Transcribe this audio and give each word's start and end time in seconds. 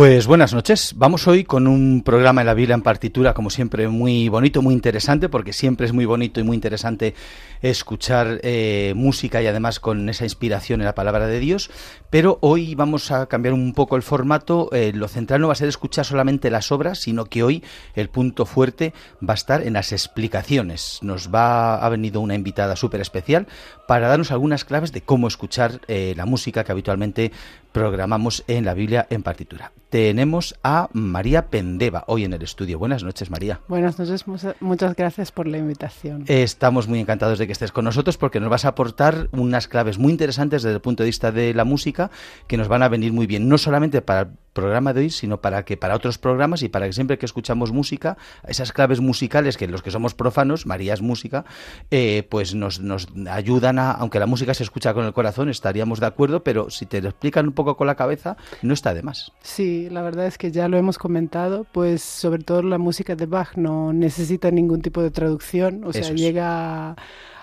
Pues 0.00 0.26
buenas 0.26 0.54
noches. 0.54 0.94
Vamos 0.96 1.28
hoy 1.28 1.44
con 1.44 1.66
un 1.66 2.02
programa 2.02 2.40
en 2.40 2.46
la 2.46 2.54
Biblia 2.54 2.72
en 2.72 2.80
partitura, 2.80 3.34
como 3.34 3.50
siempre, 3.50 3.86
muy 3.86 4.30
bonito, 4.30 4.62
muy 4.62 4.72
interesante, 4.72 5.28
porque 5.28 5.52
siempre 5.52 5.84
es 5.84 5.92
muy 5.92 6.06
bonito 6.06 6.40
y 6.40 6.42
muy 6.42 6.54
interesante 6.54 7.14
escuchar 7.60 8.40
eh, 8.42 8.94
música 8.96 9.42
y 9.42 9.46
además 9.46 9.78
con 9.78 10.08
esa 10.08 10.24
inspiración 10.24 10.80
en 10.80 10.86
la 10.86 10.94
palabra 10.94 11.26
de 11.26 11.38
Dios. 11.38 11.70
Pero 12.10 12.38
hoy 12.40 12.74
vamos 12.74 13.12
a 13.12 13.26
cambiar 13.26 13.54
un 13.54 13.72
poco 13.72 13.94
el 13.94 14.02
formato. 14.02 14.68
Eh, 14.72 14.92
lo 14.92 15.06
central 15.06 15.40
no 15.40 15.46
va 15.46 15.52
a 15.52 15.56
ser 15.56 15.68
escuchar 15.68 16.04
solamente 16.04 16.50
las 16.50 16.72
obras, 16.72 16.98
sino 16.98 17.26
que 17.26 17.44
hoy 17.44 17.62
el 17.94 18.08
punto 18.08 18.46
fuerte 18.46 18.92
va 19.26 19.34
a 19.34 19.34
estar 19.34 19.62
en 19.62 19.74
las 19.74 19.92
explicaciones. 19.92 20.98
Nos 21.02 21.32
va 21.32 21.76
ha 21.76 21.88
venido 21.88 22.20
una 22.20 22.34
invitada 22.34 22.74
súper 22.74 23.00
especial 23.00 23.46
para 23.86 24.08
darnos 24.08 24.32
algunas 24.32 24.64
claves 24.64 24.90
de 24.90 25.02
cómo 25.02 25.28
escuchar 25.28 25.80
eh, 25.86 26.14
la 26.16 26.26
música 26.26 26.64
que 26.64 26.72
habitualmente 26.72 27.30
programamos 27.72 28.42
en 28.48 28.64
la 28.64 28.74
Biblia 28.74 29.06
en 29.10 29.22
partitura. 29.22 29.72
Tenemos 29.90 30.56
a 30.62 30.88
María 30.92 31.48
Pendeva 31.48 32.04
hoy 32.06 32.24
en 32.24 32.32
el 32.32 32.42
estudio. 32.42 32.78
Buenas 32.78 33.02
noches, 33.02 33.30
María. 33.30 33.60
Buenas 33.68 33.98
noches, 33.98 34.24
muchas 34.60 34.94
gracias 34.94 35.32
por 35.32 35.48
la 35.48 35.58
invitación. 35.58 36.24
Estamos 36.28 36.86
muy 36.86 37.00
encantados 37.00 37.38
de 37.38 37.46
que 37.46 37.52
estés 37.52 37.72
con 37.72 37.84
nosotros 37.84 38.16
porque 38.16 38.40
nos 38.40 38.50
vas 38.50 38.64
a 38.64 38.68
aportar 38.68 39.28
unas 39.32 39.66
claves 39.66 39.98
muy 39.98 40.12
interesantes 40.12 40.62
desde 40.62 40.76
el 40.76 40.80
punto 40.80 41.02
de 41.02 41.08
vista 41.08 41.32
de 41.32 41.54
la 41.54 41.64
música 41.64 41.99
que 42.46 42.56
nos 42.56 42.68
van 42.68 42.82
a 42.82 42.88
venir 42.88 43.12
muy 43.12 43.26
bien, 43.26 43.48
no 43.48 43.58
solamente 43.58 44.00
para 44.00 44.20
el 44.20 44.28
programa 44.52 44.92
de 44.92 45.00
hoy, 45.02 45.10
sino 45.10 45.40
para 45.40 45.64
que 45.64 45.76
para 45.76 45.94
otros 45.94 46.18
programas 46.18 46.62
y 46.62 46.68
para 46.68 46.86
que 46.86 46.92
siempre 46.92 47.18
que 47.18 47.26
escuchamos 47.26 47.72
música, 47.72 48.16
esas 48.46 48.72
claves 48.72 49.00
musicales 49.00 49.56
que 49.56 49.66
los 49.66 49.82
que 49.82 49.90
somos 49.90 50.14
profanos, 50.14 50.66
María 50.66 50.94
es 50.94 51.02
música, 51.02 51.44
eh, 51.90 52.26
pues 52.28 52.54
nos, 52.54 52.80
nos 52.80 53.08
ayudan 53.30 53.78
a, 53.78 53.92
aunque 53.92 54.18
la 54.18 54.26
música 54.26 54.54
se 54.54 54.62
escucha 54.62 54.94
con 54.94 55.04
el 55.04 55.12
corazón, 55.12 55.48
estaríamos 55.48 56.00
de 56.00 56.06
acuerdo, 56.06 56.42
pero 56.42 56.70
si 56.70 56.86
te 56.86 57.00
lo 57.00 57.10
explican 57.10 57.46
un 57.46 57.52
poco 57.52 57.76
con 57.76 57.86
la 57.86 57.94
cabeza, 57.94 58.36
no 58.62 58.74
está 58.74 58.94
de 58.94 59.02
más. 59.02 59.32
Sí, 59.42 59.88
la 59.90 60.02
verdad 60.02 60.26
es 60.26 60.38
que 60.38 60.50
ya 60.50 60.68
lo 60.68 60.76
hemos 60.76 60.98
comentado, 60.98 61.66
pues 61.72 62.02
sobre 62.02 62.42
todo 62.42 62.62
la 62.62 62.78
música 62.78 63.16
de 63.16 63.26
Bach 63.26 63.56
no 63.56 63.92
necesita 63.92 64.50
ningún 64.50 64.82
tipo 64.82 65.02
de 65.02 65.10
traducción, 65.10 65.84
o 65.84 65.92
sea, 65.92 66.10
llega 66.12 66.96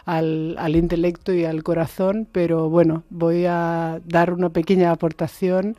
al, 0.08 0.56
al, 0.58 0.76
intelecto 0.76 1.34
y 1.34 1.46
al 1.46 1.62
corazón, 1.62 2.28
pero 2.32 2.70
bueno, 2.70 3.04
voy 3.12 3.46
a 3.46 4.00
dar 4.06 4.34
una 4.34 4.50
pequeña 4.50 4.92
aportación 4.92 5.76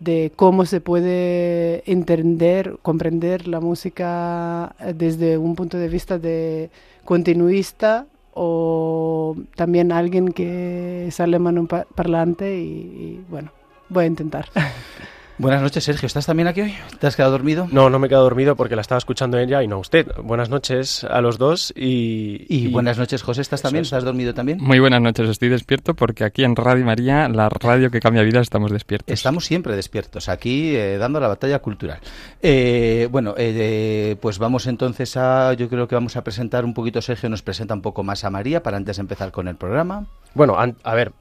de 0.00 0.32
cómo 0.36 0.66
se 0.66 0.80
puede 0.80 1.82
entender, 1.90 2.76
comprender 2.82 3.48
la 3.48 3.60
música 3.60 4.76
desde 4.94 5.38
un 5.38 5.56
punto 5.56 5.78
de 5.78 5.88
vista 5.88 6.18
de 6.18 6.70
continuista 7.04 8.06
o 8.34 9.36
también 9.54 9.92
alguien 9.92 10.32
que 10.32 11.08
sale 11.10 11.38
mano 11.38 11.66
parlante 11.66 12.58
y 12.58 13.24
bueno, 13.30 13.50
voy 13.88 14.04
a 14.04 14.08
intentar. 14.08 14.48
Buenas 15.36 15.62
noches, 15.62 15.82
Sergio. 15.82 16.06
¿Estás 16.06 16.26
también 16.26 16.46
aquí 16.46 16.60
hoy? 16.60 16.74
¿Te 17.00 17.08
has 17.08 17.16
quedado 17.16 17.32
dormido? 17.32 17.66
No, 17.72 17.90
no 17.90 17.98
me 17.98 18.06
he 18.06 18.08
quedado 18.08 18.22
dormido 18.22 18.54
porque 18.54 18.76
la 18.76 18.82
estaba 18.82 18.98
escuchando 19.00 19.36
ella 19.36 19.64
y 19.64 19.66
no 19.66 19.80
usted. 19.80 20.06
Buenas 20.22 20.48
noches 20.48 21.02
a 21.02 21.20
los 21.20 21.38
dos 21.38 21.72
y... 21.76 22.46
Y, 22.48 22.68
buenas 22.68 22.98
noches, 22.98 23.24
José. 23.24 23.40
¿Estás 23.40 23.60
también? 23.60 23.82
¿Estás 23.82 24.04
dormido 24.04 24.32
también? 24.32 24.58
Muy 24.60 24.78
buenas 24.78 25.00
noches. 25.00 25.28
Estoy 25.28 25.48
despierto 25.48 25.94
porque 25.94 26.22
aquí 26.22 26.44
en 26.44 26.54
Radio 26.54 26.84
María, 26.84 27.28
la 27.28 27.48
radio 27.48 27.90
que 27.90 27.98
cambia 27.98 28.22
vidas, 28.22 28.42
estamos 28.42 28.70
despiertos. 28.70 29.12
Estamos 29.12 29.44
siempre 29.44 29.74
despiertos, 29.74 30.28
aquí 30.28 30.76
eh, 30.76 30.98
dando 30.98 31.18
la 31.18 31.26
batalla 31.26 31.58
cultural. 31.58 31.98
Eh, 32.40 33.08
bueno, 33.10 33.34
eh, 33.36 34.14
pues 34.20 34.38
vamos 34.38 34.68
entonces 34.68 35.16
a... 35.16 35.52
Yo 35.54 35.68
creo 35.68 35.88
que 35.88 35.96
vamos 35.96 36.16
a 36.16 36.22
presentar 36.22 36.64
un 36.64 36.74
poquito, 36.74 37.02
Sergio 37.02 37.28
nos 37.28 37.42
presenta 37.42 37.74
un 37.74 37.82
poco 37.82 38.04
más 38.04 38.22
a 38.22 38.30
María 38.30 38.62
para 38.62 38.76
antes 38.76 38.98
de 38.98 39.00
empezar 39.00 39.32
con 39.32 39.48
el 39.48 39.56
programa. 39.56 40.06
Bueno, 40.34 40.56
a 40.56 40.94
ver... 40.94 41.12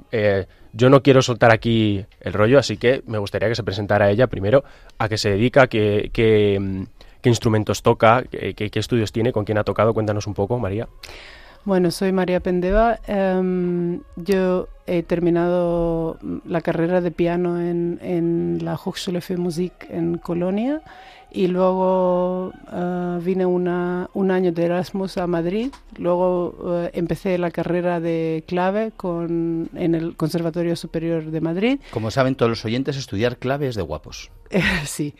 Yo 0.73 0.89
no 0.89 1.03
quiero 1.03 1.22
soltar 1.22 1.51
aquí 1.53 2.03
el 2.19 2.34
rollo, 2.34 2.57
así 2.57 2.78
que 2.78 3.03
me 3.06 3.19
gustaría 3.19 3.47
que 3.47 3.56
se 3.56 3.63
presentara 3.63 4.09
ella 4.09 4.28
primero 4.28 4.63
a 4.97 5.07
qué 5.07 5.17
se 5.17 5.29
dedica, 5.29 5.67
qué, 5.67 6.09
qué, 6.11 6.85
qué 7.22 7.29
instrumentos 7.29 7.84
toca, 7.84 8.23
qué, 8.23 8.72
estudios 8.73 9.11
tiene, 9.11 9.31
con 9.31 9.45
quién 9.45 9.59
ha 9.59 9.63
tocado. 9.63 9.94
Cuéntanos 9.94 10.25
un 10.25 10.34
poco, 10.34 10.57
María. 10.57 10.88
Bueno, 11.63 11.91
soy 11.91 12.11
María 12.11 12.39
Pendeva. 12.39 13.00
Um, 13.07 14.01
yo 14.16 14.67
he 14.86 15.04
terminado 15.04 16.18
la 16.46 16.62
carrera 16.62 17.02
de 17.02 17.12
piano 17.12 17.60
en, 17.60 18.00
en 18.02 18.60
la 18.62 18.76
Hochschule 18.76 19.22
für 19.22 19.38
Musik 19.38 19.88
en 19.90 20.18
Colonia 20.18 20.82
y 21.34 21.48
luego 21.48 22.54
uh, 22.72 23.20
vine 23.20 23.46
una, 23.46 24.10
un 24.14 24.30
año 24.30 24.52
de 24.52 24.66
Erasmus 24.66 25.18
a 25.18 25.26
Madrid. 25.26 25.72
Luego 25.98 26.50
uh, 26.50 26.90
empecé 26.94 27.40
la 27.40 27.50
carrera 27.50 28.00
de 28.00 28.44
clave 28.48 28.92
con, 28.96 29.68
en 29.74 29.96
el 29.96 30.16
Conservatorio 30.16 30.76
Superior 30.76 31.26
de 31.26 31.42
Madrid. 31.42 31.80
Como 31.90 32.12
saben 32.12 32.36
todos 32.36 32.52
los 32.52 32.66
oyentes, 32.66 32.98
estudiar 32.98 33.38
clave 33.38 33.68
es 33.68 33.76
de 33.76 33.82
guapos. 33.82 34.30
sí, 34.86 35.16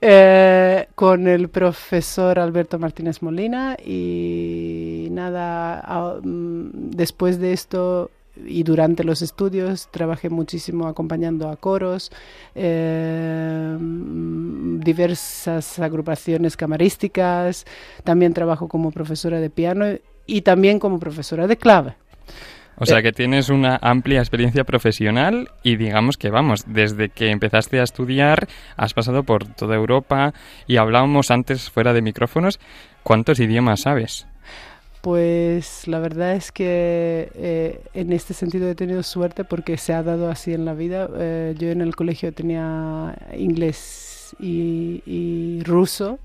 eh, 0.00 0.88
con 0.96 1.28
el 1.28 1.48
profesor 1.48 2.40
Alberto 2.40 2.80
Martínez 2.80 3.22
Molina 3.22 3.76
y 3.76 5.06
nada, 5.12 6.16
uh, 6.16 6.20
después 6.24 7.38
de 7.38 7.52
esto 7.52 8.10
y 8.46 8.62
durante 8.62 9.04
los 9.04 9.22
estudios 9.22 9.88
trabajé 9.90 10.30
muchísimo 10.30 10.86
acompañando 10.86 11.48
a 11.48 11.56
coros, 11.56 12.10
eh, 12.54 13.76
diversas 13.78 15.78
agrupaciones 15.78 16.56
camarísticas, 16.56 17.66
también 18.04 18.34
trabajo 18.34 18.68
como 18.68 18.90
profesora 18.90 19.40
de 19.40 19.50
piano 19.50 19.86
y 20.26 20.42
también 20.42 20.78
como 20.78 20.98
profesora 20.98 21.46
de 21.46 21.56
clave. 21.56 21.94
O 22.76 22.86
sea 22.86 23.02
que 23.02 23.12
tienes 23.12 23.48
una 23.48 23.78
amplia 23.82 24.20
experiencia 24.20 24.64
profesional 24.64 25.50
y 25.62 25.76
digamos 25.76 26.16
que 26.16 26.30
vamos, 26.30 26.64
desde 26.66 27.10
que 27.10 27.30
empezaste 27.30 27.78
a 27.78 27.84
estudiar 27.84 28.48
has 28.76 28.94
pasado 28.94 29.24
por 29.24 29.46
toda 29.46 29.76
Europa 29.76 30.32
y 30.66 30.78
hablábamos 30.78 31.30
antes 31.30 31.70
fuera 31.70 31.92
de 31.92 32.02
micrófonos, 32.02 32.58
¿cuántos 33.02 33.40
idiomas 33.40 33.82
sabes? 33.82 34.26
Pues 35.02 35.88
la 35.88 35.98
verdad 35.98 36.36
es 36.36 36.52
que 36.52 37.28
eh, 37.34 37.80
en 37.92 38.12
este 38.12 38.34
sentido 38.34 38.70
he 38.70 38.76
tenido 38.76 39.02
suerte 39.02 39.42
porque 39.42 39.76
se 39.76 39.92
ha 39.92 40.04
dado 40.04 40.30
así 40.30 40.54
en 40.54 40.64
la 40.64 40.74
vida. 40.74 41.10
Eh, 41.18 41.56
yo 41.58 41.70
en 41.70 41.80
el 41.80 41.96
colegio 41.96 42.32
tenía 42.32 43.12
inglés 43.36 44.36
y, 44.38 45.60
ruso. 45.64 46.20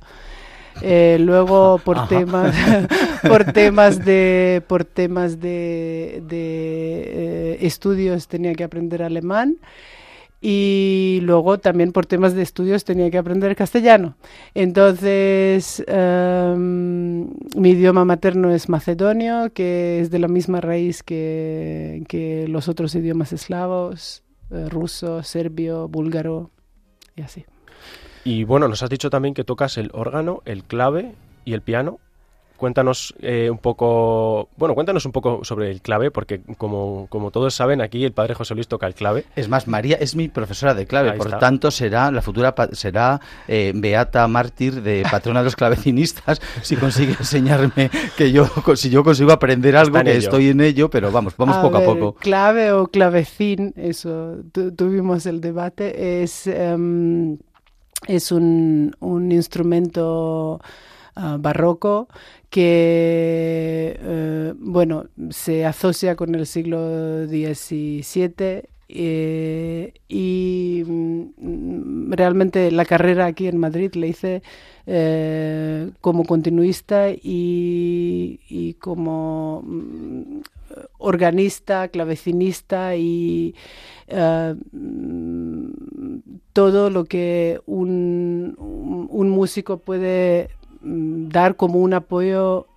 Eh, 0.84 1.18
luego 1.20 1.82
por 1.84 2.08
temas 2.08 2.56
por 3.28 3.46
temas 3.46 4.06
de 4.06 4.62
por 4.68 4.86
temas 4.86 5.40
de, 5.40 6.22
de 6.28 7.58
estudios 7.62 8.28
tenía 8.28 8.54
que 8.54 8.64
aprender 8.64 9.02
alemán 9.02 9.58
y 10.40 11.20
luego 11.24 11.58
también 11.58 11.92
por 11.92 12.06
temas 12.06 12.34
de 12.34 12.44
estudios 12.44 12.86
tenía 12.86 13.10
que 13.10 13.18
aprender 13.18 13.56
castellano. 13.56 14.16
Entonces, 14.54 15.84
em, 15.88 17.30
mi 17.56 17.70
idioma 17.72 18.06
materno 18.06 18.52
es 18.52 18.70
macedonio, 18.70 19.52
que 19.54 20.00
es 20.00 20.12
de 20.12 20.20
la 20.20 20.28
misma 20.28 20.62
raíz 20.62 21.04
que, 21.04 22.04
que 22.08 22.48
los 22.48 22.68
otros 22.68 22.94
idiomas 22.96 23.34
eslavos, 23.34 24.24
eh, 24.52 24.68
ruso, 24.70 25.24
serbio, 25.24 25.88
búlgaro 25.88 26.52
y 27.16 27.22
así. 27.22 27.46
Y 28.24 28.44
bueno, 28.44 28.68
nos 28.68 28.84
has 28.84 28.90
dicho 28.90 29.10
también 29.10 29.34
que 29.34 29.44
tocas 29.44 29.78
el 29.78 29.90
órgano, 29.94 30.42
el 30.46 30.64
clave 30.64 31.16
y 31.46 31.54
el 31.54 31.62
piano. 31.62 32.00
Cuéntanos 32.58 33.14
eh, 33.22 33.50
un 33.50 33.60
poco, 33.60 34.50
bueno, 34.58 34.76
cuéntanos 34.76 35.06
un 35.06 35.12
poco 35.12 35.44
sobre 35.44 35.72
el 35.72 35.82
clave, 35.82 36.12
porque 36.12 36.42
como, 36.58 37.08
como 37.10 37.32
todos 37.32 37.54
saben, 37.54 37.82
aquí 37.82 38.04
el 38.04 38.12
padre 38.12 38.34
José 38.34 38.56
Luis 38.56 38.68
toca 38.68 38.88
el 38.88 38.96
clave. 38.96 39.26
Es 39.36 39.48
más, 39.48 39.68
María 39.68 39.98
es 40.00 40.16
mi 40.16 40.28
profesora 40.28 40.74
de 40.74 40.86
clave, 40.86 41.14
por 41.14 41.38
tanto 41.40 41.72
será 41.72 42.12
la 42.12 42.22
futura 42.22 42.54
será 42.72 43.22
eh, 43.48 43.72
beata 43.76 44.28
mártir 44.28 44.82
de 44.82 45.04
patrona 45.12 45.42
de 45.42 45.46
los 45.46 45.56
clavecinistas 45.56 46.42
si 46.62 46.76
consigue 46.76 47.16
enseñarme 47.20 47.90
que 48.18 48.32
yo 48.32 48.48
si 48.76 48.90
yo 48.90 49.04
consigo 49.04 49.32
aprender 49.32 49.76
algo 49.76 50.02
que 50.02 50.18
estoy 50.18 50.50
en 50.50 50.62
ello, 50.62 50.90
pero 50.90 51.12
vamos, 51.12 51.36
vamos 51.38 51.58
poco 51.58 51.78
a 51.78 51.84
poco. 51.84 52.14
Clave 52.16 52.72
o 52.72 52.88
clavecín, 52.88 53.74
eso 53.76 54.38
tuvimos 54.76 55.26
el 55.26 55.42
debate, 55.42 56.24
es 56.24 56.48
em, 56.48 57.38
es 58.08 58.32
un, 58.32 58.96
un 59.00 59.32
instrumento 59.32 60.62
uh, 61.18 61.38
barroco 61.40 62.08
que 62.50 63.98
eh, 64.00 64.54
bueno 64.58 65.06
se 65.30 65.66
asocia 65.66 66.16
con 66.16 66.36
el 66.36 66.46
siglo 66.46 67.28
XVII 67.28 68.64
eh, 68.90 69.94
y 70.08 70.84
mm, 70.88 72.14
realmente 72.14 72.72
la 72.72 72.86
carrera 72.86 73.26
aquí 73.26 73.48
en 73.48 73.58
Madrid 73.58 73.94
le 73.96 74.08
hice 74.08 74.44
eh, 74.86 75.92
como 76.00 76.24
continuista 76.26 77.10
y, 77.12 78.76
como 78.80 79.62
mm, 79.66 80.40
organista, 81.00 81.90
clavecinista 81.90 82.96
y 82.96 83.56
todo 86.54 86.90
lo 86.90 87.06
que 87.06 87.60
un, 87.66 88.56
músico 89.30 89.80
puede 89.80 90.50
mm, 90.50 90.57
dar 90.88 91.56
como 91.56 91.80
un 91.80 91.94
apoyo 91.94 92.68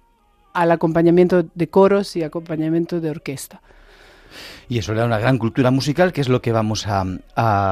al 0.53 0.73
acompañamiento 0.73 1.45
de 1.55 1.69
coros 1.69 2.17
y 2.17 2.23
acompañamiento 2.23 3.01
de 3.01 3.11
orquesta. 3.11 3.63
Y 4.69 4.79
eso 4.79 4.93
le 4.93 5.01
da 5.01 5.07
una 5.07 5.19
gran 5.19 5.39
cultura 5.39 5.71
musical, 5.71 6.13
que 6.13 6.21
es 6.21 6.29
lo 6.29 6.41
que 6.41 6.53
vamos 6.53 6.87
a, 6.87 7.05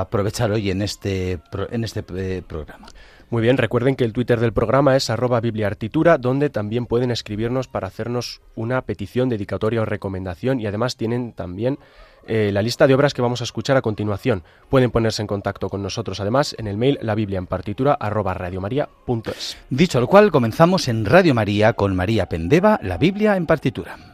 aprovechar 0.00 0.50
hoy 0.50 0.70
en 0.70 0.82
este, 0.82 1.40
en 1.70 1.84
este 1.84 2.04
eh, 2.16 2.42
programa. 2.46 2.88
Muy 3.30 3.42
bien, 3.42 3.58
recuerden 3.58 3.94
que 3.94 4.04
el 4.04 4.14
Twitter 4.14 4.40
del 4.40 4.54
programa 4.54 4.96
es 4.96 5.10
arroba 5.10 5.40
bibliartitura, 5.40 6.16
donde 6.16 6.48
también 6.48 6.86
pueden 6.86 7.10
escribirnos 7.10 7.68
para 7.68 7.86
hacernos 7.86 8.40
una 8.54 8.82
petición, 8.82 9.28
dedicatoria 9.28 9.82
o 9.82 9.84
recomendación 9.84 10.60
y 10.60 10.66
además 10.66 10.96
tienen 10.96 11.32
también 11.32 11.78
eh, 12.28 12.50
la 12.52 12.62
lista 12.62 12.86
de 12.86 12.94
obras 12.94 13.14
que 13.14 13.22
vamos 13.22 13.40
a 13.40 13.44
escuchar 13.44 13.76
a 13.76 13.82
continuación. 13.82 14.42
Pueden 14.68 14.90
ponerse 14.90 15.22
en 15.22 15.26
contacto 15.26 15.68
con 15.68 15.82
nosotros 15.82 16.20
además 16.20 16.54
en 16.58 16.66
el 16.66 16.76
mail 16.76 16.98
la 17.02 17.14
biblia 17.14 17.38
en 17.38 17.46
partitura 17.46 17.94
arroba 17.94 18.34
radiomaria.es. 18.34 19.56
Dicho 19.70 20.00
lo 20.00 20.06
cual, 20.06 20.30
comenzamos 20.30 20.88
en 20.88 21.04
Radio 21.04 21.34
María 21.34 21.72
con 21.72 21.96
María 21.96 22.26
Pendeva, 22.26 22.78
la 22.82 22.98
Biblia 22.98 23.36
en 23.36 23.46
partitura. 23.46 24.07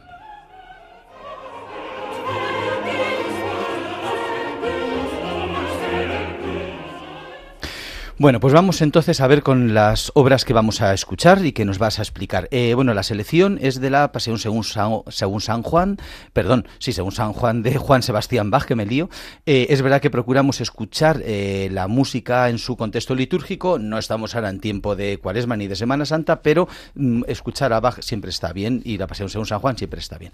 Bueno, 8.17 8.39
pues 8.39 8.53
vamos 8.53 8.81
entonces 8.81 9.19
a 9.19 9.27
ver 9.27 9.43
con 9.43 9.73
las 9.73 10.09
obras 10.15 10.45
que 10.45 10.53
vamos 10.53 10.81
a 10.81 10.93
escuchar 10.93 11.45
y 11.45 11.51
que 11.51 11.65
nos 11.65 11.79
vas 11.79 11.99
a 11.99 12.01
explicar. 12.01 12.47
Eh, 12.49 12.73
bueno, 12.73 12.93
la 12.93 13.03
selección 13.03 13.59
es 13.61 13.81
de 13.81 13.89
la 13.89 14.13
Pasión 14.13 14.39
según 14.39 14.63
San, 14.63 15.01
según 15.09 15.41
San 15.41 15.63
Juan, 15.63 15.97
perdón, 16.31 16.65
sí, 16.79 16.93
según 16.93 17.11
San 17.11 17.33
Juan 17.33 17.61
de 17.61 17.75
Juan 17.75 18.03
Sebastián 18.03 18.51
Bach, 18.51 18.63
que 18.63 18.75
me 18.75 18.85
lío. 18.85 19.09
Eh, 19.45 19.67
es 19.69 19.81
verdad 19.81 19.99
que 19.99 20.09
procuramos 20.09 20.61
escuchar 20.61 21.21
eh, 21.25 21.67
la 21.73 21.89
música 21.89 22.49
en 22.49 22.57
su 22.57 22.77
contexto 22.77 23.15
litúrgico, 23.15 23.79
no 23.79 23.97
estamos 23.97 24.33
ahora 24.33 24.47
en 24.47 24.61
tiempo 24.61 24.95
de 24.95 25.17
Cuaresma 25.17 25.57
ni 25.57 25.67
de 25.67 25.75
Semana 25.75 26.05
Santa, 26.05 26.41
pero 26.41 26.69
mm, 26.93 27.23
escuchar 27.27 27.73
a 27.73 27.81
Bach 27.81 27.99
siempre 27.99 28.29
está 28.29 28.53
bien 28.53 28.81
y 28.85 28.97
la 28.97 29.07
Pasión 29.07 29.27
según 29.27 29.45
San 29.45 29.59
Juan 29.59 29.77
siempre 29.77 29.99
está 29.99 30.17
bien. 30.17 30.31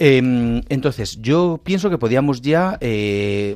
Em, 0.00 0.62
entonces, 0.68 1.22
yo 1.22 1.60
pienso 1.62 1.90
que 1.90 1.98
podíamos 1.98 2.40
ya, 2.40 2.76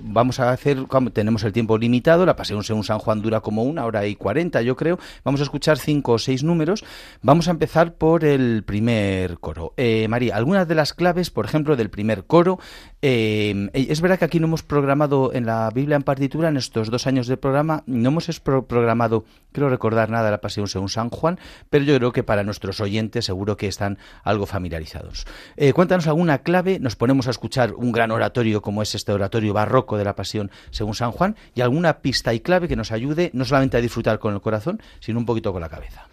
vamos 0.03 0.39
a 0.39 0.53
hacer, 0.53 0.87
tenemos 1.13 1.43
el 1.43 1.53
tiempo 1.53 1.77
limitado, 1.77 2.25
la 2.25 2.37
Pasión 2.37 2.63
según 2.63 2.85
San 2.85 3.01
Juan 3.01 3.21
dura 3.21 3.41
como 3.41 3.64
una 3.65 3.85
hora 3.85 4.07
y 4.07 4.15
cuarenta, 4.15 4.63
yo 4.63 4.77
creo. 4.77 4.99
Vamos 5.25 5.41
a 5.41 5.45
escuchar 5.45 5.79
cinco 5.79 6.13
o 6.13 6.19
seis 6.19 6.45
números. 6.45 6.85
Vamos 7.23 7.49
a 7.49 7.51
empezar 7.51 7.95
por 7.95 8.25
el 8.25 8.63
primer 8.65 9.39
coro. 9.39 9.75
Eh, 9.77 10.07
María, 10.09 10.37
algunas 10.37 10.69
de 10.69 10.75
las 10.75 10.93
claves, 10.93 11.31
por 11.31 11.45
ejemplo, 11.45 11.77
del 11.77 11.91
primer 11.91 12.25
coro. 12.25 12.59
Eh, 13.07 13.69
es 13.75 14.01
verdad 14.01 14.19
que 14.19 14.25
aquí 14.25 14.41
no 14.41 14.47
hemos 14.47 14.63
programado 14.63 15.35
en 15.35 15.45
la 15.45 15.69
Biblia 15.69 15.97
en 15.97 16.05
partitura, 16.05 16.49
en 16.49 16.57
estos 16.57 16.91
dos 16.91 17.07
años 17.07 17.27
de 17.27 17.37
programa, 17.37 17.83
no 17.85 18.09
hemos 18.09 18.41
programado, 18.41 19.27
creo 19.53 19.69
recordar 19.69 20.09
nada 20.09 20.25
de 20.25 20.31
la 20.31 20.41
Pasión 20.41 20.69
según 20.69 20.89
San 20.89 21.11
Juan, 21.11 21.39
pero 21.69 21.85
yo 21.85 21.95
creo 21.99 22.13
que 22.13 22.23
para 22.23 22.45
nuestros 22.45 22.81
oyentes 22.81 23.27
seguro 23.27 23.59
que 23.59 23.67
están 23.67 23.99
algo 24.23 24.47
familiarizados. 24.47 25.27
Eh, 25.59 25.75
cuéntanos 25.75 26.07
alguna 26.07 26.39
clave, 26.39 26.79
nos 26.81 26.97
ponemos 26.97 27.27
a 27.27 27.31
escuchar 27.33 27.75
un 27.75 27.93
gran 27.93 28.11
oratorio 28.11 28.63
como 28.63 28.81
es 28.81 28.95
este 28.95 29.13
oratorio 29.13 29.53
barroco 29.53 29.99
de 29.99 30.05
la 30.05 30.17
Pasión 30.17 30.51
según 30.71 30.95
San 30.95 31.13
Juan 31.13 31.37
y 31.55 31.61
alguna 31.61 31.99
pista 31.99 32.33
y 32.33 32.41
clave 32.41 32.69
que 32.69 32.77
nos 32.77 32.91
ayude 32.91 33.29
no 33.35 33.45
solamente 33.45 33.77
a 33.77 33.83
disfrutar 33.83 34.19
con 34.19 34.33
el 34.33 34.41
corazón, 34.41 34.81
sino 35.01 35.19
un 35.19 35.27
poquito 35.27 35.53
con 35.53 35.61
la 35.61 35.69
cabeza. 35.69 36.09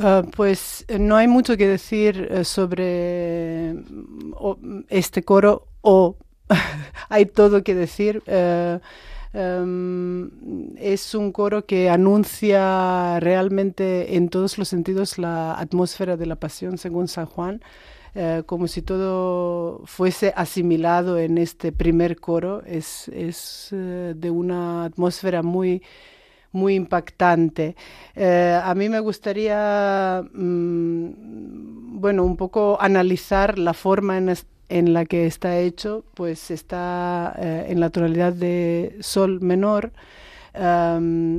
Ah, 0.00 0.22
pues 0.36 0.84
eh, 0.88 0.98
no 0.98 1.16
hay 1.16 1.28
mucho 1.28 1.56
que 1.56 1.66
decir 1.66 2.28
eh, 2.30 2.44
sobre 2.44 3.74
este 4.88 5.22
coro 5.22 5.67
o 5.82 6.16
hay 7.08 7.26
todo 7.26 7.62
que 7.62 7.74
decir. 7.74 8.22
Eh, 8.26 8.78
em, 9.32 10.30
es 10.76 11.14
un 11.14 11.32
coro 11.32 11.66
que 11.66 11.90
anuncia 11.90 13.20
realmente 13.20 14.16
en 14.16 14.28
todos 14.28 14.58
los 14.58 14.68
sentidos 14.68 15.18
la 15.18 15.54
atmósfera 15.58 16.16
de 16.16 16.26
la 16.26 16.36
pasión 16.36 16.78
según 16.78 17.08
San 17.08 17.26
Juan. 17.26 17.60
como 18.46 18.66
si 18.66 18.82
todo 18.82 19.82
fuese 19.86 20.32
asimilado 20.34 21.18
en 21.18 21.38
este 21.38 21.70
primer 21.72 22.16
coro. 22.16 22.62
Es, 22.66 23.08
es 23.08 23.68
de 23.70 24.30
una 24.30 24.86
atmósfera 24.86 25.42
muy, 25.42 25.82
muy 26.52 26.74
impactante. 26.74 27.76
Eh, 28.14 28.60
a 28.62 28.74
mí 28.74 28.88
me 28.88 29.00
gustaría, 29.00 30.22
mm, 30.32 32.00
bueno, 32.00 32.24
un 32.24 32.36
poco 32.36 32.78
analizar 32.80 33.58
la 33.58 33.74
forma 33.74 34.18
en, 34.18 34.28
la 34.68 35.04
que 35.06 35.26
está 35.26 35.58
hecho, 35.58 36.04
pues 36.14 36.50
está 36.50 37.34
eh, 37.38 37.66
en 37.68 37.80
la 37.80 37.90
tonalidad 37.90 38.32
de 38.32 38.96
sol 39.00 39.40
menor, 39.40 39.92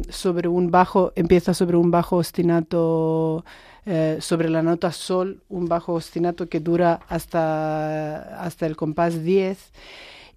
sobre 0.10 0.48
un 0.48 0.72
bajo, 0.72 1.12
empieza 1.16 1.54
sobre 1.54 1.76
un 1.76 1.92
bajo 1.92 2.18
ostinato. 2.18 3.44
Eh, 3.86 4.18
sobre 4.20 4.50
la 4.50 4.62
nota 4.62 4.92
sol, 4.92 5.42
un 5.50 5.68
bajo 5.68 5.94
ostinato 5.94 6.48
que 6.48 6.60
dura 6.60 7.00
hasta, 7.08 8.40
hasta 8.40 8.68
el 8.68 8.76
compás 8.76 9.24
10 9.24 9.72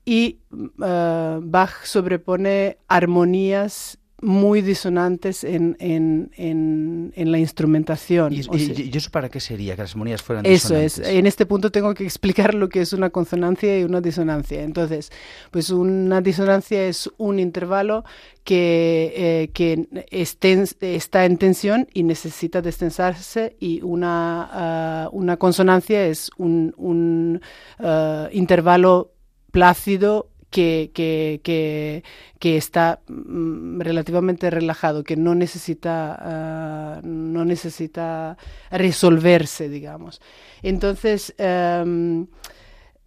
y 0.04 0.38
Bach 0.50 1.84
sobrepone 1.84 2.78
armonías 2.88 3.98
muy 4.22 4.62
disonantes 4.62 5.42
en, 5.42 5.76
en, 5.80 6.30
en, 6.36 7.32
la 7.32 7.38
instrumentación. 7.38 8.32
¿Y, 8.32 8.40
eso 8.40 9.10
para 9.10 9.28
qué 9.28 9.40
sería? 9.40 9.74
Que 9.74 9.82
las 9.82 9.92
armonías 9.92 10.22
fueran 10.22 10.46
eso 10.46 10.68
disonantes. 10.68 10.98
Eso 10.98 11.02
es. 11.02 11.16
En 11.16 11.26
este 11.26 11.44
punto 11.44 11.72
tengo 11.72 11.92
que 11.92 12.04
explicar 12.04 12.54
lo 12.54 12.68
que 12.68 12.80
es 12.80 12.92
una 12.92 13.10
consonancia 13.10 13.78
y 13.78 13.82
una 13.82 14.00
disonancia. 14.00 14.62
Entonces, 14.62 15.10
pues 15.50 15.70
una 15.70 16.20
disonancia 16.20 16.86
es 16.86 17.10
un 17.18 17.40
intervalo 17.40 18.04
que, 18.44 19.12
eh, 19.16 19.50
que 19.52 19.88
está 20.10 21.24
en 21.24 21.36
tensión 21.36 21.88
y 21.92 22.04
necesita 22.04 22.62
destensarse 22.62 23.56
y 23.58 23.82
una, 23.82 24.48
ah, 24.52 25.08
una 25.12 25.36
consonancia 25.36 26.06
es 26.06 26.30
un, 26.38 26.74
un 26.76 27.40
ah, 27.80 28.28
intervalo 28.32 29.12
plácido 29.50 30.31
que, 30.52 30.90
que, 30.94 32.04
que, 32.38 32.56
está 32.56 33.00
mm, 33.08 33.80
relativamente 33.80 34.50
relajado, 34.50 35.02
que 35.02 35.16
no 35.16 35.34
necesita, 35.34 36.16
ah, 36.20 37.00
no 37.02 37.44
necesita 37.44 38.36
resolverse, 38.70 39.68
digamos. 39.68 40.20
Entonces, 40.62 41.34
em, 41.38 42.26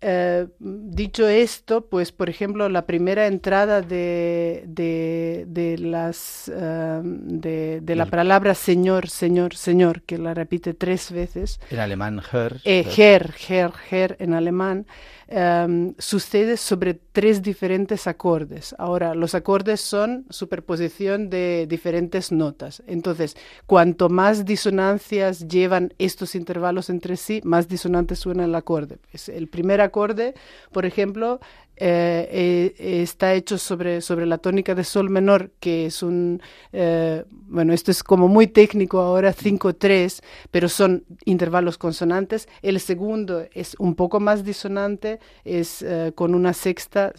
eh, 0.02 0.48
dicho 0.60 1.28
esto, 1.28 1.86
pues 1.86 2.12
por 2.12 2.30
ejemplo, 2.30 2.68
la 2.68 2.86
primera 2.86 3.28
entrada 3.28 3.82
de, 3.82 4.64
de, 4.68 5.78
las, 5.80 6.50
em, 6.50 7.40
de, 7.40 7.96
la 7.96 8.08
palabra 8.08 8.56
Señor, 8.56 9.08
Señor, 9.08 9.56
Señor, 9.56 10.02
que 10.02 10.18
la 10.18 10.34
repite 10.34 10.74
tres 10.74 11.12
veces. 11.12 11.60
En 11.70 11.80
alemán, 11.80 12.22
Herr. 12.32 12.60
Eh, 12.66 12.86
Herr, 12.98 13.34
Herr, 13.48 13.74
Herr 13.90 14.16
en 14.20 14.34
alemán. 14.34 14.88
Em, 15.28 15.96
sucede 15.98 16.56
sobre 16.56 16.94
tres 16.94 17.42
diferentes 17.42 18.06
acordes. 18.06 18.76
Ahora, 18.78 19.16
los 19.16 19.34
acordes 19.34 19.82
son 19.82 20.26
superposición 20.30 21.32
de 21.32 21.66
diferentes 21.68 22.32
notas. 22.32 22.84
Entonces, 22.86 23.36
cuanto 23.66 24.08
más 24.10 24.46
disonancias 24.46 25.48
llevan 25.48 25.94
estos 25.98 26.36
intervalos 26.36 26.92
entre 26.92 27.18
sí, 27.18 27.42
más 27.44 27.68
disonante 27.68 28.16
suena 28.16 28.46
el 28.46 28.54
acorde. 28.54 29.00
el 29.28 29.48
primer 29.48 29.82
acorde, 29.82 30.36
por 30.72 30.86
ejemplo, 30.86 31.40
eh, 31.78 32.74
eh, 32.78 33.02
está 33.02 33.34
hecho 33.34 33.58
sobre, 33.58 34.00
sobre 34.02 34.26
la 34.26 34.38
tónica 34.38 34.76
de 34.76 34.84
sol 34.84 35.10
menor, 35.10 35.52
que 35.60 35.88
es 35.88 36.04
un, 36.04 36.42
eh, 36.72 37.26
bueno, 37.30 37.74
esto 37.74 37.92
es 37.92 38.04
como 38.04 38.28
muy 38.28 38.48
técnico 38.48 39.00
ahora, 39.00 39.34
5-3, 39.34 40.22
pero 40.52 40.70
son 40.70 41.04
intervalos 41.26 41.78
consonantes. 41.78 42.48
El 42.62 42.80
segundo 42.80 43.46
es 43.54 43.76
un 43.78 43.96
poco 43.96 44.20
más 44.20 44.44
disonante, 44.44 45.20
es 45.44 45.86
con 46.16 46.36
una 46.36 46.54
sexta 46.54 47.14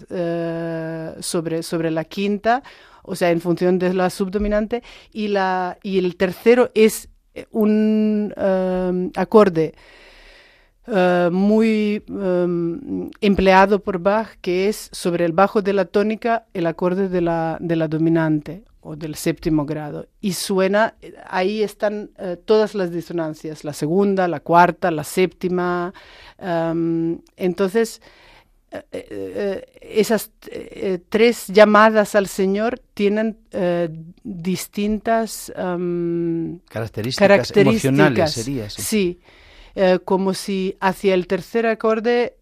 sobre, 1.21 1.63
sobre 1.63 1.91
la 1.91 2.05
quinta, 2.05 2.63
o 3.03 3.15
sea, 3.15 3.31
en 3.31 3.41
función 3.41 3.79
de 3.79 3.93
la 3.95 4.11
subdominante, 4.11 4.83
y, 5.13 5.29
la, 5.29 5.79
y 5.83 5.99
el 5.99 6.17
tercero 6.17 6.71
es 6.75 7.09
un 7.51 8.33
acorde 9.17 9.75
eh, 10.89 11.31
muy 11.33 12.05
em, 12.09 13.11
empleado 13.21 13.81
por 13.81 13.99
Bach, 13.99 14.37
que 14.41 14.69
es 14.69 14.89
sobre 14.93 15.25
el 15.25 15.33
bajo 15.33 15.61
de 15.61 15.73
la 15.73 15.85
tónica 15.87 16.47
el 16.55 16.67
acorde 16.67 17.09
de 17.09 17.21
la, 17.21 17.57
de 17.61 17.75
la 17.75 17.89
dominante 17.89 18.63
o 18.81 18.95
del 18.95 19.17
séptimo 19.17 19.67
grado. 19.67 20.07
Y 20.21 20.35
suena, 20.35 20.95
ahí 21.29 21.63
están 21.63 22.11
eh, 22.19 22.37
todas 22.45 22.77
las 22.77 22.93
disonancias, 22.93 23.65
la 23.65 23.73
segunda, 23.73 24.29
la 24.29 24.39
cuarta, 24.39 24.93
la 24.93 25.03
séptima. 25.03 25.93
Em, 26.39 27.19
entonces, 27.37 28.01
eh, 28.93 29.65
esas 29.81 30.31
tres 31.09 31.49
llamadas 31.49 32.15
al 32.15 32.29
Señor 32.29 32.81
tienen 32.95 33.39
distintas 34.23 35.53
em, 35.57 36.61
características, 36.69 37.57
emocionales, 37.57 38.33
sería. 38.33 38.71
sí. 38.71 39.19
Eh, 39.77 39.99
como 40.05 40.33
si 40.35 40.77
hacia 40.81 41.13
el 41.15 41.27
tercer 41.27 41.67
acorde 41.67 42.39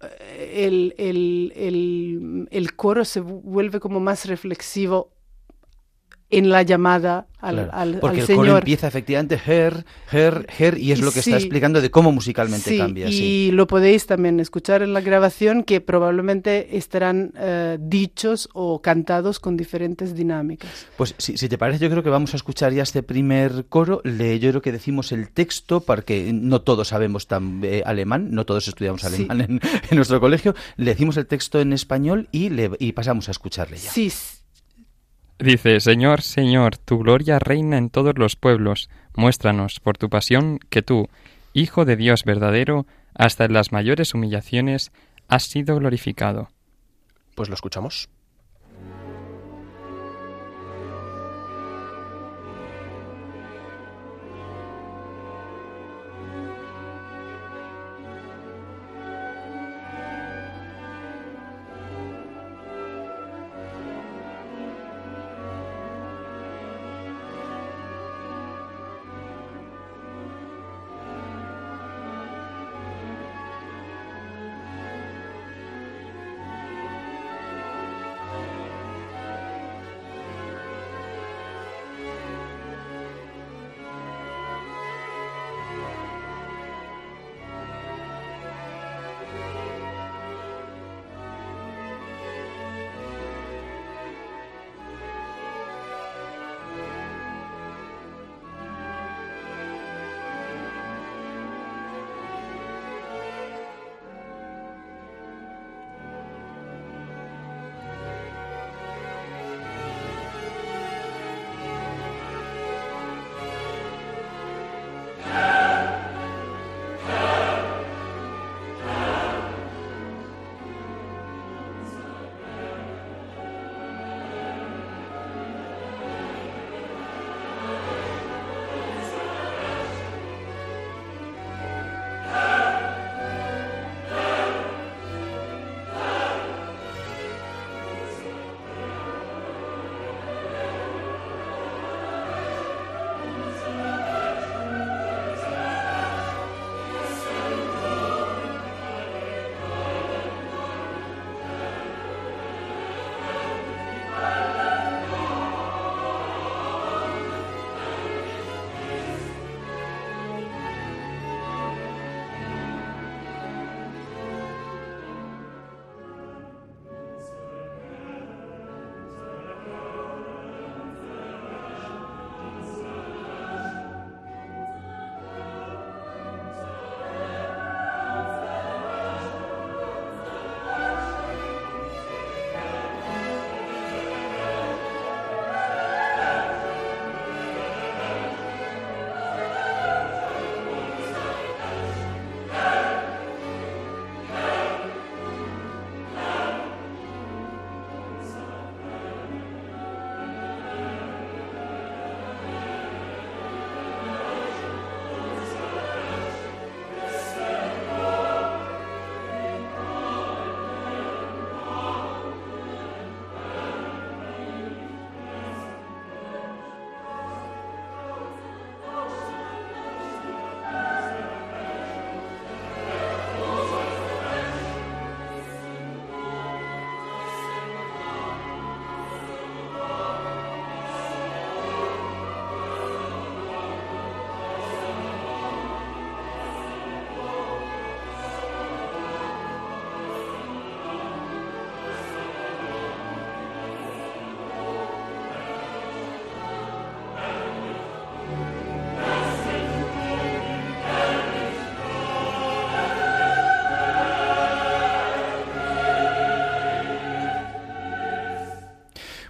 el, 0.00 0.94
el, 0.98 1.52
el, 1.56 2.48
el 2.50 2.76
coro 2.76 3.04
se 3.04 3.20
vuelve 3.20 3.80
como 3.80 4.00
más 4.00 4.26
reflexivo 4.26 5.12
en 6.30 6.50
la 6.50 6.62
llamada 6.62 7.26
al, 7.40 7.54
Claro, 7.54 7.70
al- 7.72 7.98
Porque 8.00 8.16
al 8.16 8.20
el 8.20 8.26
Señor. 8.26 8.46
coro 8.46 8.58
empieza 8.58 8.88
efectivamente 8.88 9.40
her, 9.46 9.84
her, 10.12 10.46
her, 10.58 10.76
y 10.76 10.92
es 10.92 11.00
lo 11.00 11.10
que 11.12 11.20
está 11.20 11.36
explicando 11.36 11.80
de 11.80 11.90
cómo 11.90 12.10
musicalmente 12.12 12.68
Sí, 12.70 12.76
cambia. 12.78 13.08
y 13.08 13.12
sí. 13.12 13.50
lo 13.52 13.66
podéis 13.66 14.06
también 14.06 14.38
escuchar 14.40 14.82
en 14.82 14.92
la 14.92 15.00
grabación 15.00 15.62
que 15.62 15.80
probablemente 15.80 16.76
estarán 16.76 17.32
eh, 17.38 17.78
dichos 17.80 18.48
o 18.52 18.82
cantados 18.82 19.38
con 19.40 19.56
diferentes 19.56 20.14
dinámicas. 20.14 20.86
Pues 20.96 21.14
si, 21.16 21.36
si 21.38 21.48
te 21.48 21.56
parece, 21.56 21.78
yo 21.84 21.90
creo 21.90 22.02
que 22.02 22.10
vamos 22.10 22.34
a 22.34 22.36
escuchar 22.36 22.72
ya 22.72 22.82
este 22.82 23.02
primer 23.02 23.66
coro. 23.68 24.00
Le, 24.04 24.38
yo 24.40 24.50
creo 24.50 24.62
que 24.62 24.72
decimos 24.72 25.12
el 25.12 25.30
texto, 25.30 25.80
porque 25.80 26.32
no 26.34 26.60
todos 26.60 26.88
sabemos 26.88 27.26
tan, 27.28 27.60
eh, 27.62 27.82
alemán, 27.86 28.32
no 28.32 28.44
todos 28.44 28.68
estudiamos 28.68 29.00
Sí. 29.02 29.06
alemán 29.06 29.40
en, 29.42 29.60
en 29.90 29.96
nuestro 29.96 30.20
colegio. 30.20 30.54
Le 30.76 30.86
decimos 30.90 31.16
el 31.16 31.26
texto 31.26 31.60
en 31.60 31.72
español 31.72 32.28
y, 32.32 32.50
le, 32.50 32.70
y 32.80 32.92
pasamos 32.92 33.28
a 33.28 33.30
escucharle 33.30 33.76
ya. 33.78 33.90
Sí, 33.92 34.10
Dice, 35.38 35.78
Señor, 35.78 36.22
Señor, 36.22 36.76
tu 36.78 36.98
gloria 36.98 37.38
reina 37.38 37.78
en 37.78 37.90
todos 37.90 38.18
los 38.18 38.34
pueblos. 38.34 38.90
Muéstranos 39.14 39.78
por 39.78 39.96
tu 39.96 40.08
pasión 40.08 40.58
que 40.68 40.82
tú, 40.82 41.08
Hijo 41.52 41.84
de 41.84 41.96
Dios 41.96 42.24
verdadero, 42.24 42.86
hasta 43.14 43.44
en 43.44 43.52
las 43.52 43.72
mayores 43.72 44.14
humillaciones, 44.14 44.90
has 45.28 45.44
sido 45.44 45.76
glorificado. 45.76 46.48
Pues 47.36 47.48
lo 47.48 47.54
escuchamos. 47.54 48.10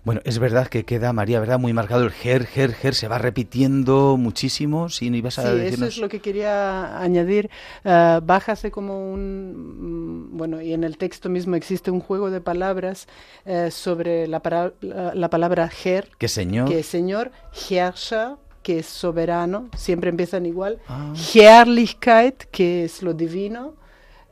Bueno, 0.09 0.23
es 0.25 0.39
verdad 0.39 0.69
que 0.69 0.87
queda, 0.87 1.13
María, 1.13 1.39
¿verdad? 1.39 1.59
Muy 1.59 1.75
marcado 1.75 2.03
el 2.03 2.11
ger, 2.11 2.47
ger, 2.47 2.73
ger, 2.73 2.95
se 2.95 3.09
va 3.09 3.19
repitiendo 3.19 4.17
muchísimo. 4.17 4.89
Si 4.89 5.11
no 5.11 5.19
ibas 5.19 5.39
a 5.39 5.43
Sí, 5.43 5.49
eso 5.49 5.57
decirnos... 5.59 5.89
es 5.91 5.99
lo 5.99 6.09
que 6.09 6.21
quería 6.21 6.99
añadir. 6.99 7.51
Uh, 7.85 8.23
bájase 8.23 8.71
como 8.71 9.13
un, 9.13 10.31
bueno, 10.33 10.63
y 10.63 10.73
en 10.73 10.85
el 10.85 10.97
texto 10.97 11.29
mismo 11.29 11.57
existe 11.57 11.91
un 11.91 12.01
juego 12.01 12.31
de 12.31 12.41
palabras 12.41 13.07
uh, 13.45 13.71
sobre 13.71 14.27
la, 14.29 14.41
para, 14.41 14.73
la, 14.81 15.13
la, 15.15 15.29
palabra 15.29 15.69
ger, 15.69 16.09
que 16.17 16.29
señor, 16.29 16.71
que 16.71 16.79
es 16.79 16.87
señor, 16.87 17.31
Herrscher, 17.69 18.37
que 18.63 18.79
es 18.79 18.87
soberano, 18.87 19.69
siempre 19.77 20.09
empiezan 20.09 20.47
igual, 20.47 20.79
ah. 20.89 21.13
Herrlichkeit, 21.35 22.45
que 22.45 22.85
es 22.85 23.03
lo 23.03 23.13
divino, 23.13 23.75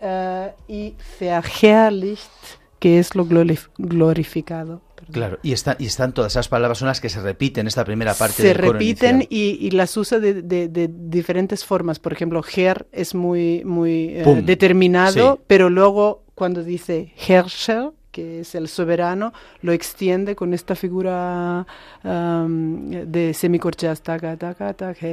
uh, 0.00 0.52
y 0.68 0.94
verherrlicht, 1.20 2.32
que 2.78 2.98
es 2.98 3.14
lo 3.14 3.26
glorificado. 3.26 4.80
Claro, 5.10 5.38
y, 5.42 5.52
está, 5.52 5.76
y 5.78 5.86
están 5.86 6.12
todas 6.12 6.32
esas 6.32 6.48
palabras, 6.48 6.78
son 6.78 6.88
las 6.88 7.00
que 7.00 7.08
se 7.08 7.20
repiten 7.20 7.62
en 7.62 7.68
esta 7.68 7.84
primera 7.84 8.14
parte 8.14 8.42
se 8.42 8.48
del 8.48 8.56
coro 8.56 8.72
repiten 8.72 9.16
inicial. 9.16 9.28
y, 9.30 9.66
y, 9.66 9.70
las 9.70 9.96
usa 9.96 10.18
de, 10.18 10.42
de, 10.42 10.68
de, 10.68 10.90
diferentes 10.90 11.64
formas. 11.64 11.98
Por 11.98 12.12
ejemplo, 12.12 12.42
Her 12.54 12.86
es 12.92 13.14
muy, 13.14 13.64
muy 13.64 14.14
eh, 14.16 14.42
determinado, 14.44 15.36
sí. 15.36 15.42
pero 15.46 15.70
luego 15.70 16.24
cuando 16.34 16.62
dice 16.62 17.12
Herrscher, 17.26 17.92
que 18.16 18.40
es 18.40 18.54
el 18.54 18.68
soberano, 18.68 19.32
lo 19.60 19.72
extiende 19.72 20.34
con 20.34 20.54
esta 20.54 20.74
figura 20.74 21.66
um, 22.02 22.90
de 22.90 23.34
semicorcheas. 23.34 24.00
Taca, 24.00 24.36
taca, 24.38 24.72
taca, 24.72 25.06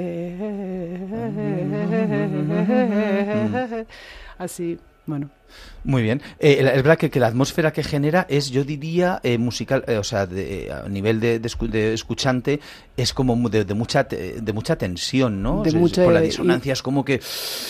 así, 4.38 4.80
bueno. 5.06 5.30
Muy 5.84 6.02
bien. 6.02 6.22
Eh, 6.40 6.58
es 6.60 6.76
verdad 6.76 6.98
que, 6.98 7.10
que, 7.10 7.20
la 7.20 7.28
atmósfera 7.28 7.74
que 7.74 7.84
genera 7.84 8.26
es, 8.30 8.50
yo 8.50 8.64
diría, 8.64 9.20
eh, 9.22 9.38
musical, 9.38 9.84
eh, 9.88 9.98
o 9.98 10.04
sea, 10.04 10.26
de, 10.26 10.72
a 10.72 10.88
nivel 10.88 11.20
de, 11.20 11.40
de, 11.40 11.50
de, 11.68 11.94
escuchante, 11.94 12.62
es 12.96 13.14
como 13.14 13.50
de, 13.50 13.66
de, 13.66 13.74
mucha 13.74 14.04
de 14.04 14.54
mucha 14.54 14.78
tensión, 14.78 15.44
¿no? 15.44 15.62
De 15.62 15.70
o 15.70 15.72
sea, 15.72 15.80
mucha 15.80 16.04
por 16.06 16.14
la 16.14 16.22
disonancia 16.22 16.72
es 16.72 16.82
como 16.82 17.04
que... 17.04 17.20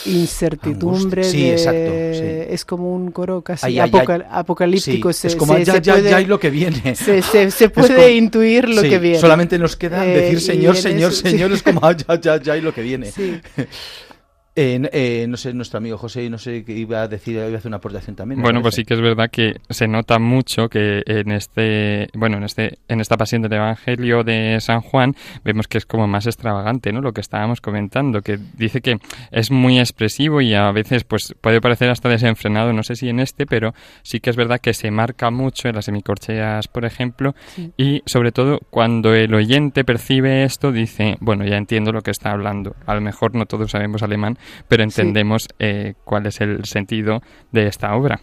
Incertidumbre. 0.05 1.23
Sí, 1.23 1.49
exacto. 1.49 1.91
Sí. 2.13 2.53
Es 2.53 2.65
como 2.65 2.93
un 2.93 3.11
coro 3.11 3.41
casi 3.41 3.65
Ay, 3.65 3.79
ay, 3.79 3.89
apocal 3.89 4.21
ay. 4.21 4.27
apocalíptico. 4.31 5.11
Sí, 5.11 5.21
Se, 5.21 5.27
es 5.29 5.35
como, 5.35 5.55
se, 5.55 5.65
ya, 5.65 5.73
se 5.73 5.81
ya, 5.81 5.93
puede, 5.93 6.09
ya 6.11 6.17
hay 6.17 6.25
lo 6.25 6.39
que 6.39 6.51
viene. 6.51 6.95
Se, 6.95 7.69
puede 7.69 7.95
como, 7.95 8.07
intuir 8.09 8.69
lo 8.69 8.81
sí, 8.81 8.89
que 8.89 8.99
viene. 8.99 9.19
Solamente 9.19 9.57
nos 9.57 9.75
queda 9.75 10.05
Eh, 10.05 10.09
decir 10.09 10.37
y 10.37 10.41
Señor, 10.41 10.75
Señor, 10.75 11.13
Señor, 11.13 11.51
es 11.51 11.63
como, 11.63 11.81
ya, 11.91 12.19
ya, 12.21 12.41
ya 12.41 12.53
hay 12.53 12.61
lo 12.61 12.73
que 12.73 12.81
viene. 12.81 13.11
Eh, 14.55 14.79
eh, 14.93 15.25
no 15.27 15.35
sé, 15.35 15.51
nuestro 15.53 15.79
amigo 15.79 15.97
José, 15.97 16.29
no 16.29 16.37
sé 16.37 16.63
qué 16.63 16.73
iba 16.73 17.01
a 17.01 17.07
decir, 17.07 17.33
iba 17.37 17.45
a 17.45 17.57
hacer 17.57 17.69
una 17.69 17.77
aportación 17.77 18.15
también. 18.15 18.39
Bueno, 18.39 18.61
pues 18.61 18.75
sí 18.75 18.83
que 18.85 18.93
es 18.93 19.01
verdad 19.01 19.31
que 19.31 19.55
se 19.71 19.87
nota 19.87 20.19
mucho 20.19 20.69
que 20.69 21.01
en 21.07 21.31
este, 21.31 22.07
bueno, 22.13 22.37
en 22.37 22.43
este, 22.43 22.77
en 22.87 23.01
esta 23.01 23.17
pasión 23.17 23.41
del 23.41 23.53
Evangelio 23.53 24.23
de 24.23 24.59
San 24.61 24.81
Juan 24.81 25.15
vemos 25.43 25.67
que 25.67 25.79
es 25.79 25.87
como 25.87 26.07
más 26.07 26.27
extravagante, 26.27 26.91
¿no? 26.91 27.01
Lo 27.01 27.13
que 27.13 27.21
estábamos 27.21 27.61
comentando, 27.61 28.21
que 28.21 28.37
dice 28.55 28.81
que 28.81 28.99
es 29.31 29.49
muy 29.49 29.79
expresivo 29.79 30.39
y 30.39 30.53
a 30.53 30.71
veces, 30.71 31.03
pues, 31.03 31.33
puede 31.41 31.59
parecer 31.59 31.89
hasta 31.89 32.07
desenfrenado. 32.09 32.73
No 32.73 32.83
sé 32.83 32.95
si 32.95 33.09
en 33.09 33.19
este, 33.21 33.47
pero 33.47 33.73
sí 34.03 34.19
que 34.19 34.29
es 34.29 34.35
verdad 34.35 34.59
que 34.61 34.75
se 34.75 34.91
marca 34.91 35.31
mucho 35.31 35.67
en 35.67 35.75
las 35.75 35.85
semicorcheas, 35.85 36.67
por 36.67 36.85
ejemplo, 36.85 37.33
Sí. 37.55 37.71
y 37.75 38.03
sobre 38.05 38.31
todo 38.31 38.59
cuando 38.69 39.15
el 39.15 39.33
oyente 39.33 39.83
percibe 39.83 40.43
esto 40.43 40.71
dice, 40.71 41.17
bueno, 41.21 41.43
ya 41.43 41.57
entiendo 41.57 41.91
lo 41.91 42.01
que 42.03 42.11
está 42.11 42.29
hablando. 42.29 42.75
A 42.85 42.93
lo 42.93 43.01
mejor 43.01 43.33
no 43.33 43.47
todos 43.47 43.71
sabemos 43.71 44.03
alemán, 44.03 44.37
pero 44.67 44.83
entendemos 44.83 45.47
eh, 45.59 45.93
cuál 46.05 46.25
es 46.25 46.41
el 46.41 46.65
sentido 46.65 47.21
de 47.51 47.67
esta 47.67 47.95
obra. 47.95 48.21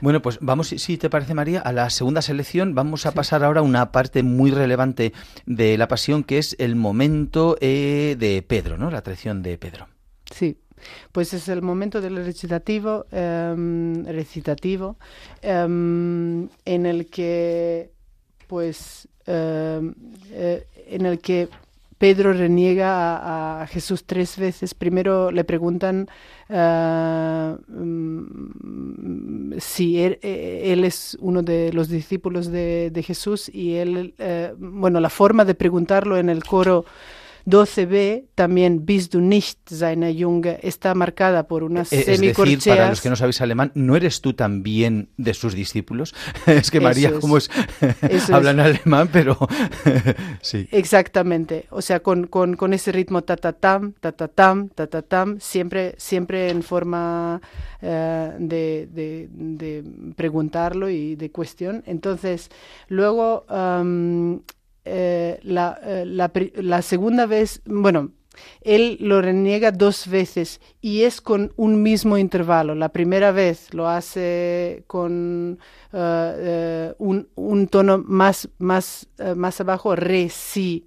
Bueno, 0.00 0.20
pues 0.20 0.38
vamos, 0.40 0.68
si- 0.68 0.96
te 0.98 1.08
parece, 1.08 1.32
María, 1.34 1.60
a 1.60 1.72
la 1.72 1.90
segunda 1.90 2.22
selección. 2.22 2.74
Vamos 2.74 3.06
a 3.06 3.12
pasar 3.12 3.44
ahora 3.44 3.60
a 3.60 3.62
una 3.62 3.92
parte 3.92 4.22
muy 4.22 4.50
relevante 4.50 5.12
de 5.46 5.78
la 5.78 5.86
pasión, 5.86 6.24
que 6.24 6.38
es 6.38 6.56
el 6.58 6.74
momento 6.74 7.56
eh, 7.60 8.16
de 8.18 8.42
Pedro, 8.42 8.78
¿no? 8.78 8.90
La 8.90 9.02
traición 9.02 9.42
de 9.42 9.58
Pedro. 9.58 9.86
Sí, 10.34 10.58
pues 11.12 11.34
es 11.34 11.48
el 11.48 11.62
momento 11.62 12.00
del 12.00 12.16
recitativo, 12.24 13.06
em, 13.12 14.04
recitativo 14.06 14.96
em, 15.42 16.48
en 16.64 16.86
el 16.86 17.06
que, 17.06 17.92
pues, 18.46 19.08
em, 19.26 19.94
eh, 20.30 20.66
en 20.88 21.06
el 21.06 21.18
que 21.20 21.48
Pedro 22.00 22.32
reniega 22.32 23.60
a, 23.60 23.66
Jesús 23.66 24.04
tres 24.06 24.38
veces. 24.38 24.72
Primero 24.72 25.30
le 25.30 25.44
preguntan 25.44 26.08
ah, 26.48 27.58
mm, 27.68 29.52
si 29.58 30.00
él, 30.00 30.18
eh, 30.22 30.72
él 30.72 30.86
es 30.86 31.18
uno 31.20 31.42
de 31.42 31.74
los 31.74 31.90
discípulos 31.90 32.50
de, 32.50 32.90
de 32.90 33.02
Jesús 33.02 33.50
y 33.54 33.74
él, 33.74 34.14
eh, 34.16 34.54
bueno, 34.56 34.98
la 34.98 35.10
forma 35.10 35.44
de 35.44 35.54
preguntarlo 35.54 36.16
en 36.16 36.30
el 36.30 36.42
coro 36.42 36.86
12b, 37.46 38.26
también 38.34 38.84
bist 38.86 39.12
du 39.14 39.20
nicht 39.20 39.58
seine 39.66 40.14
Junge, 40.18 40.58
está 40.62 40.94
marcada 40.94 41.46
por 41.46 41.62
unas 41.62 41.92
Eh, 41.92 42.00
es 42.00 42.06
decir, 42.06 42.34
semicorcheas. 42.34 42.76
para 42.76 42.90
los 42.90 43.00
que 43.00 43.10
no 43.10 43.16
sabéis 43.16 43.40
alemán, 43.40 43.72
¿no 43.74 43.96
eres 43.96 44.20
tú 44.20 44.32
también 44.34 45.10
de 45.16 45.34
sus 45.34 45.54
discípulos? 45.54 46.14
es 46.46 46.70
que 46.70 46.80
María, 46.80 47.08
Eso 47.08 47.16
es. 47.16 47.20
como 47.20 47.36
es, 47.36 47.50
Eso 48.02 48.34
habla 48.34 48.50
es. 48.50 48.54
en 48.54 48.60
alemán, 48.60 49.08
pero 49.12 49.36
sí. 50.42 50.68
Exactamente, 50.70 51.66
o 51.70 51.82
sea, 51.82 52.00
con, 52.00 52.26
con, 52.26 52.56
con 52.56 52.72
ese 52.72 52.92
ritmo 52.92 53.22
ta-ta-tam, 53.22 53.92
ta-ta-tam, 54.00 54.68
ta-ta-tam, 54.70 55.38
siempre, 55.40 55.94
siempre 55.98 56.50
en 56.50 56.62
forma 56.62 57.40
eh, 57.82 58.32
de, 58.38 58.88
de- 58.90 59.28
de 59.30 59.84
preguntarlo 60.16 60.88
y 60.90 61.16
de 61.16 61.30
cuestión. 61.30 61.82
Entonces, 61.86 62.50
luego, 62.88 63.44
eh, 64.84 65.40
la, 65.42 65.78
eh, 65.82 66.04
la 66.06 66.82
segunda 66.82 67.26
vez, 67.26 67.60
bueno, 67.66 68.12
él 68.62 68.96
lo 69.00 69.20
reniega 69.20 69.72
dos 69.72 70.08
veces 70.08 70.60
y 70.80 71.02
es 71.02 71.20
con 71.20 71.52
un 71.56 71.82
mismo 71.82 72.16
intervalo. 72.16 72.74
La 72.74 72.88
primera 72.88 73.32
vez 73.32 73.74
lo 73.74 73.88
hace 73.88 74.84
con 74.86 75.58
eh, 75.92 76.94
un, 76.98 77.28
un 77.34 77.68
tono 77.68 77.98
más, 77.98 78.48
más, 78.58 79.08
más 79.36 79.60
abajo, 79.60 79.94
re, 79.96 80.30
si, 80.30 80.86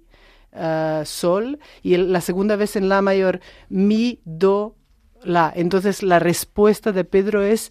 sol, 1.04 1.58
y 1.82 1.96
la 1.96 2.20
segunda 2.20 2.56
vez 2.56 2.76
en 2.76 2.88
la 2.88 3.02
mayor, 3.02 3.40
mi, 3.68 4.20
do, 4.24 4.76
la. 5.22 5.52
Entonces 5.54 6.02
la 6.02 6.18
respuesta 6.18 6.92
de 6.92 7.04
Pedro 7.04 7.42
es 7.42 7.70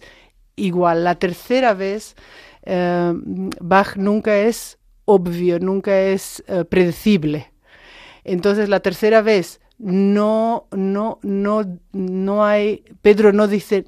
igual. 0.56 1.04
La 1.04 1.16
tercera 1.16 1.74
vez, 1.74 2.14
Bach 2.64 3.96
nunca 3.96 4.36
es 4.36 4.78
obvio, 5.04 5.58
nunca 5.60 6.00
es 6.00 6.42
eh, 6.48 6.64
predecible. 6.64 7.52
Entonces 8.24 8.68
la 8.68 8.80
tercera 8.80 9.22
vez 9.22 9.60
no, 9.78 10.66
no, 10.72 11.18
no, 11.22 11.78
no 11.92 12.44
hay, 12.44 12.84
Pedro 13.02 13.32
no 13.32 13.48
dice 13.48 13.86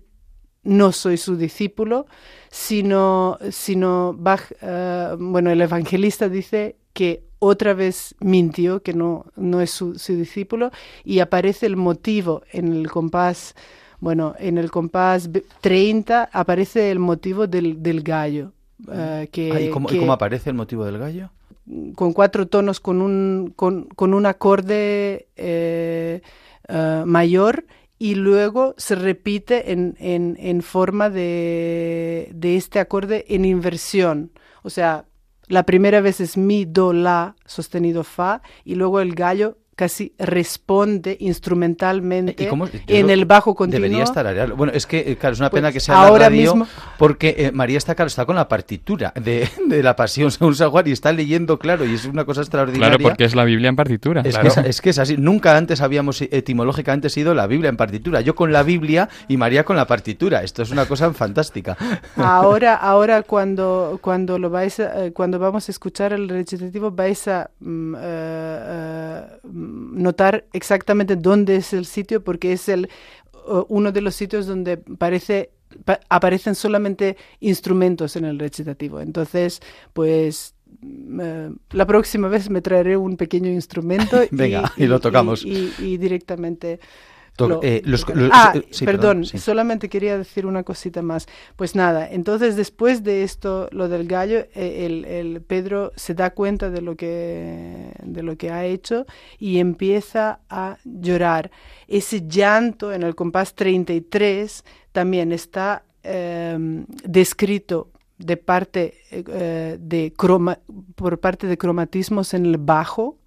no 0.62 0.92
soy 0.92 1.16
su 1.16 1.36
discípulo, 1.36 2.06
sino, 2.50 3.38
sino 3.50 4.14
Bach, 4.18 4.52
eh, 4.60 5.14
bueno, 5.18 5.50
el 5.50 5.60
evangelista 5.60 6.28
dice 6.28 6.76
que 6.92 7.24
otra 7.38 7.74
vez 7.74 8.14
mintió, 8.20 8.82
que 8.82 8.92
no, 8.94 9.26
no 9.36 9.60
es 9.60 9.70
su, 9.70 9.98
su 9.98 10.16
discípulo, 10.16 10.70
y 11.04 11.20
aparece 11.20 11.66
el 11.66 11.76
motivo 11.76 12.42
en 12.52 12.72
el 12.72 12.90
compás, 12.90 13.54
bueno, 14.00 14.34
en 14.38 14.58
el 14.58 14.70
compás 14.70 15.30
ve- 15.30 15.44
30 15.60 16.28
aparece 16.32 16.90
el 16.90 16.98
motivo 16.98 17.46
del, 17.46 17.82
del 17.82 18.02
gallo. 18.02 18.52
Eh, 18.92 19.28
que, 19.32 19.52
Ah, 19.52 19.60
¿y, 19.60 19.70
cómo, 19.70 19.88
y 19.88 19.92
que- 19.92 19.98
cómo 20.00 20.12
aparece 20.12 20.50
el 20.50 20.56
motivo 20.56 20.84
del 20.84 20.98
gallo? 20.98 21.30
con 21.96 22.12
cuatro 22.12 22.46
tonos, 22.46 22.78
con 22.78 23.02
un, 23.02 23.52
con, 23.56 23.86
con 23.86 24.14
un 24.14 24.24
acorde 24.26 25.26
eh, 25.34 26.20
eh, 26.68 27.02
mayor 27.04 27.66
y 27.98 28.14
luego 28.14 28.74
se 28.76 28.94
repite 28.94 29.72
en, 29.72 29.96
en, 29.98 30.36
en 30.38 30.62
forma 30.62 31.10
de, 31.10 32.30
de 32.32 32.56
este 32.56 32.78
acorde 32.78 33.24
en 33.28 33.44
inversión. 33.44 34.30
O 34.62 34.70
sea, 34.70 35.06
la 35.48 35.64
primera 35.64 36.00
vez 36.00 36.20
es 36.20 36.36
mi, 36.36 36.64
do, 36.66 36.92
la, 36.92 37.34
sostenido, 37.46 38.04
fa, 38.04 38.42
y 38.64 38.76
luego 38.76 39.00
el 39.00 39.14
gallo 39.16 39.58
casi 39.76 40.12
responde 40.18 41.16
instrumentalmente 41.20 42.44
¿Y 42.44 42.46
cómo- 42.46 42.66
yo 42.66 42.80
en 42.88 43.10
el 43.10 43.26
bajo 43.26 43.54
continuo. 43.54 43.82
Debería 43.82 44.04
estar 44.04 44.26
areal. 44.26 44.54
Bueno, 44.54 44.72
es 44.74 44.86
que, 44.86 45.00
eh, 45.12 45.16
claro, 45.16 45.34
es 45.34 45.40
una 45.40 45.50
Pues 45.50 45.60
pena 45.60 45.70
que 45.70 45.80
sea 45.80 45.94
la 45.96 46.06
ahora 46.08 46.28
radio, 46.30 46.56
mismo- 46.56 46.66
porque 46.98 47.34
eh, 47.38 47.52
María 47.52 47.76
está, 47.78 47.94
claro, 47.94 48.06
está 48.08 48.24
con 48.24 48.36
la 48.36 48.48
partitura 48.48 49.12
de, 49.22 49.48
de 49.66 49.82
la 49.82 49.94
Pasión 49.94 50.30
según 50.30 50.54
San 50.54 50.70
Juan 50.70 50.86
y 50.88 50.92
está 50.92 51.12
leyendo, 51.12 51.58
claro, 51.58 51.84
y 51.84 51.94
es 51.94 52.06
una 52.06 52.24
cosa 52.24 52.40
extraordinaria. 52.40 52.96
Claro, 52.96 53.02
porque 53.02 53.24
es 53.24 53.34
la 53.34 53.44
Biblia 53.44 53.68
en 53.68 53.76
partitura. 53.76 54.22
Es, 54.22 54.34
Claro. 54.38 54.52
que 54.54 54.60
es, 54.60 54.66
es 54.66 54.80
que 54.80 54.90
es 54.90 54.98
así. 54.98 55.16
Nunca 55.18 55.56
antes 55.56 55.80
habíamos 55.82 56.22
eh, 56.22 56.28
etimológicamente 56.32 57.10
sido 57.10 57.34
la 57.34 57.46
Biblia 57.46 57.68
en 57.68 57.76
partitura. 57.76 58.22
Yo 58.22 58.34
con 58.34 58.52
la 58.52 58.62
Biblia 58.62 59.08
y 59.28 59.36
María 59.36 59.64
con 59.64 59.76
la 59.76 59.86
partitura. 59.86 60.42
Esto 60.42 60.62
es 60.62 60.70
una 60.70 60.86
cosa 60.86 61.12
fantástica. 61.12 61.76
Ahora, 62.16 62.74
ahora 62.80 63.22
cuando, 63.22 63.98
cuando 64.00 64.38
lo 64.38 64.48
vais 64.48 64.80
a- 64.80 65.10
cuando 65.12 65.38
vamos 65.38 65.68
a 65.68 65.72
escuchar 65.72 66.14
el 66.14 66.28
recitativo 66.30 66.90
vais 66.90 67.28
a 67.28 67.50
mm, 67.60 67.94
notar 69.66 70.46
exactamente 70.52 71.16
dónde 71.16 71.56
es 71.56 71.72
el 71.72 71.84
sitio 71.86 72.22
porque 72.22 72.52
es 72.52 72.68
el 72.68 72.88
uno 73.68 73.92
de 73.92 74.00
los 74.00 74.14
sitios 74.14 74.46
donde 74.46 74.76
parece 74.76 75.50
pa- 75.84 76.00
aparecen 76.08 76.54
solamente 76.54 77.16
instrumentos 77.40 78.16
en 78.16 78.24
el 78.24 78.38
recitativo. 78.38 79.00
Entonces, 79.00 79.60
pues 79.92 80.54
mm, 80.80 81.20
eh, 81.22 81.50
la 81.70 81.86
próxima 81.86 82.26
vez 82.28 82.50
me 82.50 82.60
traeré 82.60 82.96
un 82.96 83.16
pequeño 83.16 83.48
instrumento 83.50 84.20
Venga, 84.32 84.72
y 84.76 84.86
lo 84.86 84.98
tocamos. 85.00 85.44
y- 85.44 85.72
y 85.78 85.96
directamente 85.96 86.80
lo- 87.38 87.60
eh, 87.62 87.82
los- 87.84 88.00
tocaré. 88.02 88.20
los- 88.22 88.30
ah, 88.32 88.52
sí, 88.70 88.84
perdón, 88.84 89.00
perdón, 89.00 89.24
sí. 89.26 89.38
solamente 89.38 89.88
quería 89.88 90.16
decir 90.18 90.46
una 90.46 90.62
cosita 90.62 91.02
más. 91.02 91.26
Pues 91.56 91.74
nada, 91.74 92.08
entonces 92.10 92.56
después 92.56 93.02
de 93.04 93.22
esto, 93.22 93.68
lo 93.72 93.88
del 93.88 94.06
gallo, 94.06 94.38
eh, 94.54 94.86
el, 94.86 95.04
el 95.04 95.42
Pedro 95.42 95.92
se 95.96 96.14
da 96.14 96.30
cuenta 96.30 96.70
de 96.70 96.80
lo 96.82 96.96
que 96.96 97.92
de 98.02 98.22
lo 98.22 98.36
que 98.36 98.50
ha 98.50 98.64
hecho 98.64 99.06
y 99.38 99.58
empieza 99.58 100.40
a 100.48 100.78
llorar. 100.84 101.50
Ese 101.88 102.26
llanto 102.26 102.92
en 102.92 103.02
el 103.02 103.14
compás 103.14 103.54
33 103.54 104.64
también 104.92 105.32
está 105.32 105.82
em, 106.02 106.86
descrito 107.04 107.90
de 108.18 108.36
parte 108.36 108.94
eh, 109.10 109.76
de 109.78 110.12
croma, 110.16 110.58
por 110.94 111.18
parte 111.20 111.46
de 111.46 111.58
cromatismos 111.58 112.32
en 112.32 112.46
el 112.46 112.56
bajo 112.56 113.18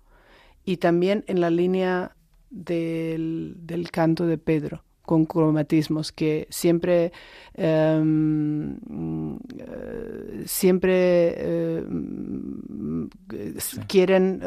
y 0.66 0.78
también 0.78 1.24
en 1.28 1.42
la 1.42 1.50
línea 1.50 2.16
del, 2.50 3.56
del 3.60 3.92
canto 3.92 4.26
de 4.26 4.38
Pedro, 4.38 4.84
con 5.02 5.26
cromatismos 5.26 6.12
que 6.12 6.48
siempre 6.50 7.12
em, 7.56 8.76
eh, 9.58 10.44
siempre 10.46 11.78
em, 11.78 13.10
quieren 13.88 14.42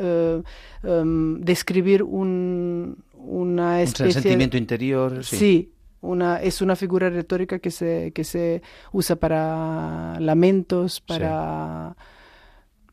em, 0.82 1.40
describir 1.40 2.02
un, 2.02 2.96
una 3.14 3.82
especie 3.82 4.06
un 4.06 4.12
sentimiento 4.12 4.56
interior 4.56 5.24
sí, 5.24 5.72
una, 6.02 6.42
es 6.42 6.60
una 6.60 6.76
figura 6.76 7.08
retórica 7.10 7.58
que 7.60 7.70
se, 7.70 8.12
que 8.12 8.24
se 8.24 8.62
usa 8.92 9.16
para 9.16 10.18
lamentos, 10.20 11.00
para... 11.00 11.96
Sí, 11.96 12.11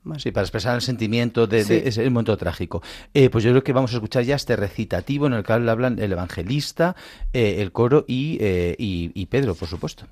para 0.04 0.42
expresar 0.42 0.76
el 0.76 0.82
sentimiento 0.82 1.48
de, 1.48 1.60
ese 1.60 2.10
momento 2.10 2.38
trágico. 2.38 2.82
Eh, 3.14 3.30
pues 3.30 3.44
yo 3.44 3.52
creo 3.52 3.64
que 3.64 3.74
vamos 3.74 3.92
a 3.94 3.96
escuchar 3.96 4.24
ya 4.24 4.36
este 4.36 4.56
recitativo 4.56 5.28
en 5.28 5.34
el 5.34 5.44
cual 5.44 5.68
hablan 5.70 6.00
el 6.00 6.12
evangelista, 6.12 6.96
eh, 7.34 7.62
el 7.62 7.72
coro 7.72 8.06
y, 8.08 8.38
eh, 8.40 8.76
y, 8.78 9.12
y, 9.14 9.26
Pedro, 9.28 9.56
por 9.56 9.68
supuesto. 9.68 10.06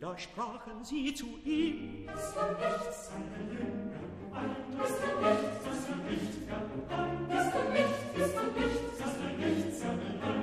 da 0.00 0.16
sprachen 0.16 0.82
sie 0.82 1.14
zu 1.14 1.26
ihm. 1.44 2.08
Es 2.08 2.34
war 2.34 2.50
nicht 2.52 2.90
seine 2.90 3.52
Jünger, 3.52 4.00
ein, 4.32 4.56
das 4.78 4.92
war 5.02 5.14
nicht, 5.20 5.44
das 5.62 5.90
war 5.90 5.96
nicht, 6.08 6.48
ja, 6.48 6.56
ein, 6.96 7.28
das 7.28 7.54
war 7.54 7.64
nicht, 7.70 8.00
das 8.16 8.34
war 8.34 8.44
nicht, 8.44 8.80
das 8.98 9.12
war 9.20 9.32
nicht 9.36 9.74
seine 9.78 10.02
Jünger. 10.14 10.39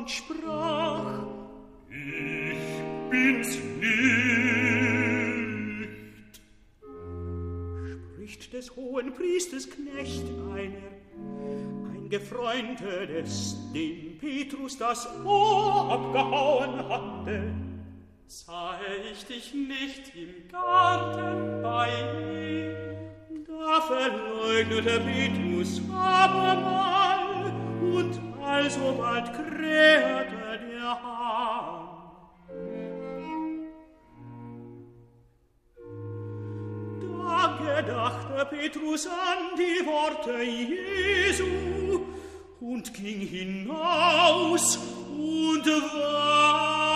Und 0.00 0.10
sprach, 0.10 1.26
ich 1.90 2.56
bin's 3.10 3.58
nicht. 3.78 3.90
Spricht 8.14 8.52
des 8.54 8.74
hohen 8.76 9.12
Priesters 9.12 9.68
Knecht 9.68 10.24
einer, 10.54 10.92
ein 11.92 12.08
Gefreundetes, 12.08 13.58
dem 13.74 14.16
Petrus 14.18 14.78
das 14.78 15.06
Ohr 15.22 15.92
abgehauen 15.92 16.88
hatte. 16.88 17.52
Sahe 18.26 18.78
ich 19.12 19.26
dich 19.26 19.52
nicht 19.52 20.14
im 20.14 20.48
Garten 20.50 21.60
bei 21.62 21.88
ihm, 23.28 23.44
da 23.46 23.82
verleugnete 23.82 25.00
Petrus 25.00 25.82
abermal 25.92 27.52
und 27.82 28.29
also 28.50 28.92
bald 28.98 29.32
krähte 29.32 30.58
der 30.66 31.02
Hahn. 31.02 31.88
Da 37.00 37.58
gedachte 37.58 38.56
Petrus 38.56 39.06
an 39.06 39.56
die 39.56 39.86
Worte 39.86 40.42
Jesu 40.42 41.44
und 42.60 42.92
ging 42.94 43.20
hinaus 43.20 44.78
und 45.16 45.66
war 45.66 46.89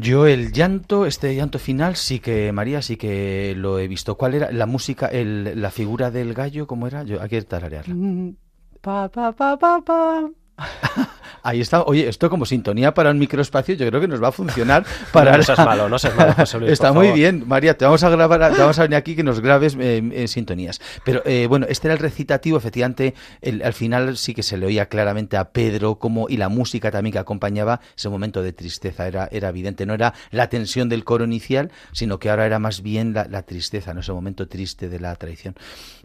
Yo 0.00 0.26
el 0.26 0.52
llanto, 0.52 1.06
este 1.06 1.34
llanto 1.34 1.58
final, 1.58 1.96
sí 1.96 2.20
que, 2.20 2.52
María, 2.52 2.82
sí 2.82 2.96
que 2.96 3.54
lo 3.56 3.78
he 3.78 3.88
visto. 3.88 4.16
¿Cuál 4.16 4.34
era 4.34 4.52
la 4.52 4.66
música, 4.66 5.06
el, 5.06 5.60
la 5.60 5.70
figura 5.70 6.10
del 6.10 6.34
gallo? 6.34 6.66
¿Cómo 6.66 6.86
era? 6.86 7.02
Yo, 7.04 7.20
hay 7.20 7.28
que 7.28 7.42
tararearla. 7.42 7.94
Mm, 7.94 8.36
pa, 8.80 9.08
pa, 9.08 9.32
pa, 9.32 9.58
pa, 9.58 9.80
pa. 9.80 10.30
Ahí 11.42 11.60
está. 11.60 11.82
Oye, 11.82 12.08
esto 12.08 12.30
como 12.30 12.46
sintonía 12.46 12.94
para 12.94 13.10
un 13.10 13.18
microespacio, 13.18 13.74
yo 13.74 13.86
creo 13.88 14.00
que 14.00 14.08
nos 14.08 14.22
va 14.22 14.28
a 14.28 14.32
funcionar 14.32 14.84
para. 15.12 15.36
no, 15.36 15.42
seas 15.42 15.58
malo, 15.58 15.88
no 15.88 15.98
seas 15.98 16.16
malo, 16.16 16.32
José 16.34 16.58
Luis, 16.58 16.72
Está 16.72 16.92
muy 16.92 17.12
bien, 17.12 17.44
María. 17.46 17.76
Te 17.76 17.84
vamos 17.84 18.02
a 18.02 18.10
grabar, 18.10 18.52
te 18.52 18.60
vamos 18.60 18.78
a 18.78 18.82
venir 18.82 18.96
aquí 18.96 19.16
que 19.16 19.22
nos 19.22 19.40
grabes 19.40 19.76
eh, 19.78 20.24
sintonías. 20.28 20.80
Pero 21.04 21.22
eh, 21.24 21.46
bueno, 21.48 21.66
este 21.68 21.88
era 21.88 21.94
el 21.94 22.00
recitativo. 22.00 22.58
Efectivamente, 22.58 23.14
al 23.62 23.72
final 23.72 24.16
sí 24.16 24.34
que 24.34 24.42
se 24.42 24.56
le 24.56 24.66
oía 24.66 24.86
claramente 24.86 25.36
a 25.36 25.50
Pedro 25.50 25.98
como 25.98 26.28
y 26.28 26.36
la 26.36 26.48
música 26.48 26.90
también 26.90 27.12
que 27.12 27.18
acompañaba 27.18 27.80
ese 27.96 28.08
momento 28.08 28.42
de 28.42 28.52
tristeza 28.52 29.06
era, 29.06 29.28
era 29.30 29.48
evidente. 29.48 29.86
No 29.86 29.94
era 29.94 30.14
la 30.30 30.48
tensión 30.48 30.88
del 30.88 31.04
coro 31.04 31.24
inicial, 31.24 31.70
sino 31.92 32.18
que 32.18 32.30
ahora 32.30 32.46
era 32.46 32.58
más 32.58 32.82
bien 32.82 33.14
la, 33.14 33.26
la 33.28 33.42
tristeza, 33.42 33.94
¿no? 33.94 34.00
ese 34.00 34.12
momento 34.12 34.48
triste 34.48 34.88
de 34.88 35.00
la 35.00 35.14
traición. 35.16 35.54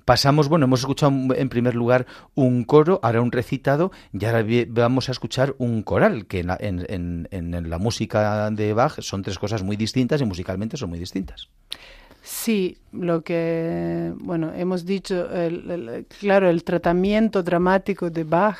Pasamos, 0.06 0.50
bueno, 0.50 0.66
hemos 0.66 0.82
escuchado 0.82 1.14
en 1.36 1.50
primer 1.50 1.76
lugar 1.76 2.06
un 2.36 2.64
coro, 2.66 3.00
ahora 3.04 3.22
un 3.22 3.32
recitado, 3.32 3.92
y 4.12 4.26
ahora 4.26 4.46
vamos 4.70 5.08
a 5.08 5.14
escuchar 5.14 5.56
un 5.58 5.82
coral, 5.84 6.26
que 6.26 6.40
en, 6.40 7.28
en, 7.32 7.70
la 7.70 7.78
música 7.78 8.52
de 8.52 8.74
Bach 8.74 9.00
son 9.00 9.22
tres 9.22 9.40
cosas 9.40 9.64
muy 9.64 9.78
distintas 9.78 10.20
y 10.22 10.26
musicalmente 10.26 10.76
son 10.76 10.90
muy 10.90 11.00
distintas. 11.00 11.50
Sí, 12.22 12.78
lo 12.92 13.24
que, 13.24 14.14
bueno, 14.18 14.54
hemos 14.56 14.86
dicho, 14.86 15.28
claro, 16.20 16.50
el 16.50 16.64
tratamiento 16.64 17.44
dramático 17.44 18.10
de 18.10 18.24
Bach 18.24 18.58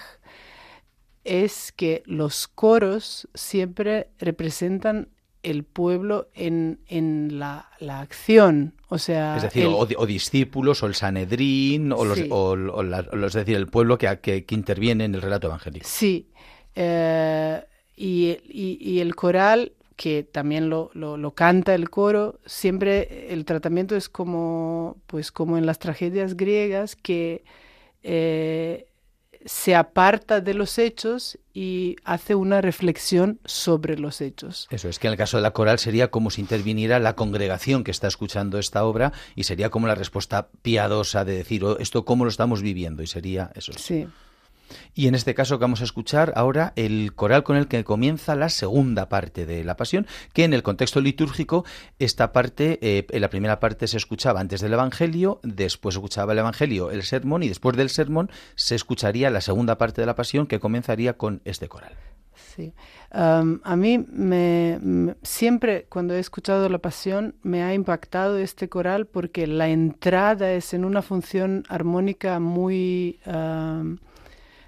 es 1.24 1.72
que 1.72 2.04
los 2.06 2.48
coros 2.48 3.28
siempre 3.34 4.10
representan 4.20 5.10
el 5.44 5.64
pueblo 5.64 6.30
en, 6.34 6.80
en 6.88 7.38
la, 7.38 7.70
la, 7.80 8.00
acción. 8.00 8.74
O 8.88 8.98
sea, 8.98 9.36
es 9.38 9.44
decir, 9.44 9.68
o, 9.68 10.06
discípulos, 10.06 10.82
o 10.82 10.88
el 10.88 10.96
Sanedrín, 10.96 11.92
o, 11.92 12.06
los, 12.06 12.20
o, 12.30 12.82
es 13.26 13.34
decir, 13.34 13.56
el 13.56 13.68
pueblo 13.68 13.98
que, 13.98 14.20
que, 14.20 14.46
interviene 14.50 15.06
en 15.06 15.16
el 15.16 15.22
relato 15.22 15.48
evangélico. 15.48 15.86
Sí. 15.88 16.30
Eh, 16.76 17.62
y, 17.96 18.38
y, 18.50 19.00
el 19.00 19.16
coral, 19.16 19.74
que 19.96 20.24
también 20.24 20.70
lo, 20.70 20.90
lo, 20.94 21.18
lo, 21.18 21.32
canta 21.32 21.76
el 21.76 21.90
coro, 21.90 22.40
siempre 22.46 23.32
el 23.32 23.46
tratamiento 23.46 23.96
es 23.96 24.10
como, 24.10 24.98
pues 25.06 25.32
como 25.32 25.58
en 25.58 25.66
las 25.66 25.78
tragedias 25.78 26.36
griegas, 26.36 26.96
que 26.96 27.44
eh, 28.02 28.88
se 29.46 29.76
aparta 29.76 30.42
de 30.42 30.54
los 30.54 30.78
hechos 30.78 31.38
y 31.54 31.98
hace 32.04 32.36
una 32.36 32.62
reflexión 32.62 33.40
sobre 33.46 33.98
los 33.98 34.22
hechos. 34.22 34.68
Eso 34.72 34.90
es 34.90 35.00
que 35.00 35.08
en 35.08 35.14
el 35.14 35.18
caso 35.18 35.38
de 35.38 35.44
la 35.44 35.52
coral 35.52 35.80
sería 35.80 36.10
como 36.10 36.30
si 36.30 36.42
interviniera 36.42 37.00
la 37.00 37.16
congregación 37.16 37.84
que 37.84 37.92
está 37.92 38.08
escuchando 38.08 38.58
esta 38.58 38.86
obra 38.86 39.14
y 39.36 39.44
sería 39.44 39.70
como 39.70 39.88
la 39.88 39.96
respuesta 39.96 40.48
piadosa 40.62 41.26
de 41.26 41.36
decir 41.36 41.64
oh, 41.64 41.78
esto 41.80 42.06
cómo 42.06 42.26
lo 42.26 42.30
estamos 42.30 42.62
viviendo 42.62 43.04
y 43.04 43.08
sería 43.08 43.52
eso. 43.56 43.74
Sí. 43.74 44.08
Y 44.94 45.08
en 45.08 45.16
este 45.16 45.34
caso 45.34 45.60
vamos 45.60 45.82
a 45.82 45.84
escuchar 45.84 46.34
ahora 46.36 46.74
el 46.76 47.14
coral 47.16 47.44
con 47.44 47.58
el 47.58 47.68
que 47.68 47.84
comienza 47.84 48.36
la 48.36 48.50
segunda 48.50 49.10
parte 49.10 49.46
de 49.46 49.64
la 49.64 49.76
pasión, 49.76 50.08
que 50.34 50.44
en 50.44 50.54
el 50.54 50.64
contexto 50.64 51.02
litúrgico 51.02 51.66
esta 52.00 52.32
parte, 52.32 52.80
eh, 52.82 53.20
la 53.20 53.30
primera 53.30 53.60
parte 53.60 53.88
se 53.88 53.98
escuchaba 53.98 54.40
antes 54.40 54.62
del 54.62 54.74
Evangelio, 54.74 55.40
después 55.44 55.96
escuchaba 55.96 56.34
el 56.34 56.40
Evangelio, 56.40 56.92
el 56.92 57.04
sermón 57.04 57.44
y 57.44 57.50
después 57.50 57.76
del 57.78 57.90
sermón 57.90 58.30
se 58.56 58.76
escucharía 58.76 59.30
la 59.30 59.42
segunda 59.42 59.78
parte 59.78 60.02
de 60.02 60.08
la 60.08 60.16
pasión 60.16 60.48
que 60.48 60.60
comenzaría 60.60 61.14
con 61.14 61.42
este 61.46 61.68
coral. 61.68 61.94
Sí. 62.56 62.74
a 63.12 63.76
mí 63.76 64.06
me, 64.12 65.16
siempre 65.24 65.86
cuando 65.90 66.14
he 66.14 66.20
escuchado 66.20 66.70
la 66.70 66.78
pasión 66.78 67.36
me 67.42 67.64
ha 67.64 67.74
impactado 67.74 68.38
este 68.38 68.70
coral 68.70 69.08
porque 69.08 69.48
la 69.48 69.70
entrada 69.70 70.52
es 70.52 70.74
en 70.74 70.86
una 70.86 71.02
función 71.02 71.64
armónica 71.68 72.40
muy... 72.40 73.20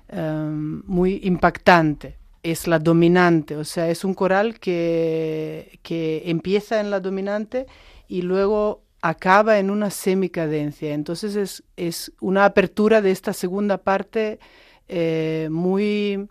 Em, 0.08 0.84
muy 0.86 1.20
impactante. 1.24 2.18
Es 2.44 2.68
la 2.68 2.78
dominante, 2.78 3.56
o 3.56 3.64
sea, 3.64 3.90
es 3.90 4.06
un 4.06 4.14
coral 4.14 4.60
que, 4.60 5.80
que 5.82 6.22
empieza 6.26 6.80
en 6.80 6.92
la 6.92 7.00
dominante 7.00 7.66
y 8.08 8.22
luego 8.22 8.84
acaba 9.02 9.58
en 9.58 9.72
una 9.72 9.90
semicadencia. 9.90 10.94
Entonces 10.94 11.36
es, 11.36 11.64
es 11.76 12.12
una 12.22 12.46
apertura 12.46 13.02
de 13.02 13.12
esta 13.12 13.34
segunda 13.34 13.80
parte 13.80 14.40
eh, 14.88 15.48
muy, 15.52 16.28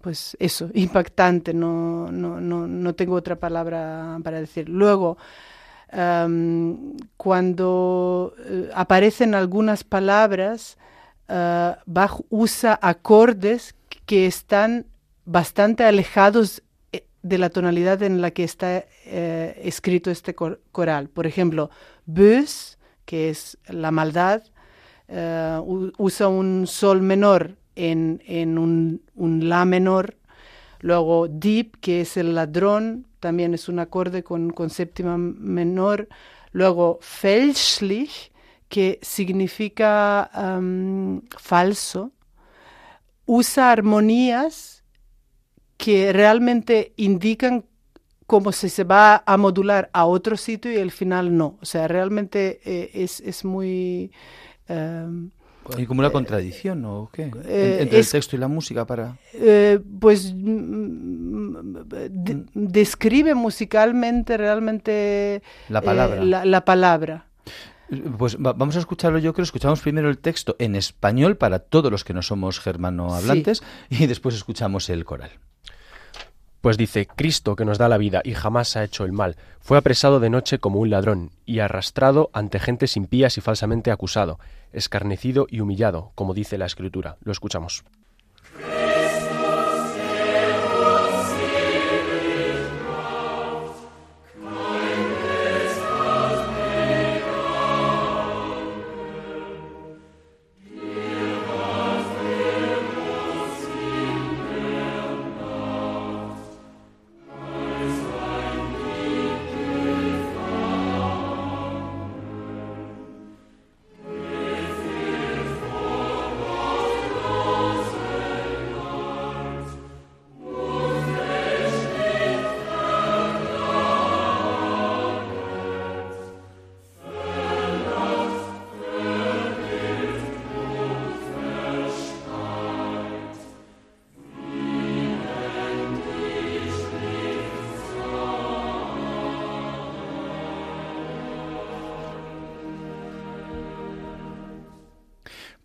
pues 0.00 0.36
eso, 0.40 0.68
impactante. 0.74 1.54
No, 1.54 2.10
no, 2.10 2.40
no, 2.40 2.66
no 2.66 2.94
tengo 2.94 3.14
otra 3.14 3.36
palabra 3.36 4.18
para 4.24 4.40
decir. 4.40 4.68
Luego, 4.68 5.16
em, 5.92 6.96
cuando 7.16 8.34
eh, 8.38 8.70
aparecen 8.74 9.36
algunas 9.36 9.84
palabras, 9.84 10.76
uh, 11.28 11.76
Bach 11.86 12.20
usa 12.28 12.78
acordes 12.80 13.74
que 14.06 14.26
están 14.26 14.86
bastante 15.24 15.84
alejados 15.84 16.62
de 17.24 17.38
la 17.38 17.48
tonalidad 17.48 18.02
en 18.02 18.20
la 18.20 18.30
que 18.32 18.44
está 18.44 18.84
eh, 19.06 19.58
escrito 19.64 20.10
este 20.10 20.34
coral. 20.34 21.08
Por 21.08 21.26
ejemplo, 21.26 21.70
bös, 22.04 22.78
que 23.06 23.30
es 23.30 23.56
la 23.66 23.90
maldad, 23.90 24.42
eh, 25.08 25.58
usa 25.96 26.28
un 26.28 26.66
sol 26.66 27.00
menor 27.00 27.56
en, 27.76 28.20
un, 28.58 29.00
la 29.48 29.64
menor. 29.64 30.16
Luego, 30.80 31.26
deep, 31.28 31.80
que 31.80 32.02
es 32.02 32.18
el 32.18 32.34
ladrón, 32.34 33.06
también 33.20 33.54
es 33.54 33.70
un 33.70 33.78
acorde 33.78 34.22
con, 34.22 34.50
con 34.50 34.68
séptima 34.68 35.16
menor. 35.16 36.08
Luego, 36.52 36.98
fälschlich, 37.00 38.32
que 38.74 38.98
significa 39.02 40.28
falso. 41.38 42.10
Usa 43.24 43.70
armonías 43.70 44.82
que 45.76 46.12
realmente 46.12 46.92
indican 46.96 47.66
cómo 48.26 48.50
se, 48.50 48.68
se 48.68 48.82
va 48.82 49.22
a 49.24 49.36
modular 49.36 49.90
a 49.92 50.06
otro 50.06 50.36
sitio 50.36 50.72
y 50.72 50.78
al 50.78 50.90
final 50.90 51.36
no. 51.36 51.56
O 51.62 51.64
sea, 51.64 51.86
realmente 51.86 52.58
eh, 52.64 52.90
es, 52.94 53.20
es, 53.20 53.44
muy... 53.44 54.10
Um, 54.68 55.30
¿Hay 55.76 55.86
como 55.86 56.00
una 56.00 56.10
contradicción 56.10 56.84
o 56.84 57.10
qué? 57.12 57.30
Eh, 57.44 57.78
entre 57.80 58.00
el 58.00 58.10
texto 58.10 58.34
y 58.34 58.40
la 58.40 58.48
música 58.48 58.84
para...? 58.84 59.16
Eh, 59.34 59.78
pues 60.00 60.34
mm, 60.34 61.76
describe 62.54 63.36
musicalmente 63.36 64.36
realmente... 64.36 65.44
La 65.68 65.80
palabra. 65.80 66.44
la 66.44 66.64
palabra. 66.64 67.28
Pues 68.18 68.36
vamos 68.38 68.76
a 68.76 68.78
escucharlo, 68.78 69.18
yo 69.18 69.32
creo. 69.34 69.44
Escuchamos 69.44 69.80
primero 69.80 70.08
el 70.08 70.18
texto 70.18 70.56
en 70.58 70.74
español 70.74 71.36
para 71.36 71.58
todos 71.58 71.90
los 71.90 72.04
que 72.04 72.14
no 72.14 72.22
somos 72.22 72.60
germanohablantes 72.60 73.62
y 73.90 74.06
después 74.06 74.34
escuchamos 74.34 74.88
el 74.88 75.04
coral. 75.04 75.30
Pues 76.60 76.78
dice, 76.78 77.06
Cristo 77.06 77.56
que 77.56 77.66
nos 77.66 77.76
da 77.76 77.90
la 77.90 77.98
vida 77.98 78.22
y 78.24 78.32
jamás 78.32 78.74
ha 78.76 78.84
hecho 78.84 79.04
el 79.04 79.12
mal, 79.12 79.36
fue 79.60 79.76
apresado 79.76 80.18
de 80.18 80.30
noche 80.30 80.58
como 80.58 80.80
un 80.80 80.88
ladrón 80.88 81.30
y 81.44 81.58
arrastrado 81.58 82.30
ante 82.32 82.58
gentes 82.58 82.96
impías 82.96 83.36
y 83.36 83.42
falsamente 83.42 83.90
acusado, 83.90 84.38
escarnecido 84.72 85.46
y 85.50 85.60
humillado, 85.60 86.12
como 86.14 86.32
dice 86.32 86.56
la 86.56 86.64
Escritura. 86.64 87.18
Lo 87.22 87.32
escuchamos. 87.32 87.84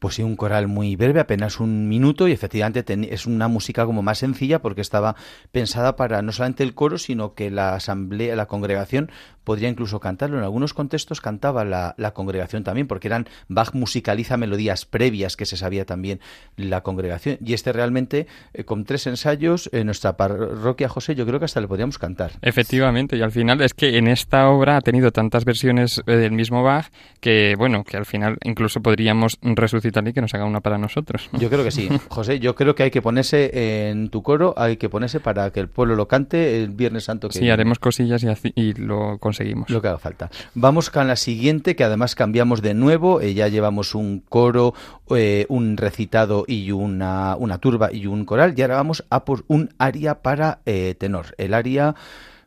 Pues 0.09 0.15
sí, 0.15 0.23
un 0.23 0.35
coral 0.35 0.67
muy 0.67 0.95
breve, 0.95 1.19
apenas 1.19 1.59
un 1.59 1.87
minuto, 1.87 2.27
y 2.27 2.31
efectivamente 2.31 2.83
es 3.13 3.27
una 3.27 3.47
música 3.47 3.85
como 3.85 4.01
más 4.01 4.17
sencilla 4.17 4.59
porque 4.59 4.81
estaba 4.81 5.15
pensada 5.51 5.95
para 5.95 6.23
no 6.23 6.31
solamente 6.31 6.63
el 6.63 6.73
coro, 6.73 6.97
sino 6.97 7.35
que 7.35 7.51
la 7.51 7.75
asamblea, 7.75 8.35
la 8.35 8.47
congregación 8.47 9.11
podría 9.43 9.69
incluso 9.69 9.99
cantarlo. 9.99 10.37
En 10.37 10.43
algunos 10.43 10.73
contextos 10.75 11.21
cantaba 11.21 11.65
la, 11.65 12.11
congregación 12.13 12.63
también, 12.63 12.87
porque 12.87 13.07
eran 13.07 13.27
Bach 13.47 13.73
musicaliza 13.73 14.37
melodías 14.37 14.85
previas 14.85 15.35
que 15.35 15.45
se 15.45 15.57
sabía 15.57 15.85
también 15.85 16.19
la 16.55 16.81
congregación. 16.81 17.37
Y 17.43 17.53
este 17.53 17.71
realmente, 17.71 18.27
eh, 18.53 18.63
con 18.63 18.85
tres 18.85 19.07
ensayos, 19.07 19.69
en 19.73 19.85
nuestra 19.85 20.17
parroquia 20.17 20.89
José, 20.89 21.15
yo 21.15 21.25
creo 21.25 21.39
que 21.39 21.45
hasta 21.45 21.61
le 21.61 21.67
podíamos 21.67 21.97
cantar. 21.97 22.31
Efectivamente, 22.41 23.17
y 23.17 23.21
al 23.21 23.31
final 23.31 23.61
es 23.61 23.73
que 23.73 23.97
en 23.97 24.07
esta 24.07 24.49
obra 24.49 24.77
ha 24.77 24.81
tenido 24.81 25.11
tantas 25.11 25.45
versiones 25.45 26.01
eh, 26.05 26.15
del 26.15 26.31
mismo 26.31 26.61
Bach 26.63 26.87
que, 27.19 27.55
bueno, 27.57 27.83
que 27.83 27.97
al 27.97 28.05
final 28.05 28.37
incluso 28.43 28.81
podríamos 28.81 29.39
resucitar 29.41 29.98
y 30.07 30.13
que 30.13 30.21
nos 30.21 30.33
haga 30.33 30.45
una 30.45 30.61
para 30.61 30.77
nosotros. 30.77 31.29
Yo 31.33 31.49
creo 31.49 31.63
que 31.63 31.71
sí. 31.71 31.89
José, 32.09 32.39
yo 32.39 32.55
creo 32.55 32.75
que 32.75 32.83
hay 32.83 32.91
que 32.91 33.01
ponerse 33.01 33.89
en 33.89 34.09
tu 34.09 34.23
coro, 34.23 34.53
hay 34.57 34.77
que 34.77 34.89
ponerse 34.89 35.19
para 35.19 35.51
que 35.51 35.59
el 35.59 35.67
pueblo 35.67 35.95
lo 35.95 36.07
cante 36.07 36.63
el 36.63 36.69
Viernes 36.69 37.05
Santo. 37.05 37.29
Que 37.29 37.39
sí, 37.39 37.49
haremos 37.49 37.79
cosillas 37.79 38.23
y, 38.55 38.73
lo 38.73 39.17
conseguimos. 39.19 39.69
Lo 39.69 39.81
que 39.81 39.87
haga 39.87 39.97
falta. 39.97 40.29
Vamos 40.53 40.89
con 40.89 41.07
la 41.07 41.15
siguiente, 41.15 41.75
que 41.75 41.83
además 41.83 42.15
cambiamos 42.15 42.61
de 42.61 42.73
nuevo. 42.73 43.21
Eh, 43.21 43.33
ya 43.33 43.47
llevamos 43.47 43.95
un 43.95 44.19
coro, 44.19 44.73
eh, 45.15 45.45
un 45.49 45.77
recitado 45.77 46.45
y 46.47 46.71
una, 46.71 47.35
una 47.37 47.57
turba 47.57 47.91
y 47.91 48.07
un 48.07 48.25
coral. 48.25 48.53
Y 48.55 48.61
ahora 48.61 48.75
vamos 48.75 49.05
a 49.09 49.25
por 49.25 49.43
un 49.47 49.69
aria 49.77 50.21
para 50.21 50.59
eh, 50.65 50.95
tenor. 50.97 51.35
El 51.37 51.53
aria... 51.53 51.95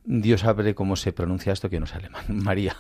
Dios 0.05 0.41
sabe 0.41 0.75
cómo 0.75 0.97
se 0.97 1.13
pronuncia 1.13 1.53
esto 1.53 1.71
que 1.71 1.79
no 1.79 1.87
es 1.87 1.95
alemán. 1.95 2.25
María. 2.29 2.77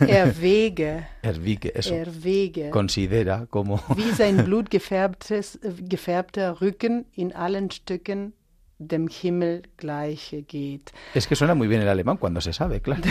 Erwege. 0.00 1.06
Erwege, 1.22 1.72
eso. 1.74 1.94
Erwege. 1.94 2.70
Considera 2.70 3.46
como... 3.46 3.82
Wie 3.96 4.12
sein 4.14 4.44
blutgefärbtes, 4.44 5.58
gefärbter 5.88 6.60
Rücken 6.60 7.06
in 7.14 7.32
allen 7.34 7.70
Stücken 7.70 8.34
dem 8.88 9.08
Himmel 9.08 9.62
gleiche 9.76 10.42
geht. 10.42 10.92
Es 11.14 11.26
que 11.26 11.36
suena 11.36 11.54
muy 11.54 11.68
bien 11.68 11.82
el 11.82 11.88
alemán 11.88 12.16
cuando 12.16 12.40
se 12.40 12.52
sabe, 12.52 12.80
claro. 12.80 13.02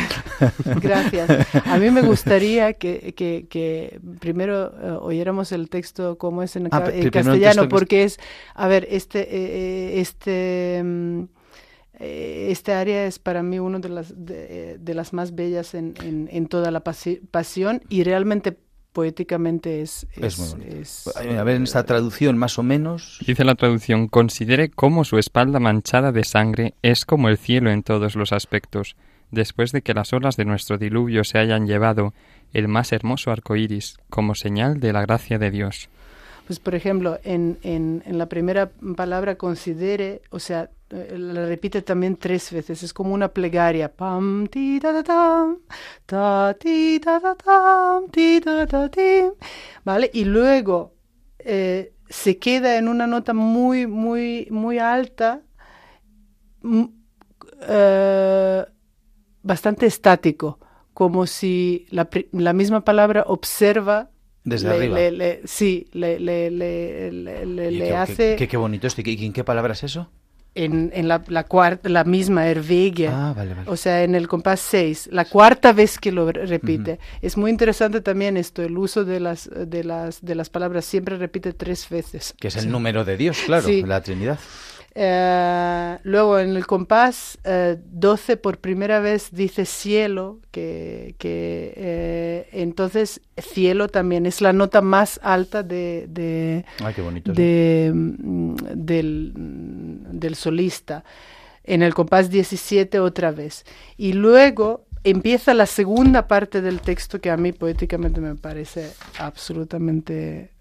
Gracias. 0.82 1.30
A 1.66 1.78
mí 1.78 1.90
me 1.92 2.02
gustaría 2.02 2.74
que, 2.74 3.14
que, 3.14 3.46
que 3.50 4.00
primero 4.20 4.72
uh, 4.72 5.06
oyéramos 5.06 5.52
el 5.52 5.70
texto 5.70 6.18
como 6.18 6.44
es 6.44 6.56
en, 6.56 6.68
ah, 6.72 6.90
en 6.92 7.10
castellano, 7.10 7.70
porque 7.70 8.04
es, 8.04 8.20
a 8.54 8.68
ver, 8.68 8.88
este, 8.90 9.22
eh, 9.22 9.96
eh 9.96 10.02
este 10.02 10.80
um, 10.84 11.28
eh, 12.02 12.48
esta 12.50 12.80
área 12.80 13.06
es 13.06 13.20
para 13.20 13.44
mí 13.44 13.60
una 13.60 13.80
de 13.80 13.90
las, 13.90 14.14
de, 14.18 14.94
las 14.94 15.14
más 15.14 15.36
bellas 15.36 15.76
en, 15.76 15.94
en, 16.02 16.48
toda 16.48 16.72
la 16.72 16.84
pasión 16.84 17.82
y 17.90 18.04
realmente 18.04 18.58
poéticamente 18.92 19.82
es... 19.82 20.08
Es, 20.16 20.56
muy 20.56 21.38
a 21.38 21.44
ver, 21.44 21.56
en 21.58 21.64
esta 21.64 21.84
traducción 21.86 22.38
más 22.38 22.58
o 22.58 22.64
menos... 22.64 23.20
Dice 23.26 23.44
la 23.44 23.56
traducción, 23.56 24.08
considere 24.08 24.70
cómo 24.70 25.04
su 25.04 25.18
espalda 25.18 25.60
manchada 25.60 26.12
de 26.12 26.24
sangre 26.24 26.74
es 26.82 27.06
como 27.06 27.30
el 27.30 27.38
cielo 27.38 27.72
en 27.72 27.84
todos 27.84 28.16
los 28.16 28.34
aspectos, 28.34 28.96
después 29.30 29.72
de 29.72 29.82
que 29.82 29.94
las 29.94 30.12
olas 30.12 30.38
de 30.38 30.46
nuestro 30.46 30.78
diluvio 30.78 31.24
se 31.24 31.38
hayan 31.38 31.68
llevado 31.68 32.14
el 32.52 32.68
más 32.68 32.92
hermoso 32.92 33.32
arco 33.32 33.56
iris, 33.56 33.98
como 34.10 34.36
señal 34.36 34.80
de 34.80 34.92
la 34.92 35.02
gracia 35.02 35.38
de 35.40 35.52
Dios. 35.52 35.90
Pues, 36.52 36.60
por 36.60 36.76
ejemplo, 36.76 37.18
en, 37.24 37.60
en, 37.64 38.04
la 38.18 38.26
primera 38.26 38.70
palabra 38.98 39.38
considere, 39.38 40.22
o 40.32 40.40
sea, 40.40 40.70
eh, 40.90 41.16
la 41.18 41.46
repite 41.46 41.82
también 41.82 42.18
tres 42.18 42.52
veces, 42.52 42.84
es 42.84 42.94
como 42.94 43.14
una 43.14 43.30
plegaria. 43.30 43.90
Pam, 43.90 44.48
ti, 44.48 44.78
ta, 44.82 45.02
ta, 45.02 45.56
ta, 46.06 46.58
ti, 46.60 47.00
ta, 47.00 47.22
ta, 47.22 48.02
ti, 48.12 48.42
ta, 48.42 48.68
ta, 48.68 48.90
ti. 48.90 49.22
¿Vale? 49.86 50.12
Y 50.14 50.26
luego 50.26 50.94
eh, 51.40 51.94
se 52.10 52.38
queda 52.38 52.76
en 52.76 52.90
una 52.90 53.08
nota 53.08 53.34
muy, 53.34 53.88
muy, 53.88 54.50
muy 54.52 54.78
alta, 54.78 55.44
eh, 57.62 58.66
bastante 59.42 59.86
estático, 59.86 60.60
como 60.94 61.28
si 61.28 61.88
la 61.90 62.52
misma 62.52 62.84
palabra 62.84 63.24
observa 63.26 64.12
desde 64.44 64.70
arriba. 64.70 64.98
sí, 65.46 65.88
le, 65.94 66.20
le, 66.20 66.50
le, 66.52 67.12
le 67.72 67.96
hace... 67.96 68.36
Qué, 68.36 68.48
qué, 68.48 68.58
bonito 68.58 68.88
esto. 68.88 69.02
¿Y 69.06 69.26
en 69.26 69.34
qué 69.34 69.44
palabra 69.44 69.74
es 69.74 69.84
eso? 69.84 70.10
en, 70.54 70.92
en 70.94 71.08
la, 71.08 71.24
la, 71.28 71.46
cuarta, 71.46 71.88
la 71.88 72.04
misma 72.04 72.48
ervegue, 72.50 73.08
Ah, 73.08 73.34
vale, 73.34 73.54
vale. 73.54 73.70
o 73.70 73.78
sea, 73.78 74.04
en 74.04 74.16
el 74.16 74.28
compás 74.28 74.60
6, 74.60 75.08
la 75.14 75.24
cuarta 75.24 75.72
vez 75.72 75.98
que 75.98 76.12
lo 76.12 76.30
re- 76.30 76.46
repite. 76.46 77.00
Es 77.22 77.38
muy 77.38 77.50
interesante 77.52 78.02
también 78.02 78.36
esto, 78.36 78.62
el 78.62 78.78
uso 78.78 79.06
de 79.06 79.22
las, 79.22 79.50
de 79.56 79.86
las, 79.86 80.22
de 80.22 80.36
las 80.36 80.50
palabras, 80.50 80.84
siempre 80.84 81.16
repite 81.16 81.54
tres 81.54 81.88
veces. 81.90 82.34
Que 82.38 82.50
es 82.50 82.58
el 82.58 82.70
número 82.70 83.06
de 83.06 83.16
Dios, 83.16 83.38
claro, 83.46 83.66
Sí. 83.66 83.82
la 83.84 84.02
Trinidad. 84.02 84.40
Eh, 84.94 85.98
luego 86.04 86.38
en 86.40 86.56
el 86.56 86.68
compás 86.68 87.40
eh, 87.46 87.78
12 87.92 88.36
por 88.36 88.58
primera 88.58 89.00
vez 89.00 89.30
dice 89.32 89.66
cielo, 89.66 90.40
que, 90.52 91.16
que 91.18 91.74
eh, 91.78 92.50
entonces 92.52 93.22
cielo 93.38 93.88
también 93.88 94.26
es 94.26 94.42
la 94.42 94.52
nota 94.52 94.82
más 94.82 95.20
alta 95.24 95.64
de, 95.64 96.08
de, 96.10 96.66
Ay, 96.84 96.94
qué 96.94 97.02
bonito. 97.02 97.32
eso. 97.32 97.42
de, 97.42 97.92
mm, 97.94 98.56
del, 98.76 99.32
del 100.12 100.36
solista. 100.36 101.06
En 101.64 101.84
el 101.84 101.94
compás 101.94 102.30
17 102.30 103.00
otra 103.00 103.32
vez. 103.32 103.66
Y 103.96 104.14
luego 104.14 104.88
empieza 105.04 105.54
la 105.54 105.68
segunda 105.68 106.28
parte 106.28 106.62
del 106.62 106.82
texto 106.82 107.22
que 107.22 107.30
a 107.30 107.38
mí 107.38 107.52
poéticamente 107.54 108.20
me 108.20 108.36
parece 108.36 108.92
absolutamente 109.20 110.52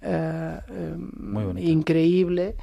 eh, 0.00 0.60
Muy 1.18 1.62
increíble. 1.70 2.56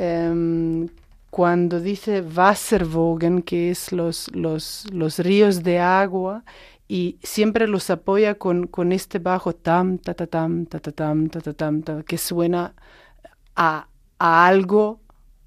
Em, 0.00 0.88
cuando 1.28 1.80
dice 1.80 2.20
Wasserwogen, 2.22 3.42
que 3.42 3.70
es 3.72 3.90
los, 3.90 4.30
los, 4.32 4.86
los 4.92 5.18
ríos 5.18 5.64
de 5.64 5.80
agua, 5.80 6.44
y 6.86 7.18
siempre 7.24 7.66
los 7.66 7.90
apoya 7.90 8.36
con, 8.36 8.68
con 8.68 8.92
este 8.92 9.18
bajo 9.18 9.56
tam, 9.56 9.98
ta, 9.98 10.14
ta, 10.14 10.28
tam, 10.28 10.66
ta, 10.66 10.78
ta, 10.78 10.92
tam, 10.92 11.28
ta, 11.28 11.40
ta, 11.40 11.52
tam, 11.52 11.82
ta, 11.82 12.02
que 12.04 12.16
suena 12.16 12.74
a, 13.56 13.88
a 14.20 14.46
algo 14.46 15.00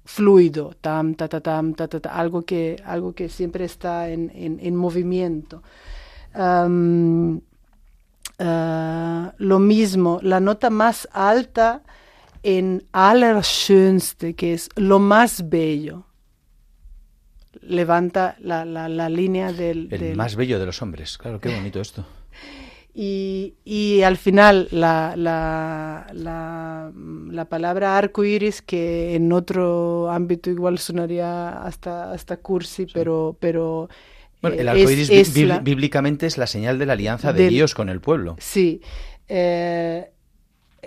fluido, 0.04 0.74
tam, 0.82 1.14
ta, 1.14 1.28
ta, 1.28 1.40
tam, 1.40 1.72
ta, 1.72 1.88
ta, 1.88 2.00
ta, 2.00 2.10
algo, 2.10 2.42
que, 2.42 2.76
algo 2.84 3.14
que 3.14 3.30
siempre 3.30 3.64
está 3.64 4.10
en, 4.10 4.30
en, 4.34 4.60
en 4.60 4.76
movimiento. 4.76 5.62
Am, 6.34 7.40
ah, 8.38 9.32
lo 9.38 9.58
mismo, 9.58 10.18
la 10.22 10.40
nota 10.40 10.68
más 10.68 11.08
alta 11.12 11.82
en 12.42 12.84
Allerschönste, 12.92 14.34
que 14.34 14.52
es 14.54 14.68
lo 14.76 14.98
más 14.98 15.48
bello. 15.48 16.04
Levanta 17.60 18.36
la, 18.40 18.64
la, 18.64 18.88
la 18.88 19.08
línea 19.08 19.52
del, 19.52 19.88
El 19.90 20.00
del- 20.00 20.16
más 20.16 20.36
bello 20.36 20.58
de 20.58 20.66
los 20.66 20.80
hombres. 20.82 21.18
Claro, 21.18 21.40
qué 21.40 21.54
bonito 21.54 21.80
esto. 21.80 22.04
y, 22.94 23.54
y 23.64 24.02
al 24.02 24.16
final 24.16 24.68
la, 24.70 25.14
la, 25.16 26.06
la, 26.12 26.90
la 27.30 27.44
palabra 27.46 27.96
arco 27.96 28.24
iris, 28.24 28.62
que 28.62 29.14
en 29.14 29.32
otro 29.32 30.10
ámbito 30.10 30.50
igual 30.50 30.78
sonaría 30.78 31.62
hasta, 31.62 32.10
hasta 32.12 32.38
cursi, 32.38 32.86
pero, 32.92 33.36
pero 33.38 33.88
Bueno, 34.40 34.56
eh, 34.56 34.60
el 34.60 34.68
arco 34.68 34.90
iris 34.90 35.10
es- 35.10 35.36
es 35.36 35.62
bíblicamente 35.62 36.26
es 36.26 36.38
la 36.38 36.46
señal 36.46 36.78
de 36.78 36.86
la 36.86 36.94
alianza 36.94 37.32
de 37.32 37.48
Dios 37.48 37.74
con 37.74 37.88
el 37.90 38.00
pueblo. 38.00 38.36
Sí. 38.38 38.80
eh, 39.28 40.10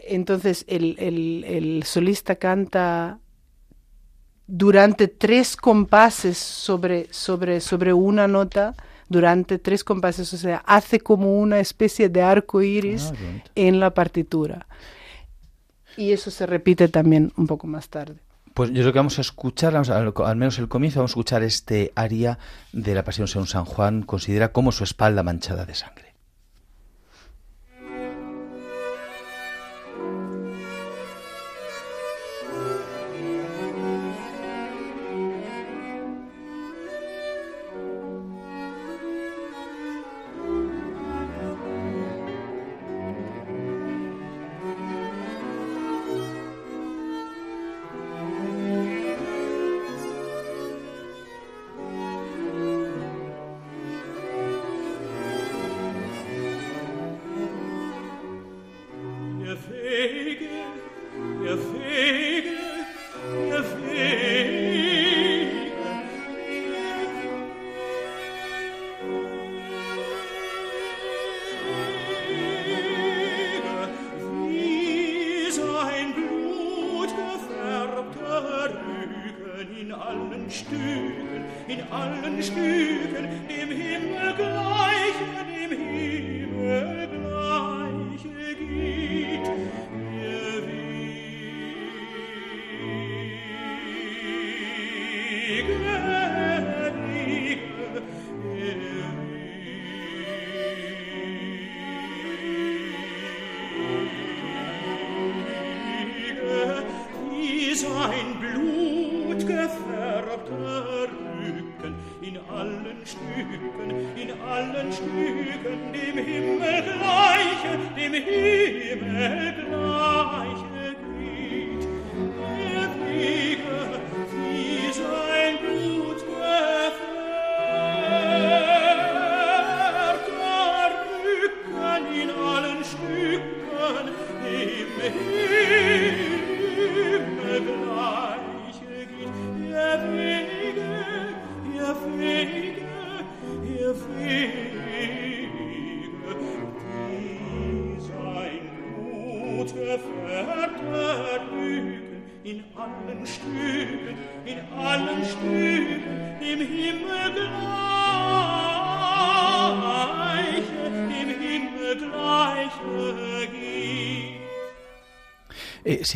entonces 0.08 0.66
el, 0.68 0.96
el- 1.00 1.44
el 1.48 1.84
solista 1.84 2.36
canta 2.36 3.20
durante 4.48 5.08
tres 5.08 5.56
compases 5.56 6.38
sobre, 6.38 7.08
sobre, 7.12 7.60
sobre 7.62 7.94
una 7.94 8.28
nota, 8.28 8.76
durante 9.10 9.58
tres 9.60 9.84
compases, 9.84 10.34
o 10.34 10.38
sea, 10.38 10.64
hace 10.66 11.00
como 11.00 11.40
una 11.40 11.60
especie 11.60 12.10
de 12.10 12.22
arco 12.22 12.62
iris 12.62 13.12
Ah, 13.14 13.44
en 13.56 13.80
la 13.80 13.94
partitura. 13.94 14.68
Y 15.98 16.12
eso 16.12 16.30
se 16.30 16.46
repite 16.46 16.88
también 16.90 17.32
un 17.38 17.48
poco 17.48 17.68
más 17.68 17.90
tarde. 17.90 18.16
Pues 18.54 18.70
yo 18.70 18.82
creo 18.82 18.94
que 18.94 19.00
vamos 19.00 19.18
a 19.18 19.22
escuchar, 19.22 19.74
vamos 19.74 19.90
a- 19.90 19.98
al, 19.98 20.14
al 20.16 20.36
menos 20.36 20.60
el 20.60 20.68
comienzo, 20.68 21.00
vamos 21.00 21.12
a 21.12 21.14
escuchar 21.14 21.44
este 21.44 21.92
aria 21.96 22.38
de 22.72 22.94
la 22.96 23.04
Pasión 23.04 23.28
según 23.28 23.48
San 23.48 23.66
Juan, 23.66 24.02
considera 24.04 24.52
como 24.52 24.72
su 24.72 24.84
espalda 24.84 25.24
manchada 25.24 25.66
de 25.66 25.76
sangre. 25.76 26.05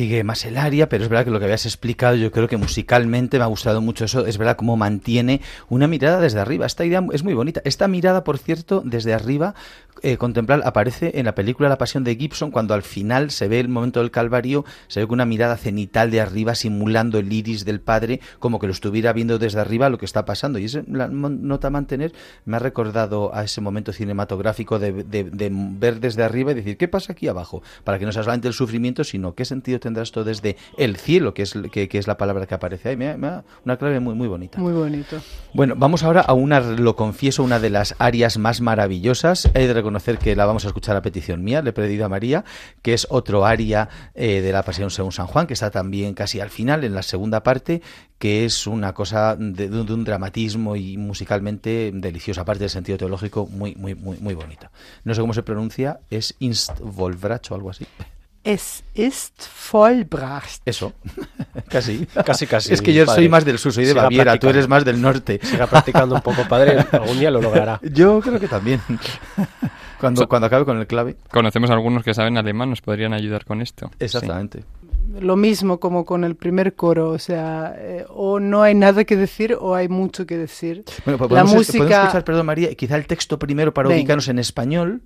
Sigue 0.00 0.24
más 0.24 0.46
el 0.46 0.56
aria, 0.56 0.88
pero 0.88 1.04
es 1.04 1.10
verdad 1.10 1.26
que 1.26 1.30
lo 1.30 1.38
que 1.38 1.44
habías 1.44 1.66
explicado, 1.66 2.16
yo 2.16 2.30
creo 2.30 2.48
que 2.48 2.56
musicalmente 2.56 3.38
me 3.38 3.44
ha 3.44 3.48
gustado 3.48 3.80
mucho 3.80 4.06
eso. 4.06 4.26
Es 4.26 4.38
verdad 4.38 4.56
cómo 4.56 4.76
mantiene 4.76 5.40
una 5.68 5.88
mirada 5.88 6.20
desde 6.20 6.40
arriba. 6.40 6.66
Esta 6.66 6.84
idea 6.84 7.04
es 7.12 7.22
muy 7.22 7.34
bonita. 7.34 7.60
Esta 7.64 7.86
mirada, 7.86 8.24
por 8.24 8.38
cierto, 8.38 8.82
desde 8.84 9.12
arriba, 9.12 9.54
eh, 10.02 10.16
contemplar, 10.16 10.62
aparece 10.64 11.12
en 11.16 11.26
la 11.26 11.34
película 11.34 11.68
La 11.68 11.76
Pasión 11.76 12.04
de 12.04 12.16
Gibson, 12.16 12.50
cuando 12.50 12.72
al 12.72 12.82
final 12.82 13.30
se 13.30 13.46
ve 13.48 13.60
el 13.60 13.68
momento 13.68 14.00
del 14.00 14.10
Calvario, 14.10 14.64
se 14.88 15.00
ve 15.00 15.06
con 15.06 15.16
una 15.16 15.26
mirada 15.26 15.58
cenital 15.58 16.10
de 16.10 16.22
arriba, 16.22 16.54
simulando 16.54 17.18
el 17.18 17.30
iris 17.30 17.66
del 17.66 17.82
Padre, 17.82 18.20
como 18.38 18.58
que 18.58 18.66
lo 18.66 18.72
estuviera 18.72 19.12
viendo 19.12 19.38
desde 19.38 19.60
arriba 19.60 19.90
lo 19.90 19.98
que 19.98 20.06
está 20.06 20.24
pasando. 20.24 20.58
Y 20.58 20.64
esa 20.64 20.82
nota 20.86 21.66
a 21.66 21.70
mantener 21.70 22.14
me 22.46 22.56
ha 22.56 22.60
recordado 22.60 23.34
a 23.34 23.44
ese 23.44 23.60
momento 23.60 23.92
cinematográfico 23.92 24.78
de, 24.78 24.92
ver 25.78 26.00
desde 26.00 26.22
arriba 26.22 26.52
y 26.52 26.54
decir, 26.54 26.78
¿qué 26.78 26.88
pasa 26.88 27.12
aquí 27.12 27.28
abajo? 27.28 27.62
Para 27.84 27.98
que 27.98 28.06
no 28.06 28.12
sea 28.12 28.22
solamente 28.22 28.48
el 28.48 28.54
sufrimiento, 28.54 29.04
sino 29.04 29.34
qué 29.34 29.44
sentido 29.44 29.60
sentido 29.60 29.78
tendrá 29.90 30.02
esto 30.04 30.24
desde 30.24 30.56
el 30.78 30.96
cielo, 30.96 31.34
que 31.34 31.42
es, 31.42 31.54
que, 31.72 31.88
que 31.88 31.98
es 31.98 32.06
la 32.06 32.16
palabra 32.16 32.46
que 32.46 32.54
aparece 32.54 32.90
ahí. 32.90 32.96
Me 32.96 33.06
da 33.16 33.44
una 33.64 33.76
clave 33.76 33.98
muy, 34.00 34.14
muy 34.14 34.28
bonita. 34.28 34.58
Muy 34.60 34.72
bonito. 34.72 35.20
Bueno, 35.52 35.74
vamos 35.76 36.02
ahora 36.04 36.20
a 36.20 36.32
una, 36.32 36.60
lo 36.60 36.94
confieso, 36.96 37.42
una 37.42 37.58
de 37.58 37.70
las 37.70 37.94
arias 37.98 38.38
más 38.38 38.60
maravillosas. 38.60 39.50
He 39.54 39.66
de 39.66 39.74
reconocer 39.74 40.18
que 40.18 40.36
la 40.36 40.46
vamos 40.46 40.64
a 40.64 40.68
escuchar 40.68 40.96
a 40.96 41.02
petición 41.02 41.42
mía, 41.42 41.60
le 41.62 41.70
he 41.70 41.72
pedido 41.72 42.04
a 42.06 42.08
María, 42.08 42.44
que 42.82 42.94
es 42.94 43.06
otro 43.10 43.44
aria 43.44 43.88
eh, 44.14 44.40
de 44.40 44.52
la 44.52 44.62
Pasión 44.62 44.90
según 44.90 45.12
San 45.12 45.26
Juan, 45.26 45.46
que 45.46 45.54
está 45.54 45.70
también 45.70 46.14
casi 46.14 46.40
al 46.40 46.50
final, 46.50 46.84
en 46.84 46.94
la 46.94 47.02
segunda 47.02 47.42
parte, 47.42 47.82
que 48.18 48.44
es 48.44 48.66
una 48.66 48.92
cosa 48.94 49.34
de, 49.36 49.68
de 49.68 49.80
un- 49.92 50.04
dramatismo 50.04 50.76
y 50.76 50.96
musicalmente 50.96 51.90
deliciosa, 51.92 52.42
aparte 52.42 52.60
del 52.60 52.70
sentido 52.70 52.96
teológico, 52.98 53.46
muy, 53.46 53.74
muy, 53.74 53.94
muy, 53.94 54.18
muy 54.18 54.34
bonita. 54.34 54.70
No 55.04 55.14
sé 55.14 55.20
cómo 55.20 55.34
se 55.34 55.42
pronuncia, 55.42 56.00
es 56.10 56.34
Instvolvrach 56.38 57.50
o 57.50 57.54
algo 57.54 57.70
así. 57.70 57.86
Es 58.52 58.82
ist 58.94 59.46
vollbracht. 59.70 60.60
Eso, 60.64 60.92
casi. 61.68 62.06
Casi, 62.26 62.46
casi. 62.46 62.72
Es 62.72 62.82
que 62.82 62.92
yo 62.92 63.06
padre. 63.06 63.20
soy 63.22 63.28
más 63.28 63.44
del 63.44 63.58
sur, 63.58 63.72
soy 63.72 63.84
de 63.84 63.90
Siga 63.90 64.02
Baviera, 64.04 64.36
tú 64.38 64.48
eres 64.48 64.66
más 64.68 64.84
del 64.84 65.00
norte. 65.00 65.38
Siga 65.42 65.66
practicando 65.68 66.16
un 66.16 66.20
poco, 66.20 66.42
padre. 66.48 66.78
Algún 66.92 67.18
día 67.20 67.30
lo 67.30 67.40
logrará. 67.40 67.78
Yo 67.82 68.20
creo 68.20 68.40
que 68.40 68.48
también. 68.48 68.80
Cuando, 70.00 70.26
cuando 70.28 70.46
acabe 70.46 70.64
con 70.64 70.78
el 70.78 70.86
clave. 70.86 71.16
Conocemos 71.30 71.68
a 71.68 71.74
algunos 71.74 72.02
que 72.02 72.14
saben 72.14 72.38
alemán, 72.38 72.70
nos 72.70 72.80
podrían 72.80 73.12
ayudar 73.12 73.44
con 73.44 73.60
esto. 73.60 73.90
Exactamente. 73.98 74.64
Lo 75.20 75.36
mismo 75.36 75.78
como 75.78 76.06
con 76.06 76.24
el 76.24 76.36
primer 76.36 76.74
coro, 76.74 77.10
o 77.10 77.18
sea, 77.18 77.74
eh, 77.76 78.06
o 78.08 78.40
no 78.40 78.62
hay 78.62 78.74
nada 78.74 79.04
que 79.04 79.14
decir 79.14 79.54
o 79.60 79.74
hay 79.74 79.88
mucho 79.90 80.24
que 80.24 80.38
decir. 80.38 80.84
Bueno, 81.04 81.18
pues 81.18 81.30
La 81.30 81.42
podemos, 81.42 81.54
música- 81.54 81.78
podemos 81.84 81.98
escuchar, 82.04 82.24
perdón 82.24 82.46
María, 82.46 82.74
quizá 82.74 82.96
el 82.96 83.06
texto 83.06 83.38
primero 83.38 83.74
para 83.74 83.88
Venga. 83.90 84.00
ubicarnos 84.00 84.28
en 84.28 84.38
español. 84.38 85.02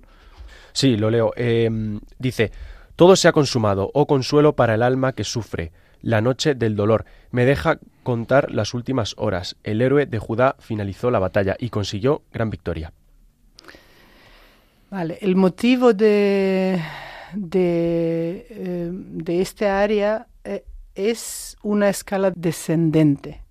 Sí, 0.71 0.95
lo 0.95 1.09
leo. 1.11 1.33
Eh, 1.35 1.69
dice, 2.17 2.51
todo 2.95 3.15
se 3.15 3.27
ha 3.27 3.31
consumado, 3.31 3.91
oh 3.93 4.07
consuelo 4.07 4.55
para 4.55 4.75
el 4.75 4.83
alma 4.83 5.13
que 5.13 5.23
sufre. 5.23 5.71
La 6.01 6.21
noche 6.21 6.55
del 6.55 6.75
dolor 6.75 7.05
me 7.31 7.45
deja 7.45 7.79
contar 8.03 8.51
las 8.51 8.73
últimas 8.73 9.15
horas. 9.17 9.57
El 9.63 9.81
héroe 9.81 10.05
de 10.05 10.19
Judá 10.19 10.55
finalizó 10.59 11.09
la 11.09 11.19
batalla 11.19 11.55
y 11.59 11.69
consiguió 11.69 12.21
gran 12.31 12.49
victoria. 12.49 12.93
Vale, 14.91 15.17
el 15.21 15.35
motivo 15.35 15.93
de, 15.93 16.79
de, 17.33 18.47
eh, 18.49 18.89
de 18.91 19.41
este 19.41 19.67
área 19.67 20.27
eh, 20.43 20.63
es 20.93 21.57
una 21.63 21.89
escala 21.89 22.31
descendente. 22.31 23.41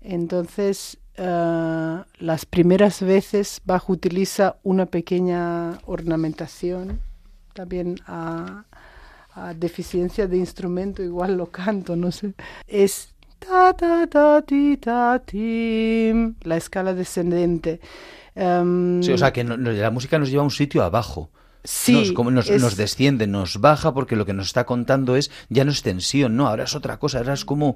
Entonces, 0.00 0.98
eh, 1.16 2.02
las 2.18 2.46
primeras 2.46 3.02
veces 3.02 3.60
Bach 3.64 3.90
utiliza 3.90 4.56
una 4.62 4.86
pequeña 4.86 5.78
ornamentación, 5.84 7.00
también 7.54 7.96
a, 8.06 8.64
a 9.46 9.54
deficiencia 9.54 10.26
de 10.26 10.36
instrumento, 10.36 11.02
igual 11.02 11.36
lo 11.36 11.46
canto, 11.46 11.94
no 11.96 12.10
sé. 12.12 12.34
Es 12.66 13.14
ta 13.38 13.72
ta 13.74 14.06
ta 14.06 14.42
ti 14.42 14.76
ta 14.78 15.20
tim, 15.24 16.34
la 16.42 16.56
escala 16.56 16.92
descendente. 16.94 17.80
Em, 18.34 19.02
Sí, 19.02 19.12
o 19.12 19.18
sea, 19.18 19.32
que 19.32 19.44
no- 19.44 19.56
la 19.56 19.90
música 19.90 20.18
nos 20.18 20.30
lleva 20.30 20.42
a 20.42 20.44
un 20.44 20.50
sitio 20.50 20.82
abajo. 20.82 21.30
Sí, 21.64 21.92
Nos, 21.92 22.12
como 22.12 22.30
nos, 22.30 22.48
es- 22.48 22.62
nos 22.62 22.76
desciende, 22.76 23.26
nos 23.26 23.60
baja, 23.60 23.92
porque 23.92 24.16
lo 24.16 24.24
que 24.24 24.32
nos 24.32 24.46
está 24.46 24.64
contando 24.64 25.16
es, 25.16 25.30
ya 25.50 25.64
no 25.64 25.70
es 25.70 25.82
tensión, 25.82 26.36
no, 26.36 26.46
ahora 26.48 26.64
es 26.64 26.74
otra 26.74 26.98
cosa, 26.98 27.18
ahora 27.18 27.34
es 27.34 27.44
como... 27.44 27.74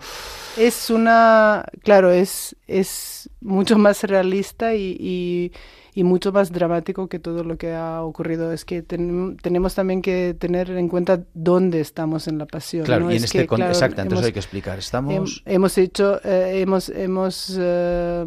Es 0.57 0.89
una, 0.89 1.65
claro, 1.83 2.11
es, 2.11 2.57
es 2.67 3.29
mucho 3.41 3.77
más 3.79 4.03
realista 4.05 4.75
y, 4.75 4.97
y, 4.99 5.53
y 5.95 6.05
mucho 6.05 6.33
más 6.33 6.53
dramático 6.53 7.09
que 7.09 7.19
todo 7.19 7.45
lo 7.45 7.59
que 7.59 7.75
ha 7.75 8.03
ocurrido. 8.03 8.53
Es 8.53 8.65
que 8.65 8.83
ten- 8.83 9.37
tenemos 9.43 9.75
también 9.75 10.01
que 10.01 10.35
tener 10.39 10.71
en 10.71 10.89
cuenta 10.89 11.21
dónde 11.35 11.81
estamos 11.81 12.29
en 12.29 12.39
la 12.39 12.47
pasión. 12.47 12.85
Claro, 12.85 13.07
¿no? 13.07 13.11
y 13.13 13.17
en 13.17 13.19
Es 13.19 13.25
este 13.25 13.41
que, 13.41 13.47
con- 13.47 13.57
claro, 13.59 13.73
exacto, 13.73 14.01
entonces 14.01 14.21
hemos- 14.21 14.27
hay 14.27 14.33
que 14.33 14.39
explicar. 14.39 14.79
Estamos... 14.79 15.13
Hem- 15.15 15.43
hemos 15.45 15.77
hecho, 15.77 16.21
eh, 16.25 16.61
hemos, 16.63 16.89
hemos 16.89 17.57
eh, 17.61 18.25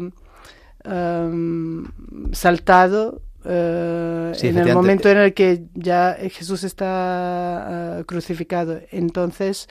em, 0.84 1.84
saltado 2.32 3.22
eh, 3.48 4.32
Sí, 4.34 4.48
en 4.48 4.58
el 4.58 4.74
momento 4.74 5.08
en 5.08 5.18
el 5.18 5.34
que 5.34 5.64
ya 5.74 6.16
Jesús 6.30 6.64
está 6.64 7.98
eh, 8.00 8.04
crucificado. 8.04 8.80
Entonces, 8.90 9.68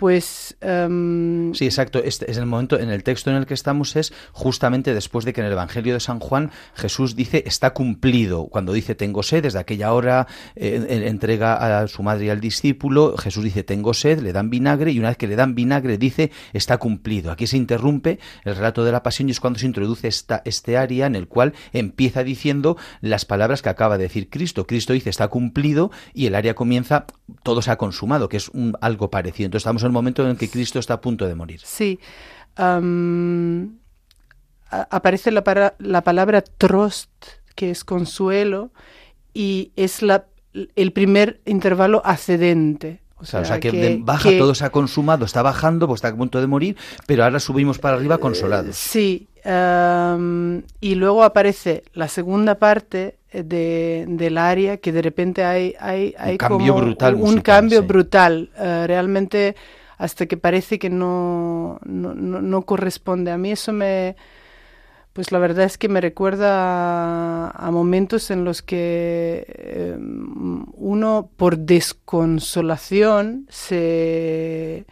pues... 0.00 0.56
em, 0.62 1.52
Sí, 1.52 1.66
exacto. 1.66 2.02
Este 2.02 2.30
es 2.30 2.38
el 2.38 2.46
momento, 2.46 2.80
en 2.80 2.88
el 2.88 3.02
texto 3.02 3.28
en 3.28 3.36
el 3.36 3.44
que 3.44 3.52
estamos 3.52 3.96
es 3.96 4.14
justamente 4.32 4.94
después 4.94 5.26
de 5.26 5.34
que 5.34 5.42
en 5.42 5.46
el 5.48 5.52
Evangelio 5.52 5.92
de 5.92 6.00
San 6.00 6.20
Juan 6.20 6.52
Jesús 6.74 7.16
dice 7.16 7.42
está 7.46 7.74
cumplido. 7.74 8.46
Cuando 8.46 8.72
dice 8.72 8.94
tengo 8.94 9.22
sed, 9.22 9.42
desde 9.42 9.58
aquella 9.58 9.92
hora 9.92 10.26
eh, 10.56 11.04
entrega 11.06 11.82
a 11.82 11.86
su 11.86 12.02
madre 12.02 12.24
y 12.24 12.30
al 12.30 12.40
discípulo, 12.40 13.14
Jesús 13.18 13.44
dice 13.44 13.62
tengo 13.62 13.92
sed, 13.92 14.20
le 14.20 14.32
dan 14.32 14.48
vinagre 14.48 14.90
y 14.90 14.98
una 14.98 15.08
vez 15.08 15.18
que 15.18 15.26
le 15.26 15.36
dan 15.36 15.54
vinagre 15.54 15.98
dice 15.98 16.30
está 16.54 16.78
cumplido. 16.78 17.30
Aquí 17.30 17.46
se 17.46 17.58
interrumpe 17.58 18.20
el 18.44 18.56
relato 18.56 18.84
de 18.84 18.92
la 18.92 19.02
pasión 19.02 19.28
y 19.28 19.32
es 19.32 19.40
cuando 19.40 19.58
se 19.58 19.66
introduce 19.66 20.08
esta, 20.08 20.40
este 20.46 20.78
área 20.78 21.04
en 21.08 21.14
el 21.14 21.28
cual 21.28 21.52
empieza 21.74 22.24
diciendo 22.24 22.78
las 23.02 23.26
palabras 23.26 23.60
que 23.60 23.68
acaba 23.68 23.98
de 23.98 24.04
decir 24.04 24.30
Cristo. 24.30 24.66
Cristo 24.66 24.94
dice 24.94 25.10
está 25.10 25.28
cumplido 25.28 25.90
y 26.14 26.24
el 26.24 26.36
área 26.36 26.54
comienza 26.54 27.04
todo 27.42 27.60
se 27.60 27.70
ha 27.70 27.76
consumado, 27.76 28.30
que 28.30 28.38
es 28.38 28.48
un, 28.48 28.76
algo 28.80 29.10
parecido. 29.10 29.46
Entonces 29.46 29.62
estamos 29.62 29.82
en 29.82 29.89
el 29.90 29.94
momento 29.94 30.22
en 30.22 30.30
el 30.30 30.36
que 30.38 30.48
Cristo 30.48 30.78
está 30.78 30.94
a 30.94 31.00
punto 31.00 31.26
de 31.26 31.34
morir. 31.34 31.60
Sí. 31.64 31.98
aparece 34.70 35.30
la, 35.30 35.42
para- 35.44 35.74
la 35.78 36.02
palabra 36.02 36.42
trost, 36.42 37.10
que 37.54 37.70
es 37.70 37.84
consuelo, 37.84 38.70
y 39.34 39.72
es 39.76 40.02
la, 40.02 40.26
el 40.76 40.92
primer 40.92 41.40
intervalo 41.44 42.02
ascendente. 42.04 43.00
O 43.16 43.26
sea, 43.26 43.40
o 43.40 43.44
sea, 43.44 43.60
que, 43.60 43.98
baja, 44.02 44.30
que- 44.30 44.38
todo 44.38 44.54
se 44.54 44.64
ha 44.64 44.70
consumado, 44.70 45.24
está 45.26 45.42
bajando, 45.42 45.86
pues 45.86 45.98
está 45.98 46.08
a 46.08 46.16
punto 46.16 46.40
de 46.40 46.46
morir, 46.46 46.76
pero 47.06 47.24
ahora 47.24 47.38
subimos 47.38 47.78
para 47.78 47.96
arriba 47.96 48.16
consolados. 48.18 48.76
Sí, 48.76 49.28
am, 49.44 50.62
y 50.80 50.94
luego 50.94 51.22
aparece 51.22 51.82
la 51.92 52.08
segunda 52.08 52.54
parte 52.54 53.18
eh, 53.30 53.42
de, 53.42 54.06
del 54.08 54.38
área 54.38 54.78
que 54.78 54.90
de 54.92 55.02
repente 55.02 55.44
hay, 55.44 55.74
hay, 55.78 56.14
hay 56.18 56.38
cambio 56.38 56.72
como 56.72 56.86
brutal 56.86 57.14
un 57.16 57.20
musical, 57.20 57.42
cambio 57.42 57.80
sí. 57.82 57.86
brutal, 57.86 58.50
eh, 58.58 58.84
realmente 58.86 59.54
hasta 60.00 60.26
que 60.26 60.36
parece 60.38 60.78
que 60.78 60.90
no, 60.90 61.78
no, 61.84 62.14
no- 62.14 62.40
no 62.42 62.62
corresponde. 62.62 63.30
A 63.30 63.38
mí 63.38 63.52
eso 63.52 63.72
me, 63.72 64.16
pues 65.12 65.32
la 65.32 65.38
verdad 65.38 65.64
es 65.66 65.76
que 65.78 65.88
me 65.88 66.00
recuerda 66.00 67.50
a, 67.50 67.70
momentos 67.70 68.30
en 68.30 68.44
los 68.44 68.62
que 68.62 69.44
eh, 69.48 69.96
uno 70.76 71.30
por 71.36 71.58
desconsolación 71.58 73.46
se 73.50 74.86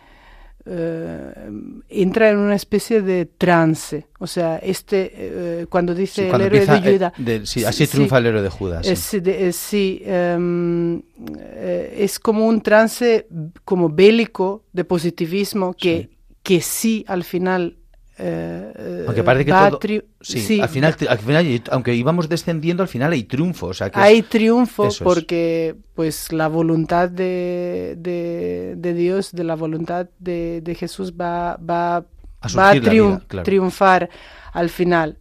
eh, 0.71 1.51
entra 1.89 2.29
en 2.31 2.37
una 2.39 2.55
especie 2.55 3.01
de 3.01 3.25
trance. 3.27 4.07
O 4.19 4.27
sea, 4.27 4.59
este 4.59 5.11
eh, 5.15 5.67
cuando 5.71 5.95
dice 5.95 6.15
Sí, 6.15 6.21
el 6.23 6.29
cuando 6.29 6.47
héroe 6.47 6.59
empieza, 6.61 6.81
de 6.81 6.91
eh, 6.91 6.97
Judá. 6.99 7.13
de- 7.17 7.47
sí, 7.47 7.65
así 7.65 7.87
Sí, 7.87 7.93
triunfa 7.93 8.19
el 8.19 8.27
héroe 8.27 8.43
de 8.43 8.51
Judas. 8.51 8.87
sí. 8.87 8.93
Es, 8.93 9.23
de- 9.23 9.53
sí, 9.53 10.03
em, 10.05 10.99
eh, 11.39 11.97
es 11.99 12.19
como 12.19 12.47
un 12.47 12.61
trance 12.61 13.27
como 13.65 13.89
bélico 13.89 14.65
de 14.73 14.85
positivismo 14.85 15.73
que, 15.75 16.11
que 16.43 16.61
sí 16.61 17.05
al 17.09 17.25
final 17.25 17.78
eh, 18.19 19.05
Aunque 19.07 19.23
parece 19.23 19.45
que 19.45 19.53
todo- 19.53 19.79
Sí, 20.21 20.41
sí, 20.41 20.61
al 20.61 20.69
final, 20.69 20.97
al 21.09 21.19
final, 21.19 21.63
aunque 21.71 21.95
íbamos 21.95 22.29
descendiendo, 22.29 22.83
al 22.83 22.89
final 22.89 23.13
hay 23.13 23.25
triunfo. 23.25 23.67
O 23.69 23.75
sea, 23.75 23.91
que 23.91 23.99
es- 23.99 24.05
hay 24.05 24.23
triunfo 24.23 24.87
eso 24.89 25.05
es. 25.05 25.09
porque 25.15 25.77
pues 25.95 26.33
la 26.33 26.49
voluntad 26.49 27.09
de, 27.09 27.95
de, 27.99 28.75
de 28.77 28.95
Dios, 28.95 29.33
de 29.33 29.45
la 29.45 29.55
voluntad 29.55 30.09
de, 30.19 30.61
de 30.63 30.75
Jesús 30.75 31.13
va, 31.13 31.57
va, 31.59 31.97
A 31.97 32.49
va 32.57 32.71
a 32.71 32.75
triun- 32.75 33.09
vida, 33.17 33.23
claro. 33.29 33.45
triunfar 33.45 34.11
al 34.53 34.69
final. 34.71 35.19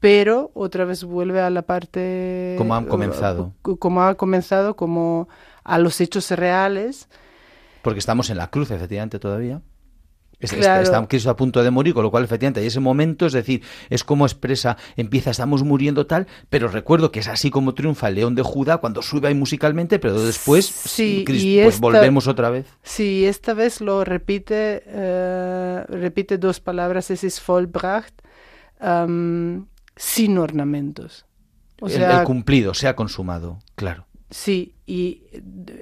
Pero 0.00 0.50
otra 0.54 0.84
vez 0.84 1.04
vuelve 1.04 1.40
a 1.40 1.48
la 1.48 1.62
parte... 1.62 2.56
Como 2.58 2.74
han 2.74 2.86
comenzado. 2.86 3.52
Como 3.62 4.02
ha 4.02 4.16
comenzado, 4.16 4.74
como 4.74 5.28
a 5.62 5.78
los 5.78 6.00
hechos 6.00 6.28
reales. 6.32 7.08
porque 7.82 8.00
estamos 8.00 8.28
en 8.30 8.36
la 8.38 8.48
cruz, 8.50 8.72
efectivamente, 8.72 9.20
todavía. 9.20 9.62
Es- 10.42 10.52
es- 10.52 10.58
Claro. 10.58 10.82
Está 10.82 11.06
Cristo 11.06 11.30
a 11.30 11.36
punto 11.36 11.62
de 11.62 11.70
morir, 11.70 11.94
con 11.94 12.02
lo 12.02 12.10
cual, 12.10 12.24
efectivamente, 12.24 12.60
hay 12.60 12.66
ese 12.66 12.80
momento, 12.80 13.24
es 13.26 13.32
decir, 13.32 13.62
es 13.88 14.04
como 14.04 14.26
expresa, 14.26 14.76
empieza, 14.96 15.30
estamos 15.30 15.62
muriendo 15.62 16.06
tal, 16.06 16.26
pero 16.50 16.68
recuerdo 16.68 17.10
que 17.12 17.20
es 17.20 17.28
así 17.28 17.48
como 17.50 17.72
triunfa 17.74 18.08
el 18.08 18.16
león 18.16 18.34
de 18.34 18.42
Judá 18.42 18.78
cuando 18.78 19.00
sube 19.02 19.28
ahí 19.28 19.34
musicalmente, 19.34 19.98
pero 19.98 20.20
después 20.22 20.66
Sí, 20.66 21.22
Cristo- 21.24 21.46
y 21.48 21.62
pues 21.62 21.80
volvemos 21.80 22.26
otra 22.26 22.50
vez. 22.50 22.66
Sí, 22.82 23.24
esta 23.24 23.54
vez 23.54 23.80
lo 23.80 24.04
repite, 24.04 24.82
eh, 24.86 25.84
repite 25.88 26.36
dos 26.38 26.60
palabras, 26.60 27.10
es 27.10 27.24
ist 27.24 27.40
vollbracht, 27.46 28.12
sin 29.96 30.38
ornamentos. 30.38 31.24
O 31.80 31.86
El- 31.86 31.92
sea, 31.92 32.20
el, 32.20 32.24
cumplido, 32.26 32.74
se 32.74 32.88
ha 32.88 32.94
consumado, 32.96 33.58
claro. 33.74 34.06
sí, 34.30 34.74
y 34.86 35.22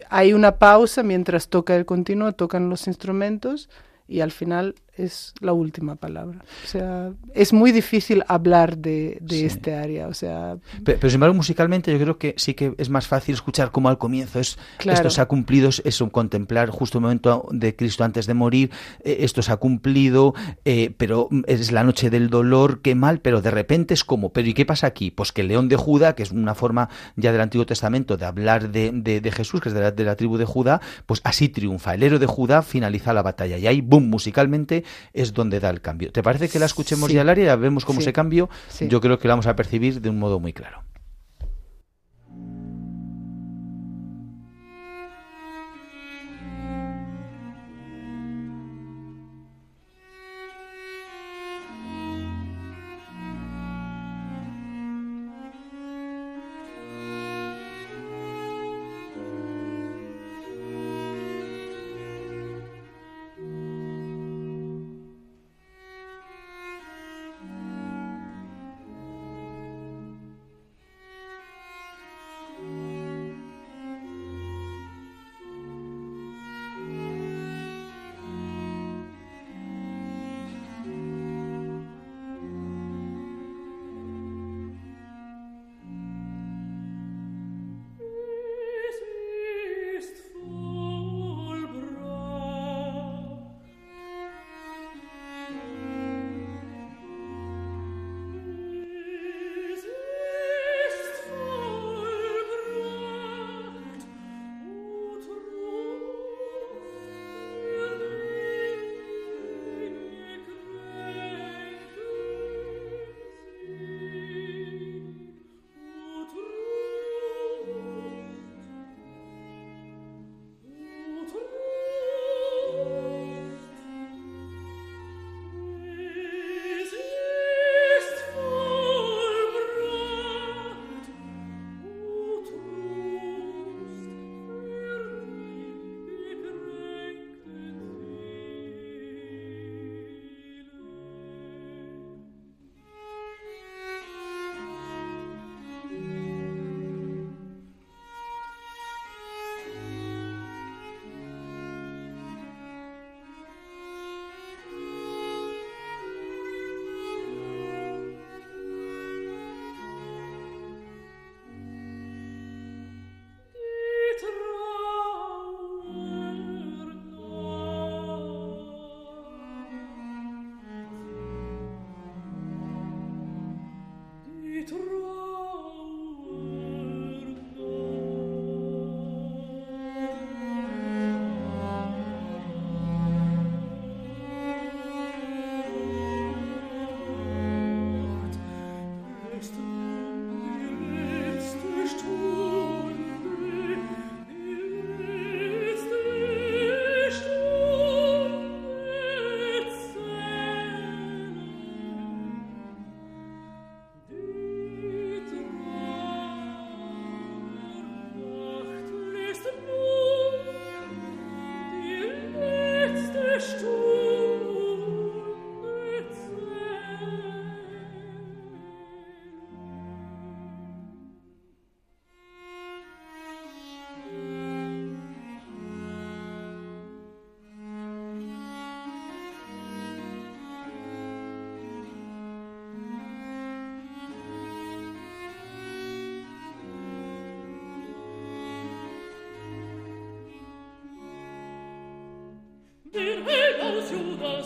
hay 0.09 0.33
una 0.33 0.59
pausa 0.59 1.03
mientras 1.03 1.49
toca 1.49 1.77
el 1.77 1.85
continuo, 1.85 2.33
tocan 2.33 2.69
los 2.71 2.87
instrumentos 2.87 3.69
y 4.11 4.21
al 4.21 4.33
final 4.33 4.75
es 5.05 5.35
la 5.41 5.53
última 5.53 5.97
palabra. 5.97 6.45
O 6.65 6.69
sea, 6.69 7.11
es 7.35 7.53
muy 7.53 7.73
difícil 7.73 8.23
hablar 8.29 8.79
de, 8.79 9.19
de 9.21 9.37
Sí. 9.37 9.45
este 9.47 9.75
área. 9.75 10.09
O 10.09 10.15
sea, 10.15 10.57
Pe- 10.85 10.95
Pero, 10.95 11.09
sin 11.11 11.17
embargo, 11.17 11.35
musicalmente 11.35 11.93
yo 11.93 11.99
creo 11.99 12.19
que 12.19 12.35
sí 12.37 12.55
que 12.55 12.75
es 12.79 12.91
más 12.91 13.07
fácil 13.07 13.35
escuchar 13.35 13.71
como 13.71 13.89
al 13.89 13.99
comienzo 13.99 14.39
es 14.41 14.59
Claro. 14.79 14.97
esto 14.99 15.11
se 15.11 15.21
ha 15.21 15.27
cumplido, 15.27 15.69
es 15.69 15.83
eso, 15.85 16.09
contemplar 16.11 16.71
justo 16.71 16.99
el 16.99 17.03
momento 17.03 17.47
de 17.51 17.75
Cristo 17.77 18.05
antes 18.05 18.27
de 18.27 18.35
morir, 18.35 18.71
eh, 19.05 19.19
esto 19.21 19.43
se 19.43 19.53
ha 19.53 19.57
cumplido, 19.57 20.35
eh, 20.65 20.95
pero 20.97 21.29
es 21.47 21.73
la 21.73 21.85
noche 21.85 22.11
del 22.11 22.31
dolor, 22.31 22.81
qué 22.83 22.95
mal, 22.95 23.21
pero 23.21 23.41
de 23.43 23.51
repente 23.51 23.95
es 23.95 24.05
como, 24.05 24.33
pero 24.33 24.49
¿y 24.49 24.55
qué 24.55 24.65
pasa 24.67 24.87
aquí? 24.87 25.11
Pues 25.11 25.33
que 25.33 25.41
el 25.43 25.49
león 25.49 25.69
de 25.69 25.77
Judá, 25.77 26.15
que 26.15 26.23
es 26.23 26.31
una 26.33 26.55
forma 26.55 26.89
ya 27.17 27.33
del 27.33 27.41
Antiguo 27.41 27.67
Testamento 27.67 28.17
de 28.17 28.25
hablar 28.27 28.71
de, 28.71 28.91
de- 28.93 29.21
de 29.21 29.33
Jesús, 29.33 29.61
que 29.61 29.69
es 29.69 29.75
de 29.75 29.81
la, 29.81 29.91
de 29.91 30.05
la 30.05 30.17
tribu 30.17 30.37
de 30.37 30.45
Judá, 30.45 30.81
pues 31.07 31.21
así 31.25 31.49
triunfa. 31.49 31.95
El 31.95 32.03
héroe 32.03 32.19
de 32.19 32.27
Judá 32.27 32.63
finaliza 32.63 33.13
la 33.13 33.23
batalla 33.23 33.59
y 33.59 33.67
ahí, 33.67 33.81
boom, 33.81 34.09
musicalmente 34.11 34.85
es 35.13 35.33
donde 35.33 35.61
da 35.61 35.71
el 35.71 35.81
cambio. 35.81 36.13
¿Te 36.13 36.23
parece 36.23 36.49
que 36.49 36.59
la 36.59 36.67
escuchemos 36.67 37.09
Sí. 37.09 37.15
ya 37.15 37.23
al 37.23 37.29
área? 37.29 37.47
Ya 37.47 37.57
vemos 37.57 37.85
cómo 37.85 38.01
Sí. 38.01 38.05
cambio, 38.13 38.49
Sí. 38.69 38.89
yo 38.89 39.01
creo 39.01 39.19
que 39.19 39.29
lo 39.29 39.33
vamos 39.33 39.47
a 39.47 39.57
percibir 39.57 40.01
de 40.01 40.11
un 40.11 40.19
modo 40.19 40.41
muy 40.41 40.53
claro. 40.53 40.83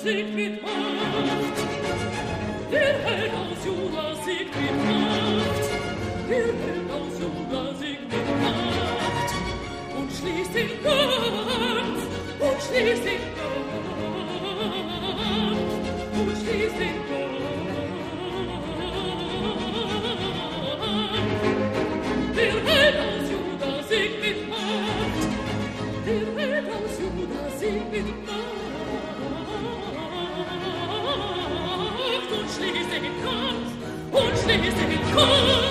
Siegt 0.04 0.34
mit 0.34 0.60
Macht. 0.60 0.70
Der 2.70 2.92
Held 3.04 3.32
aus 3.32 3.64
Juda 3.64 4.14
siegt 4.22 4.54
Macht. 4.54 5.64
Der 6.28 6.44
Held 6.44 6.90
aus 6.92 7.18
Macht. 7.50 7.80
Und 9.96 10.10
schließt 10.12 10.54
den 10.54 10.68
Kampf. 10.82 12.02
Und 12.38 12.58
schließt 12.60 13.04
den 13.06 13.22
Kampf. 13.34 13.72
Und 16.12 16.32
schließt 16.36 16.78
den 16.78 16.94
Kampf. 16.96 17.03
come. 35.14 35.63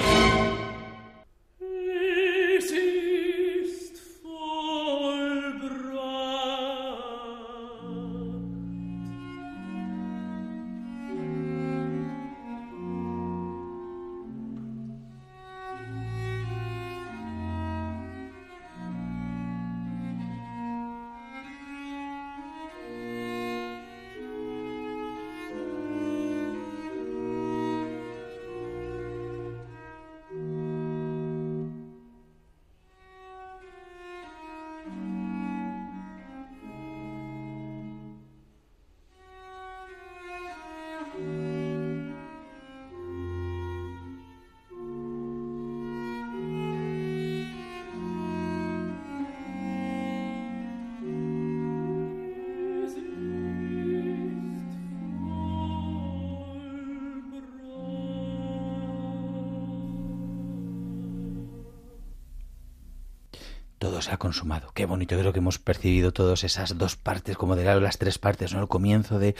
Se 64.01 64.11
ha 64.11 64.17
consumado. 64.17 64.71
Qué 64.73 64.85
bonito, 64.85 65.17
creo 65.17 65.33
que 65.33 65.39
hemos 65.39 65.59
percibido 65.59 66.11
todas 66.13 66.43
esas 66.43 66.77
dos 66.77 66.95
partes, 66.95 67.37
como 67.37 67.55
de 67.55 67.63
las 67.79 67.97
tres 67.97 68.17
partes, 68.17 68.53
¿no? 68.53 68.61
El 68.61 68.67
comienzo 68.67 69.19
de 69.19 69.35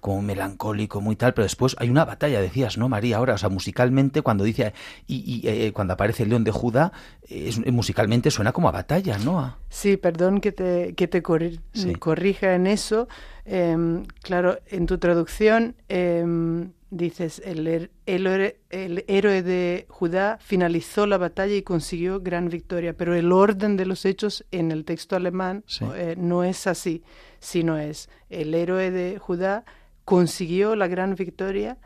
como 0.00 0.22
melancólico, 0.22 1.00
muy 1.00 1.16
tal, 1.16 1.34
pero 1.34 1.44
después 1.44 1.76
hay 1.78 1.90
una 1.90 2.04
batalla, 2.04 2.40
decías, 2.40 2.78
¿no, 2.78 2.88
María? 2.88 3.16
Ahora, 3.18 3.34
o 3.34 3.38
sea, 3.38 3.48
musicalmente, 3.48 4.22
cuando 4.22 4.44
dice, 4.44 4.72
y, 5.06 5.42
y 5.42 5.48
eh, 5.48 5.72
cuando 5.72 5.94
aparece 5.94 6.22
el 6.24 6.30
león 6.30 6.44
de 6.44 6.50
Judá, 6.50 6.92
es, 7.28 7.58
musicalmente 7.72 8.30
suena 8.30 8.52
como 8.52 8.68
a 8.68 8.72
batalla, 8.72 9.18
¿no? 9.18 9.56
Sí, 9.68 9.96
perdón 9.96 10.40
que 10.40 10.52
te, 10.52 10.94
que 10.94 11.08
te 11.08 11.22
corri- 11.22 11.60
Sí. 11.72 11.94
corrija 11.94 12.54
en 12.54 12.66
eso. 12.66 13.08
Em, 13.44 14.04
claro, 14.22 14.58
en 14.68 14.86
tu 14.86 14.98
traducción 14.98 15.74
em, 15.88 16.72
dices, 16.90 17.40
el, 17.44 17.66
el, 17.66 17.90
héroe- 18.26 18.56
el 18.70 19.04
héroe 19.08 19.42
de 19.42 19.86
Judá 19.88 20.38
finalizó 20.40 21.06
la 21.06 21.18
batalla 21.18 21.54
y 21.54 21.62
consiguió 21.62 22.20
gran 22.20 22.48
victoria, 22.48 22.96
pero 22.96 23.14
el 23.14 23.30
orden 23.32 23.76
de 23.76 23.86
los 23.86 24.04
hechos 24.04 24.44
en 24.50 24.72
el 24.72 24.84
texto 24.84 25.14
alemán 25.16 25.62
Sí. 25.66 25.84
eh, 25.94 26.14
no 26.18 26.42
es 26.44 26.66
así, 26.66 27.02
sino 27.38 27.78
es 27.78 28.08
el 28.28 28.54
héroe 28.54 28.90
de 28.90 29.18
Judá 29.18 29.64
consiguió 30.04 30.74
la 30.76 30.88
gran 30.88 31.14
victoria 31.14 31.78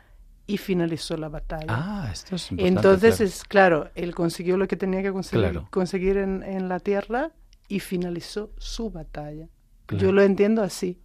y 0.47 0.57
finalizó 0.57 1.17
la 1.17 1.29
batalla. 1.29 1.65
Ah, 1.69 2.09
esto 2.11 2.35
es 2.35 2.51
importante, 2.51 2.67
Entonces 2.77 3.15
claro. 3.15 3.25
es 3.27 3.43
claro, 3.43 3.89
él 3.95 4.15
consiguió 4.15 4.57
lo 4.57 4.67
que 4.67 4.75
tenía 4.75 5.01
que 5.01 5.11
conseguir, 5.11 5.49
Claro. 5.51 5.67
conseguir 5.71 6.17
en, 6.17 6.43
en 6.43 6.69
la 6.69 6.79
tierra 6.79 7.31
y 7.67 7.79
finalizó 7.79 8.51
su 8.57 8.89
batalla. 8.91 9.47
Claro. 9.87 10.03
Yo 10.05 10.11
lo 10.11 10.21
entiendo 10.23 10.61
así. 10.63 10.99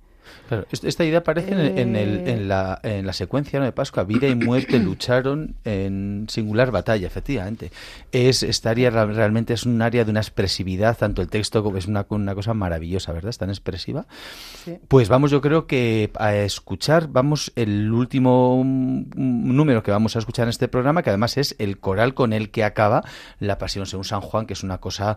Claro, 0.49 0.66
esta 0.71 1.05
idea 1.05 1.18
aparece 1.21 1.53
en, 1.53 1.79
en 1.79 1.97
el- 1.97 2.16
Eh. 2.27 2.33
en 2.33 2.49
la, 2.49 2.79
en 2.83 3.07
la 3.07 3.12
secuencia 3.12 3.59
¿no? 3.59 3.64
de 3.64 3.73
Pascua. 3.73 4.05
Vida 4.05 4.27
y 4.29 4.35
muerte 4.35 4.79
lucharon 4.79 5.55
en 5.64 6.27
singular 6.29 6.71
batalla, 6.71 7.07
efectivamente. 7.07 7.71
Es, 8.12 8.43
esta 8.43 8.71
área 8.71 8.91
realmente 8.91 9.55
es 9.55 9.64
un 9.64 9.81
área 9.83 10.05
de 10.05 10.11
una 10.11 10.21
expresividad, 10.21 10.97
tanto 10.99 11.23
el 11.23 11.29
texto 11.29 11.62
como 11.62 11.77
es 11.79 11.87
una, 11.87 12.07
una 12.11 12.35
cosa 12.35 12.55
maravillosa, 12.55 13.12
¿verdad? 13.12 13.31
Es 13.31 13.39
tan 13.39 13.51
expresiva. 13.51 14.07
Sí. 14.64 14.79
Pues 14.89 15.09
vamos, 15.09 15.31
yo 15.31 15.41
creo 15.41 15.66
que 15.66 16.11
a 16.16 16.35
escuchar, 16.35 17.09
vamos, 17.09 17.53
el 17.57 17.93
último 17.93 18.62
mm, 18.64 19.55
número 19.55 19.83
que 19.83 19.91
vamos 19.91 20.16
a 20.16 20.18
escuchar 20.18 20.45
en 20.45 20.51
este 20.51 20.68
programa, 20.68 21.03
que 21.03 21.11
además 21.11 21.37
es 21.37 21.55
el 21.59 21.79
coral 21.79 22.14
con 22.14 22.33
el 22.33 22.51
que 22.51 22.64
acaba 22.64 23.03
la 23.39 23.59
Pasión 23.59 23.87
según 23.87 24.05
San 24.05 24.21
Juan, 24.21 24.47
que 24.47 24.53
es 24.55 24.62
una 24.62 24.79
cosa 24.79 25.16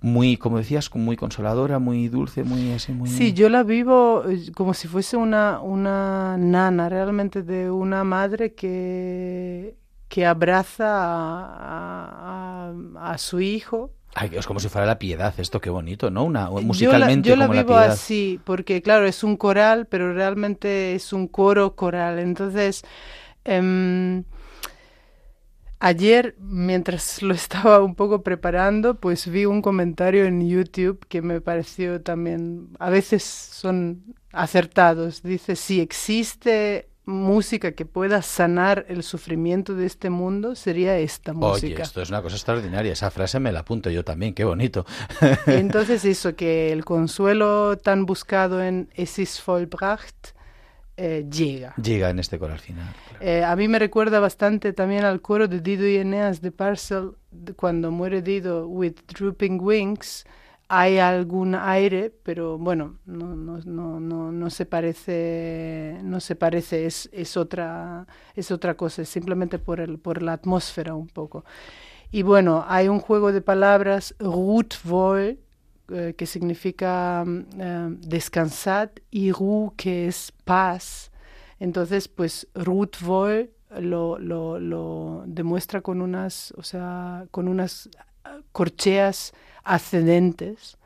muy, 0.00 0.36
como 0.36 0.58
decías, 0.58 0.90
muy 0.94 1.16
consoladora, 1.16 1.78
muy 1.78 2.08
dulce, 2.08 2.44
muy 2.44 2.72
así, 2.72 2.92
muy... 2.92 3.08
Sí, 3.08 3.32
yo 3.32 3.48
la 3.48 3.62
vivo 3.62 4.24
eh, 4.28 4.52
como 4.54 4.74
si 4.74 4.88
fuese 4.88 5.16
una, 5.16 5.60
una 5.60 6.36
nana, 6.38 6.88
realmente 6.88 7.42
de 7.42 7.70
una 7.70 8.04
madre 8.04 8.54
que, 8.54 9.74
que 10.08 10.26
abraza 10.26 10.86
a, 10.88 12.72
a- 12.96 13.12
a 13.12 13.18
su 13.18 13.40
hijo. 13.40 13.90
Ay, 14.14 14.30
es 14.32 14.46
como 14.46 14.60
si 14.60 14.68
fuera 14.68 14.86
la 14.86 14.98
piedad, 14.98 15.34
esto 15.38 15.60
qué 15.60 15.68
bonito, 15.68 16.10
¿no? 16.10 16.24
Una, 16.24 16.46
Yo 16.46 16.56
la- 16.56 16.62
musicalmente 16.62 17.28
yo 17.28 17.36
la, 17.36 17.44
como 17.46 17.54
la 17.54 17.62
vivo 17.64 17.74
piedad. 17.74 17.92
así, 17.92 18.40
porque 18.44 18.80
claro, 18.80 19.06
es 19.06 19.22
un 19.22 19.36
coral, 19.36 19.86
pero 19.86 20.14
realmente 20.14 20.94
es 20.94 21.12
un 21.12 21.28
coro 21.28 21.74
coral. 21.76 22.18
Entonces, 22.18 22.82
em, 23.44 24.24
ayer, 25.78 26.36
mientras 26.38 27.22
lo 27.22 27.34
estaba 27.34 27.82
un 27.82 27.94
poco 27.94 28.22
preparando, 28.22 28.98
pues 29.00 29.28
vi 29.28 29.44
un 29.44 29.62
comentario 29.62 30.24
en 30.24 30.48
YouTube 30.48 31.04
que 31.08 31.22
me 31.22 31.40
pareció 31.40 32.00
también, 32.02 32.68
a 32.78 32.90
veces 32.90 33.22
son 33.22 34.04
acertados. 34.32 35.22
Dice, 35.22 35.56
si 35.56 35.80
existe 35.80 36.88
música 37.06 37.72
que 37.72 37.86
pueda 37.86 38.20
sanar 38.20 38.84
el 38.88 39.02
sufrimiento 39.04 39.74
de 39.74 39.86
este 39.86 40.10
mundo, 40.10 40.56
sería 40.56 40.98
esta 40.98 41.30
Oye, 41.32 41.38
música. 41.38 41.82
esto 41.84 42.02
es 42.02 42.10
una 42.10 42.20
cosa 42.20 42.34
extraordinaria. 42.36 42.92
Esa 42.92 43.10
frase 43.10 43.38
me 43.38 43.52
la 43.52 43.60
apunto 43.60 43.90
yo 43.90 44.04
también, 44.04 44.34
qué 44.34 44.44
bonito. 44.44 44.84
Entonces 45.46 46.04
eso, 46.04 46.34
que 46.34 46.72
el 46.72 46.84
consuelo 46.84 47.78
tan 47.78 48.06
buscado 48.06 48.62
en 48.62 48.88
Es 48.94 49.18
ist 49.18 49.44
vollbracht 49.46 50.35
eh, 50.96 51.26
llega. 51.30 51.74
Llega 51.76 52.10
en 52.10 52.18
este 52.18 52.38
coral 52.38 52.58
final. 52.58 52.94
claro. 53.08 53.24
Eh, 53.24 53.44
a 53.44 53.54
mí 53.56 53.68
me 53.68 53.78
recuerda 53.78 54.18
bastante 54.20 54.72
también 54.72 55.04
al 55.04 55.20
coro 55.20 55.46
de 55.46 55.60
Dido 55.60 55.86
y 55.86 55.96
Eneas 55.96 56.40
de 56.40 56.52
Parcel, 56.52 57.12
de 57.30 57.52
cuando 57.52 57.90
muere 57.90 58.22
Dido 58.22 58.66
with 58.66 58.94
drooping 59.08 59.60
wings. 59.60 60.24
Hay 60.68 60.98
algún 60.98 61.54
aire, 61.54 62.12
pero 62.24 62.58
bueno, 62.58 62.98
no, 63.06 63.36
no, 63.36 63.58
no, 63.64 64.00
no, 64.00 64.32
no 64.32 64.50
se 64.50 64.66
parece, 64.66 66.00
no 66.02 66.18
se 66.18 66.34
parece, 66.34 66.86
es, 66.86 67.08
es 67.12 67.36
otra, 67.36 68.06
es 68.34 68.50
otra 68.50 68.74
cosa, 68.74 69.02
es 69.02 69.08
simplemente 69.08 69.60
por 69.60 69.78
el, 69.78 70.00
por 70.00 70.22
la 70.22 70.32
atmósfera 70.32 70.94
un 70.94 71.06
poco. 71.06 71.44
Y 72.10 72.22
bueno, 72.22 72.64
hay 72.66 72.88
un 72.88 72.98
juego 72.98 73.30
de 73.30 73.42
palabras, 73.42 74.16
eh, 74.18 75.36
que 76.16 76.26
significa 76.26 77.24
eh, 77.58 77.88
descansad, 78.00 78.90
y 79.10 79.32
Ru, 79.32 79.72
que 79.76 80.08
es 80.08 80.32
paz. 80.44 81.10
Entonces, 81.58 82.08
pues 82.08 82.48
Ruth 82.54 83.02
wohl 83.04 83.50
lo, 83.80 84.18
lo, 84.18 84.58
lo 84.58 85.24
demuestra 85.26 85.80
con 85.80 86.00
unas, 86.00 86.52
o 86.56 86.62
sea, 86.62 87.26
con 87.30 87.48
unas 87.48 87.88
ah, 88.24 88.38
corcheas 88.52 89.32
ascendentes. 89.64 90.78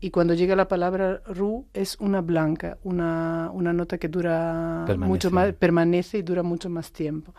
Y 0.00 0.10
cuando 0.10 0.34
llega 0.34 0.54
la 0.56 0.68
palabra 0.68 1.22
ru 1.26 1.66
es 1.72 1.96
una 1.98 2.20
blanca, 2.20 2.78
una, 2.84 3.50
una 3.52 3.72
nota 3.72 3.98
que 3.98 4.08
dura 4.08 4.84
Permanece. 4.86 5.08
mucho 5.08 5.30
más, 5.30 5.52
permanece 5.54 6.18
y 6.18 6.22
dura 6.22 6.42
mucho 6.42 6.68
más 6.68 6.92
tiempo. 6.92 7.34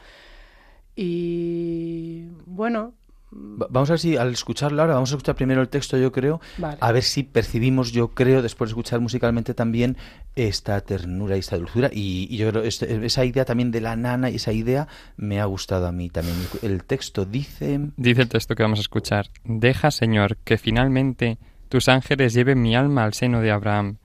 Y 0.95 2.28
bueno, 2.45 2.93
Vamos 3.40 3.90
a 3.90 3.94
ver 3.94 4.00
si 4.00 4.18
al 4.18 4.32
escucharlo 4.32 4.82
ahora, 4.82 4.96
vamos 4.96 5.12
a 5.12 5.16
escuchar 5.16 5.36
primero 5.36 5.62
el 5.62 5.70
texto, 5.70 5.96
yo 5.98 6.12
creo, 6.12 6.42
Vale. 6.58 6.78
a 6.80 6.92
ver 6.92 7.04
si 7.04 7.24
percibimos, 7.24 7.92
yo 7.92 8.10
creo, 8.10 8.42
después 8.42 8.70
de 8.70 8.72
escuchar 8.72 9.00
musicalmente 9.00 9.54
también 9.54 9.96
esta 10.36 10.82
ternura 10.82 11.36
y 11.36 11.40
esta 11.40 11.58
dulzura. 11.58 11.90
Y, 11.94 12.28
y 12.30 12.38
yo 12.38 12.50
creo 12.52 12.64
este- 12.64 13.06
esa 13.06 13.26
idea 13.26 13.46
también 13.46 13.72
de 13.72 13.82
la 13.82 13.96
nana 13.96 14.30
y 14.30 14.36
esa 14.36 14.52
idea 14.54 14.88
me 15.18 15.40
ha 15.40 15.46
gustado 15.46 15.88
a 15.88 15.92
mí 15.92 16.10
también. 16.10 16.36
El 16.62 16.84
texto 16.84 17.26
dice... 17.26 17.80
Dice 17.96 18.22
el 18.24 18.30
texto 18.30 18.56
que 18.56 18.64
vamos 18.64 18.80
a 18.80 18.82
escuchar, 18.82 19.30
Deja, 19.44 19.92
Señor, 19.92 20.38
que 20.44 20.58
finalmente 20.58 21.38
tus 21.70 21.90
ángeles 21.90 22.34
lleven 22.34 22.62
mi 22.62 22.76
alma 22.76 23.04
al 23.04 23.14
seno 23.14 23.42
de 23.42 23.52
Abraham. 23.52 23.98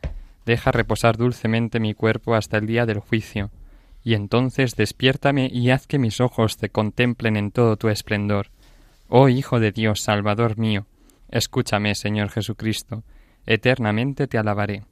Deja 0.44 0.72
reposar 0.72 1.16
dulcemente 1.16 1.78
mi 1.80 1.94
cuerpo 1.94 2.34
hasta 2.34 2.58
el 2.58 2.66
día 2.66 2.84
del 2.86 2.98
juicio. 2.98 3.50
Y 4.04 4.14
entonces 4.14 4.74
despiértame 4.74 5.48
y 5.52 5.70
haz 5.70 5.86
que 5.86 5.98
mis 5.98 6.20
ojos 6.20 6.56
te 6.56 6.70
contemplen 6.70 7.36
en 7.36 7.50
todo 7.52 7.76
tu 7.76 7.88
esplendor. 7.88 8.48
Oh 9.14 9.28
Hijo 9.28 9.60
de 9.60 9.72
Dios, 9.72 10.00
Salvador 10.00 10.56
mío, 10.56 10.86
escúchame, 11.28 11.94
Señor 11.94 12.30
Jesucristo, 12.30 13.04
eternamente 13.44 14.26
te 14.26 14.38
alabaré. 14.38 14.84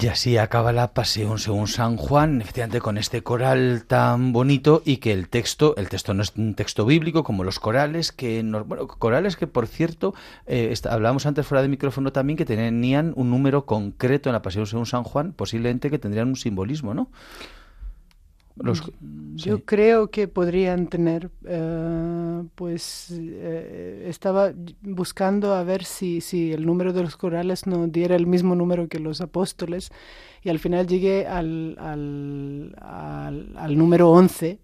Y 0.00 0.06
así 0.06 0.38
acaba 0.38 0.72
la 0.72 0.94
pasión 0.94 1.38
según 1.38 1.66
San 1.66 1.96
Juan, 1.96 2.40
efectivamente 2.40 2.80
con 2.80 2.96
este 2.96 3.22
coral 3.22 3.84
tan 3.86 4.32
bonito 4.32 4.80
y 4.86 4.98
que 4.98 5.12
el 5.12 5.28
texto, 5.28 5.74
el 5.76 5.88
texto 5.90 6.14
no 6.14 6.22
es 6.22 6.32
un 6.36 6.54
texto 6.54 6.86
bíblico 6.86 7.24
como 7.24 7.44
los 7.44 7.58
corales, 7.58 8.10
que 8.10 8.42
no- 8.42 8.64
bueno, 8.64 8.86
corales 8.86 9.36
que 9.36 9.46
por 9.46 9.66
cierto, 9.66 10.14
eh, 10.46 10.72
hablábamos 10.88 11.26
antes 11.26 11.46
fuera 11.46 11.60
de 11.62 11.68
micrófono 11.68 12.10
también 12.12 12.36
que 12.38 12.46
tenían 12.46 13.12
un 13.16 13.28
número 13.30 13.66
concreto 13.66 14.30
en 14.30 14.34
la 14.34 14.40
pasión 14.42 14.66
según 14.66 14.86
San 14.86 15.02
Juan, 15.02 15.32
posiblemente 15.32 15.90
que 15.90 15.98
tendrían 15.98 16.28
un 16.28 16.36
simbolismo, 16.36 16.94
¿no? 16.94 17.10
Los- 18.56 18.82
Yo 19.34 19.56
sí. 19.56 19.62
creo 19.64 20.10
que 20.10 20.28
podrían 20.28 20.86
tener, 20.88 21.30
eh, 21.46 22.42
pues 22.54 23.08
eh, 23.18 24.04
estaba 24.08 24.52
buscando 24.82 25.54
a 25.54 25.64
ver 25.64 25.84
si, 25.84 26.20
si 26.20 26.52
el 26.52 26.66
número 26.66 26.92
de 26.92 27.02
los 27.02 27.16
corales 27.16 27.66
no 27.66 27.86
diera 27.88 28.14
el 28.14 28.26
mismo 28.26 28.54
número 28.54 28.88
que 28.88 28.98
los 28.98 29.20
apóstoles 29.20 29.90
y 30.42 30.50
al 30.50 30.58
final 30.58 30.86
llegué 30.86 31.26
al, 31.26 31.76
al, 31.78 32.76
al, 32.80 33.52
al 33.56 33.78
número 33.78 34.10
11, 34.10 34.58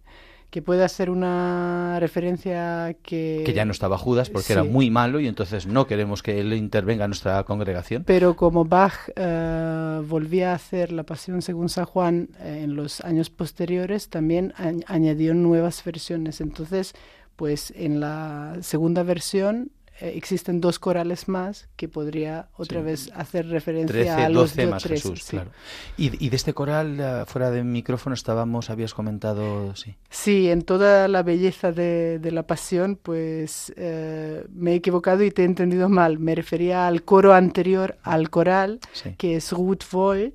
que 0.51 0.63
puede 0.63 0.83
hacer 0.83 1.11
una 1.11 1.99
referencia 2.01 2.97
que... 3.03 3.43
que 3.45 3.53
ya 3.53 3.67
no 3.67 3.73
estaba 3.73 3.99
Judas 3.99 4.31
porque 4.31 4.47
sí. 4.47 4.53
era 4.55 4.65
muy 4.65 4.89
malo 4.91 5.21
y 5.21 5.27
entonces 5.29 5.67
no 5.67 5.87
queremos 5.87 6.23
que 6.23 6.41
él 6.41 6.55
intervenga 6.55 7.05
en 7.05 7.11
nuestra 7.11 7.45
congregación. 7.45 8.05
Pero 8.05 8.35
como 8.35 8.65
Bach 8.65 8.95
eh, 9.15 10.01
volvía 10.07 10.53
a 10.53 10.55
hacer 10.55 10.91
la 10.93 11.03
Pasión 11.03 11.43
según 11.43 11.69
San 11.69 11.85
Juan 11.85 12.31
eh, 12.41 12.63
en 12.65 12.77
los 12.77 13.03
años 13.03 13.29
posteriores, 13.29 14.09
también 14.09 14.55
añ- 14.57 14.85
añadió 14.87 15.35
nuevas 15.35 15.85
versiones. 15.85 16.41
Entonces, 16.41 16.95
pues 17.37 17.73
en 17.77 18.01
la 18.01 18.57
segunda 18.63 19.03
versión 19.03 19.71
eh, 20.01 20.13
existen 20.17 20.61
dos 20.61 20.79
corales 20.79 21.29
más 21.29 21.69
que 21.77 21.89
podría 21.89 22.49
otra 22.57 22.81
Sí. 22.81 22.85
vez 22.87 23.11
hacer 23.15 23.49
referencia 23.49 23.93
13, 23.93 24.11
a 24.11 24.29
los 24.29 24.51
12 24.55 24.65
do- 24.65 24.71
más 24.71 24.83
13, 24.85 25.03
Jesús, 25.03 25.23
sí. 25.25 25.31
claro. 25.37 25.51
Y, 25.97 26.25
y 26.25 26.29
de 26.31 26.37
este 26.37 26.55
coral, 26.55 26.99
eh, 27.01 27.25
fuera 27.27 27.51
de 27.51 27.65
micrófono, 27.65 28.15
estábamos, 28.15 28.71
habías 28.71 28.95
comentado, 28.95 29.75
sí. 29.77 29.97
Sí, 30.11 30.49
en 30.51 30.63
toda 30.63 31.09
la 31.09 31.23
belleza 31.23 31.73
de, 31.73 32.19
de 32.21 32.31
la 32.31 32.45
pasión, 32.47 32.97
pues 33.03 33.73
eh, 33.77 34.45
me 34.55 34.73
he 34.73 34.75
equivocado 34.77 35.23
y 35.25 35.31
te 35.31 35.43
he 35.43 35.45
entendido 35.47 35.89
mal. 35.89 36.19
Me 36.19 36.35
refería 36.35 36.87
al 36.87 37.03
coro 37.03 37.35
anterior 37.35 37.97
al 38.03 38.31
coral, 38.31 38.79
Sí. 38.93 39.15
que 39.19 39.37
es 39.37 39.51
Ruth 39.53 39.83
Voll, 39.91 40.35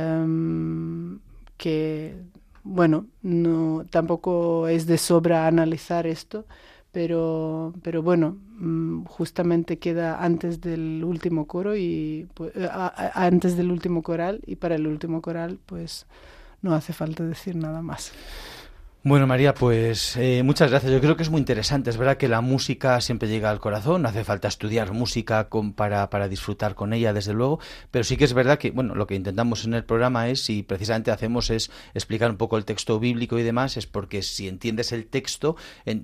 em, 0.00 1.18
que, 1.56 2.16
bueno, 2.62 3.06
no, 3.22 3.84
tampoco 3.90 4.68
es 4.68 4.86
de 4.86 4.98
sobra 4.98 5.46
analizar 5.46 6.06
esto, 6.06 6.46
pero, 6.96 7.74
pero 7.82 8.02
bueno, 8.02 8.38
mm, 8.58 9.04
justamente 9.04 9.78
queda 9.78 10.24
antes 10.24 10.62
del 10.62 11.04
último 11.04 11.46
coro 11.46 11.76
y 11.76 12.26
pues, 12.32 12.56
eh, 12.56 12.66
a- 12.72 13.12
antes 13.26 13.54
del 13.58 13.70
último 13.70 14.02
coral 14.02 14.40
y 14.46 14.56
para 14.56 14.76
el 14.76 14.86
último 14.86 15.20
coral, 15.20 15.58
pues 15.66 16.06
no 16.62 16.74
hace 16.74 16.94
falta 16.94 17.22
decir 17.24 17.54
nada 17.56 17.82
más. 17.82 18.12
Bueno, 19.08 19.28
María, 19.28 19.54
pues 19.54 20.16
eh, 20.16 20.42
muchas 20.42 20.68
gracias. 20.68 20.90
Yo 20.90 21.00
creo 21.00 21.16
que 21.16 21.22
es 21.22 21.30
muy 21.30 21.38
interesante. 21.38 21.90
Es 21.90 21.96
verdad 21.96 22.16
que 22.16 22.26
la 22.26 22.40
música 22.40 23.00
siempre 23.00 23.28
llega 23.28 23.50
al 23.52 23.60
corazón. 23.60 24.02
No 24.02 24.08
hace 24.08 24.24
falta 24.24 24.48
estudiar 24.48 24.90
música 24.92 25.48
con- 25.48 25.74
para, 25.74 26.10
para 26.10 26.26
disfrutar 26.26 26.74
con 26.74 26.92
ella, 26.92 27.12
desde 27.12 27.32
luego. 27.32 27.60
Pero 27.92 28.02
sí 28.02 28.16
que 28.16 28.24
es 28.24 28.34
verdad 28.34 28.58
que, 28.58 28.72
bueno, 28.72 28.96
lo 28.96 29.06
que 29.06 29.14
intentamos 29.14 29.64
en 29.64 29.74
el 29.74 29.84
programa 29.84 30.28
es, 30.28 30.50
y 30.50 30.64
precisamente 30.64 31.12
hacemos 31.12 31.50
es 31.50 31.70
explicar 31.94 32.32
un 32.32 32.36
poco 32.36 32.56
el 32.56 32.64
texto 32.64 32.98
bíblico 32.98 33.38
y 33.38 33.44
demás, 33.44 33.76
es 33.76 33.86
porque 33.86 34.22
si 34.22 34.48
entiendes 34.48 34.90
el 34.90 35.06
texto, 35.06 35.54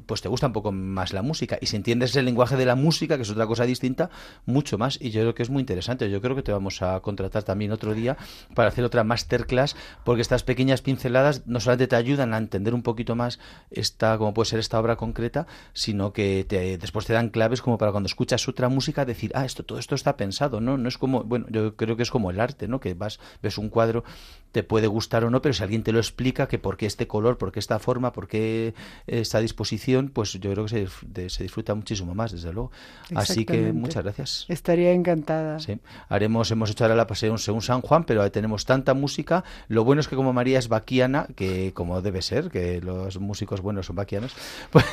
pues 0.06 0.22
te 0.22 0.28
gusta 0.28 0.46
un 0.46 0.52
poco 0.52 0.70
más 0.70 1.12
la 1.12 1.22
música. 1.22 1.58
Y 1.60 1.66
si 1.66 1.74
entiendes 1.74 2.14
el 2.14 2.24
lenguaje 2.24 2.54
de 2.54 2.66
la 2.66 2.76
música, 2.76 3.16
que 3.16 3.24
es 3.24 3.30
otra 3.30 3.48
cosa 3.48 3.64
distinta, 3.64 4.10
mucho 4.46 4.78
más. 4.78 4.96
Y 5.02 5.10
yo 5.10 5.22
creo 5.22 5.34
que 5.34 5.42
es 5.42 5.50
muy 5.50 5.58
interesante. 5.58 6.08
Yo 6.08 6.20
creo 6.20 6.36
que 6.36 6.44
te 6.44 6.52
vamos 6.52 6.80
a 6.82 7.00
contratar 7.00 7.42
también 7.42 7.72
otro 7.72 7.94
día 7.94 8.16
para 8.54 8.68
hacer 8.68 8.84
otra 8.84 9.02
masterclass, 9.02 9.74
porque 10.04 10.22
estas 10.22 10.44
pequeñas 10.44 10.82
pinceladas 10.82 11.48
no 11.48 11.58
solamente 11.58 11.88
te 11.88 11.96
ayudan 11.96 12.32
a 12.32 12.38
entender 12.38 12.74
un 12.74 12.91
poquito 12.92 13.14
más 13.14 13.38
esta, 13.70 14.18
como 14.18 14.34
puede 14.34 14.48
ser 14.50 14.58
esta 14.58 14.78
obra 14.78 14.96
concreta, 14.96 15.46
sino 15.72 16.12
que 16.12 16.44
te, 16.48 16.78
después 16.78 17.06
te 17.06 17.12
dan 17.12 17.30
claves 17.30 17.62
como 17.62 17.78
para 17.78 17.92
cuando 17.92 18.06
escuchas 18.06 18.46
otra 18.48 18.68
música 18.68 19.04
decir, 19.04 19.32
ah, 19.34 19.44
esto, 19.44 19.64
todo 19.64 19.78
esto 19.78 19.94
está 19.94 20.16
pensado, 20.16 20.60
¿no? 20.60 20.76
No 20.78 20.88
es 20.88 20.98
como, 20.98 21.24
bueno, 21.24 21.46
yo 21.50 21.76
creo 21.76 21.96
que 21.96 22.02
es 22.02 22.10
como 22.10 22.30
el 22.30 22.40
arte, 22.40 22.68
¿no? 22.68 22.80
Que 22.80 22.94
vas, 22.94 23.18
ves 23.42 23.58
un 23.58 23.68
cuadro, 23.68 24.04
te 24.52 24.62
puede 24.62 24.86
gustar 24.86 25.24
o 25.24 25.30
no, 25.30 25.42
pero 25.42 25.52
si 25.54 25.62
alguien 25.62 25.82
te 25.82 25.92
lo 25.92 25.98
explica, 25.98 26.46
que 26.46 26.58
por 26.58 26.76
qué 26.76 26.86
este 26.86 27.06
color, 27.06 27.38
por 27.38 27.50
qué 27.52 27.58
esta 27.58 27.78
forma, 27.78 28.12
por 28.12 28.28
qué 28.28 28.74
esta 29.06 29.40
disposición, 29.40 30.10
pues 30.10 30.32
yo 30.34 30.52
creo 30.52 30.64
que 30.66 30.68
se, 30.68 30.88
de- 31.06 31.30
se 31.30 31.42
disfruta 31.42 31.74
muchísimo 31.74 32.14
más, 32.14 32.32
desde 32.32 32.52
luego. 32.52 32.70
Así 33.14 33.44
que 33.44 33.72
muchas 33.72 34.04
gracias. 34.04 34.44
Estaría 34.48 34.92
encantada. 34.92 35.58
Sí, 35.58 35.78
haremos, 36.08 36.50
hemos 36.50 36.70
hecho 36.70 36.84
ahora 36.84 36.94
la 36.96 37.06
pasión 37.06 37.38
según 37.38 37.62
San 37.62 37.80
Juan, 37.80 38.04
pero 38.04 38.30
tenemos 38.30 38.64
tanta 38.64 38.94
música. 38.94 39.42
Lo 39.68 39.84
bueno 39.84 40.00
es 40.00 40.08
que 40.08 40.16
como 40.16 40.32
María 40.32 40.58
es 40.58 40.68
vaquiana, 40.68 41.26
que 41.34 41.72
como 41.72 42.02
debe 42.02 42.22
ser, 42.22 42.50
que 42.50 42.80
los 42.80 43.18
músicos 43.18 43.60
buenos 43.60 43.86
son 43.86 43.96
vaquianos, 43.96 44.34
pues, 44.70 44.84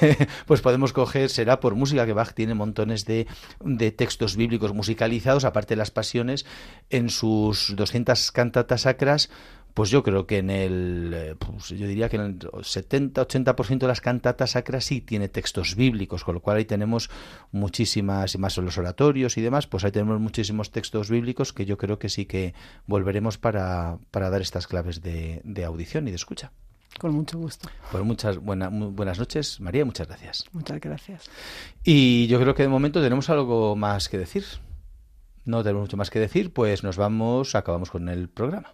pues 0.46 0.62
podemos 0.62 0.94
coger, 0.94 1.30
será 1.30 1.60
por 1.60 1.76
música, 1.76 2.06
que 2.06 2.14
Bach 2.14 2.34
tiene 2.34 2.54
montones 2.54 3.06
de, 3.06 3.28
de 3.64 3.92
textos 3.92 4.36
bíblicos 4.36 4.74
musicalizados, 4.74 5.44
aparte 5.46 5.74
de 5.74 5.78
las 5.80 5.92
pasiones, 5.92 6.46
en 6.90 7.10
sus 7.10 7.76
200 7.76 8.32
cantatas 8.32 8.82
sacras. 8.82 9.30
Pues 9.74 9.90
yo 9.92 10.04
creo 10.04 10.26
que 10.28 10.40
en 10.40 10.50
el, 10.50 11.12
eh, 11.16 11.36
pues 11.38 11.70
yo 11.70 11.88
diría 11.88 12.10
que 12.10 12.18
en 12.18 12.22
el 12.24 12.40
70-80% 12.40 13.78
de 13.80 13.88
las 13.88 14.02
cantatas 14.02 14.52
sacras 14.52 14.84
sí 14.86 15.00
tiene 15.02 15.30
textos 15.30 15.76
bíblicos, 15.76 16.24
con 16.24 16.36
lo 16.36 16.42
cual 16.42 16.58
ahí 16.58 16.66
tenemos 16.66 17.10
muchísimas, 17.52 18.36
y 18.36 18.38
más 18.38 18.58
en 18.58 18.66
los 18.66 18.78
oratorios 18.78 19.38
y 19.38 19.42
demás, 19.42 19.68
pues 19.68 19.84
ahí 19.84 19.92
tenemos 19.92 20.20
muchísimos 20.20 20.72
textos 20.72 21.10
bíblicos 21.10 21.54
que 21.54 21.66
yo 21.66 21.78
creo 21.78 22.00
que 22.00 22.10
sí 22.10 22.26
que 22.26 22.54
volveremos 22.88 23.38
para, 23.38 24.00
para 24.12 24.30
dar 24.30 24.42
estas 24.42 24.68
claves 24.68 25.02
de, 25.02 25.42
de 25.44 25.64
audición 25.66 26.08
y 26.08 26.12
de 26.12 26.16
escucha. 26.16 26.52
Con 27.00 27.14
mucho 27.14 27.38
gusto. 27.38 27.70
Pues 27.92 28.04
muchas 28.04 28.38
buena- 28.40 28.70
muy 28.72 28.88
buenas 28.88 29.20
noches, 29.20 29.62
María, 29.62 29.86
muchas 29.86 30.08
gracias. 30.08 30.46
Muchas 30.52 30.80
gracias. 30.82 31.30
Y 31.84 32.28
yo 32.28 32.40
creo 32.42 32.56
que 32.56 32.64
de 32.64 32.70
momento 32.70 33.02
tenemos 33.02 33.30
algo 33.30 33.76
más 33.76 34.10
que 34.10 34.18
decir. 34.18 34.44
No 35.46 35.62
tenemos 35.64 35.84
mucho 35.84 35.98
más 35.98 36.10
que 36.10 36.20
decir, 36.20 36.52
pues 36.52 36.84
nos 36.84 36.98
vamos, 36.98 37.56
acabamos 37.56 37.92
con 37.92 38.10
el 38.10 38.28
programa. 38.30 38.74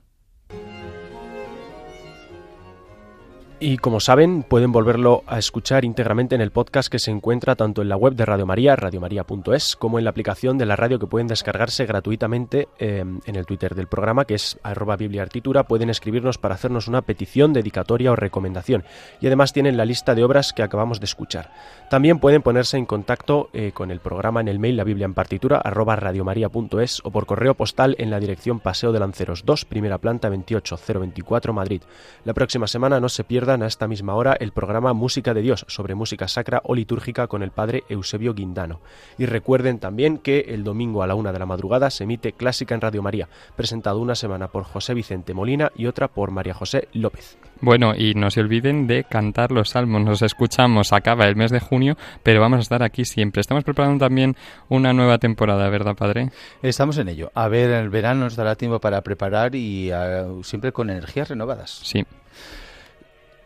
Y 3.58 3.78
como 3.78 4.02
saben, 4.02 4.44
pueden 4.44 4.74
volverlo 4.74 5.24
a 5.28 5.40
escuchar 5.40 5.86
íntegramente 5.86 6.36
en 6.36 6.42
el 6.42 6.52
podcast 6.52 6.90
que 6.90 7.00
se 7.00 7.10
encuentra 7.10 7.56
tanto 7.56 7.82
en 7.82 7.88
la 7.88 7.96
web 7.96 8.14
de 8.14 8.26
Radio 8.26 8.46
María, 8.46 8.76
radiomaria.es, 8.76 9.78
como 9.78 9.98
en 9.98 10.04
la 10.04 10.10
aplicación 10.10 10.58
de 10.58 10.66
la 10.66 10.76
radio 10.76 11.00
que 11.00 11.08
pueden 11.08 11.28
descargarse 11.28 11.86
gratuitamente 11.86 12.68
eh, 12.80 13.00
en 13.00 13.36
el 13.36 13.46
Twitter 13.46 13.74
del 13.74 13.88
programa, 13.88 14.26
que 14.26 14.34
es 14.34 14.60
arroba 14.62 14.98
bibliaartitura. 14.98 15.64
Pueden 15.64 15.90
escribirnos 15.90 16.38
para 16.38 16.56
hacernos 16.56 16.90
una 16.90 17.04
petición, 17.04 17.54
dedicatoria 17.54 18.12
o 18.12 18.18
recomendación. 18.18 18.84
Y 19.22 19.28
además 19.28 19.54
tienen 19.54 19.78
la 19.78 19.86
lista 19.86 20.16
de 20.16 20.26
obras 20.26 20.52
que 20.52 20.62
acabamos 20.62 21.00
de 21.00 21.06
escuchar. 21.06 21.54
También 21.90 22.20
pueden 22.20 22.42
ponerse 22.42 22.76
en 22.76 22.86
contacto 22.86 23.50
eh, 23.54 23.72
con 23.74 23.90
el 23.90 24.02
programa 24.02 24.42
en 24.42 24.50
el 24.50 24.60
mail 24.60 24.76
la 24.76 24.84
biblia 24.84 25.06
en 25.06 25.14
partitura 25.14 25.60
arroba 25.60 25.96
radiomaria.es 25.96 27.00
o 27.06 27.12
por 27.12 27.26
correo 27.26 27.54
postal 27.54 27.96
en 28.00 28.10
la 28.10 28.20
dirección 28.20 28.60
Paseo 28.60 28.92
de 28.92 29.00
Lanceros 29.00 29.46
2, 29.46 29.64
primera 29.64 29.98
planta 29.98 30.28
28024 30.28 31.54
Madrid. 31.54 31.84
La 32.26 32.34
próxima 32.34 32.68
semana 32.68 33.00
no 33.00 33.08
se 33.08 33.24
pierdan 33.24 33.45
a 33.46 33.68
esta 33.68 33.88
misma 33.88 34.16
hora 34.16 34.36
el 34.40 34.52
programa 34.52 34.94
Música 34.94 35.36
de 35.36 35.44
Dios 35.44 35.66
sobre 35.68 35.94
música 35.94 36.28
sacra 36.28 36.62
o 36.64 36.74
litúrgica 36.74 37.28
con 37.28 37.44
el 37.44 37.52
padre 37.52 37.84
Eusebio 37.90 38.34
Guindano. 38.34 38.82
Y 39.20 39.28
recuerden 39.28 39.78
también 39.78 40.18
que 40.18 40.46
el 40.48 40.64
domingo 40.64 41.04
a 41.04 41.08
la 41.08 41.14
una 41.14 41.32
de 41.32 41.38
la 41.38 41.46
madrugada 41.46 41.92
se 41.92 42.06
emite 42.06 42.34
Clásica 42.34 42.74
en 42.74 42.82
Radio 42.82 43.04
María, 43.04 43.30
presentado 43.56 44.00
una 44.00 44.16
semana 44.16 44.48
por 44.48 44.64
José 44.64 44.96
Vicente 44.96 45.36
Molina 45.36 45.72
y 45.76 45.86
otra 45.86 46.08
por 46.08 46.32
María 46.32 46.56
José 46.56 46.88
López. 46.94 47.38
Bueno, 47.62 47.94
y 47.96 48.16
no 48.16 48.32
se 48.32 48.42
olviden 48.42 48.88
de 48.88 49.04
cantar 49.04 49.52
los 49.52 49.70
salmos. 49.70 50.04
Nos 50.04 50.24
escuchamos, 50.24 50.92
acaba 50.92 51.26
el 51.28 51.36
mes 51.36 51.52
de 51.52 51.60
junio, 51.60 51.98
pero 52.24 52.42
vamos 52.42 52.58
a 52.58 52.62
estar 52.62 52.82
aquí 52.82 53.06
siempre. 53.06 53.42
Estamos 53.42 53.64
preparando 53.64 54.04
también 54.04 54.36
una 54.70 54.92
nueva 54.92 55.20
temporada, 55.20 55.70
¿verdad, 55.70 55.96
padre? 55.96 56.32
Estamos 56.64 56.98
en 56.98 57.10
ello. 57.10 57.32
A 57.36 57.48
ver, 57.48 57.70
el 57.70 57.90
verano 57.90 58.22
nos 58.22 58.36
dará 58.36 58.56
tiempo 58.56 58.80
para 58.80 59.02
preparar 59.02 59.54
y 59.54 59.92
ah, 59.92 60.26
siempre 60.42 60.72
con 60.72 60.90
energías 60.90 61.30
renovadas. 61.30 61.80
Sí. 61.84 62.04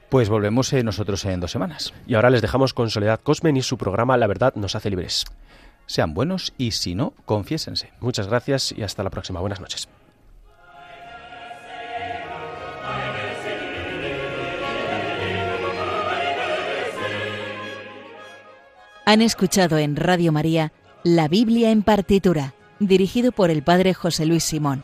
Pues 0.10 0.28
volvemos 0.28 0.74
eh, 0.74 0.84
nosotros 0.84 1.24
en 1.26 1.40
dos 1.40 1.52
semanas. 1.52 1.94
Y 2.08 2.16
ahora 2.16 2.32
les 2.32 2.42
dejamos 2.42 2.74
con 2.74 2.90
Soledad 2.90 3.20
Cosmen 3.22 3.58
y 3.58 3.62
su 3.62 3.78
programa 3.78 4.18
La 4.18 4.26
Verdad 4.26 4.56
nos 4.56 4.76
hace 4.76 4.90
libres. 4.90 5.26
Sean 5.86 6.16
buenos 6.16 6.54
y 6.58 6.72
si 6.72 6.96
no, 6.96 7.14
confiésense. 7.26 7.92
Muchas 8.00 8.28
gracias 8.28 8.72
y 8.72 8.82
hasta 8.82 9.04
la 9.04 9.12
próxima. 9.12 9.40
Buenas 9.40 9.60
noches. 9.60 9.88
Han 19.06 19.22
escuchado 19.22 19.78
en 19.78 19.96
Radio 19.96 20.32
María 20.32 20.72
La 21.04 21.28
Biblia 21.28 21.72
en 21.72 21.82
partitura, 21.82 22.54
dirigido 22.80 23.32
por 23.32 23.50
el 23.50 23.64
padre 23.64 23.94
José 23.94 24.26
Luis 24.26 24.44
Simón. 24.44 24.84